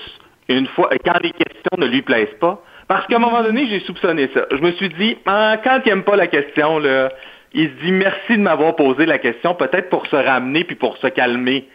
une 0.50 0.68
fois, 0.68 0.90
quand 1.06 1.20
les 1.22 1.32
questions 1.32 1.78
ne 1.78 1.86
lui 1.88 2.02
plaisent 2.02 2.38
pas? 2.40 2.62
Parce 2.88 3.08
qu'à 3.08 3.16
un 3.16 3.20
moment 3.20 3.42
donné, 3.42 3.68
j'ai 3.68 3.80
soupçonné 3.82 4.30
ça. 4.34 4.42
Je 4.52 4.58
me 4.58 4.72
suis 4.74 4.90
dit, 4.90 5.16
ah, 5.26 5.56
quand 5.64 5.80
il 5.86 5.90
n'aime 5.90 6.04
pas 6.04 6.18
la 6.18 6.28
question, 6.28 6.78
là, 6.80 7.10
il 7.54 7.70
se 7.70 7.86
dit 7.86 7.92
merci 7.92 8.34
de 8.38 8.42
m'avoir 8.42 8.76
posé 8.76 9.06
la 9.06 9.18
question, 9.18 9.56
peut-être 9.56 9.90
pour 9.90 10.08
se 10.08 10.16
ramener 10.16 10.64
puis 10.66 10.76
pour 10.76 10.98
se 10.98 11.08
calmer. 11.08 11.70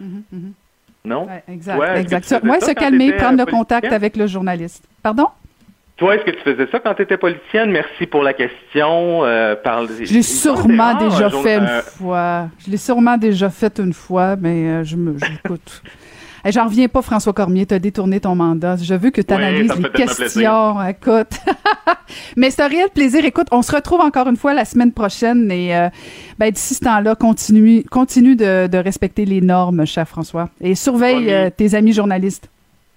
Mhm, 0.00 0.22
mhm. 0.30 0.52
Non? 1.04 1.26
Exact, 1.48 1.78
Ouais, 1.78 2.00
exact. 2.00 2.30
ouais, 2.44 2.60
ça 2.60 2.66
se 2.66 2.72
quand 2.72 2.80
calmer, 2.82 3.06
t'étais, 3.06 3.16
prendre 3.18 3.38
le 3.38 3.42
euh, 3.42 3.46
contact 3.50 3.90
avec 3.92 4.16
le 4.16 4.26
journaliste. 4.26 4.84
Pardon? 5.02 5.28
Toi, 6.00 6.16
est-ce 6.16 6.24
que 6.24 6.30
tu 6.30 6.40
faisais 6.40 6.66
ça 6.72 6.80
quand 6.80 6.94
tu 6.94 7.02
étais 7.02 7.18
politicienne? 7.18 7.70
Merci 7.70 8.06
pour 8.06 8.22
la 8.22 8.32
question. 8.32 9.22
Euh, 9.22 9.54
parle... 9.54 9.86
Je 10.02 10.14
l'ai 10.14 10.22
sûrement 10.22 10.94
rare, 10.94 10.98
déjà 10.98 11.26
un 11.26 11.28
jour- 11.28 11.42
fait 11.42 11.58
une 11.58 11.64
euh, 11.64 11.82
fois. 11.82 12.48
Je 12.64 12.70
l'ai 12.70 12.78
sûrement 12.78 13.18
déjà 13.18 13.50
fait 13.50 13.78
une 13.78 13.92
fois, 13.92 14.34
mais 14.36 14.66
euh, 14.66 14.82
je 14.82 14.96
me, 14.96 15.14
j'écoute. 15.18 15.82
Hey, 16.42 16.52
J'en 16.52 16.64
reviens 16.64 16.88
pas, 16.88 17.02
François 17.02 17.34
Cormier, 17.34 17.66
tu 17.66 17.74
as 17.74 17.78
détourné 17.78 18.18
ton 18.18 18.34
mandat. 18.34 18.76
Je 18.76 18.94
veux 18.94 19.10
que 19.10 19.20
tu 19.20 19.34
analyses 19.34 19.74
les 19.76 19.90
questions. 19.90 20.82
Écoute. 20.88 21.38
mais 22.36 22.50
c'est 22.50 22.62
un 22.62 22.68
réel 22.68 22.88
plaisir. 22.94 23.22
Écoute, 23.26 23.48
on 23.50 23.60
se 23.60 23.70
retrouve 23.70 24.00
encore 24.00 24.26
une 24.26 24.38
fois 24.38 24.54
la 24.54 24.64
semaine 24.64 24.92
prochaine 24.92 25.50
et 25.50 25.76
euh, 25.76 25.90
ben, 26.38 26.50
d'ici 26.50 26.72
ce 26.72 26.80
temps-là, 26.80 27.14
continue, 27.14 27.84
continue 27.90 28.36
de, 28.36 28.68
de 28.68 28.78
respecter 28.78 29.26
les 29.26 29.42
normes, 29.42 29.84
cher 29.84 30.08
François. 30.08 30.48
Et 30.62 30.74
surveille 30.74 31.30
euh, 31.30 31.50
tes 31.54 31.74
amis 31.74 31.92
journalistes. 31.92 32.48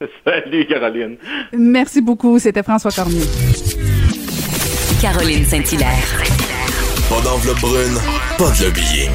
Salut, 0.25 0.65
Caroline. 0.67 1.17
Merci 1.57 2.01
beaucoup. 2.01 2.39
C'était 2.39 2.63
François 2.63 2.91
Cormier. 2.91 3.25
Caroline 5.01 5.45
Saint-Hilaire. 5.45 6.23
Pas 7.09 7.21
d'enveloppe 7.21 7.59
brune, 7.59 7.97
pas 8.37 8.49
de 8.51 8.65
lobbying. 8.65 9.11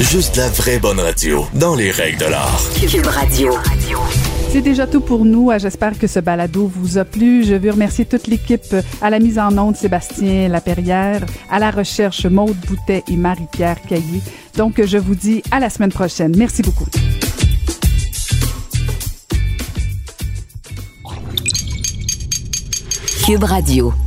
Juste 0.00 0.36
la 0.36 0.48
vraie 0.48 0.78
bonne 0.78 1.00
radio, 1.00 1.46
dans 1.54 1.74
les 1.74 1.90
règles 1.90 2.18
de 2.18 2.26
l'art. 2.26 2.60
Cube 2.80 3.06
Radio. 3.06 3.54
C'est 4.50 4.60
déjà 4.60 4.86
tout 4.86 5.00
pour 5.00 5.24
nous. 5.24 5.50
J'espère 5.58 5.98
que 5.98 6.06
ce 6.06 6.20
balado 6.20 6.66
vous 6.66 6.98
a 6.98 7.04
plu. 7.04 7.44
Je 7.44 7.54
veux 7.54 7.70
remercier 7.70 8.04
toute 8.04 8.26
l'équipe 8.26 8.74
à 9.02 9.10
la 9.10 9.18
mise 9.18 9.38
en 9.38 9.56
onde 9.58 9.76
Sébastien 9.76 10.48
Laperrière, 10.48 11.22
à 11.50 11.58
la 11.58 11.70
recherche 11.70 12.26
Maude 12.26 12.56
Boutet 12.66 13.04
et 13.08 13.16
Marie-Pierre 13.16 13.80
Caillé. 13.82 14.20
Donc, 14.56 14.82
je 14.84 14.98
vous 14.98 15.14
dis 15.14 15.42
à 15.50 15.60
la 15.60 15.68
semaine 15.68 15.92
prochaine. 15.92 16.34
Merci 16.36 16.62
beaucoup. 16.62 16.86
Cube 23.26 23.42
Radio. 23.42 24.05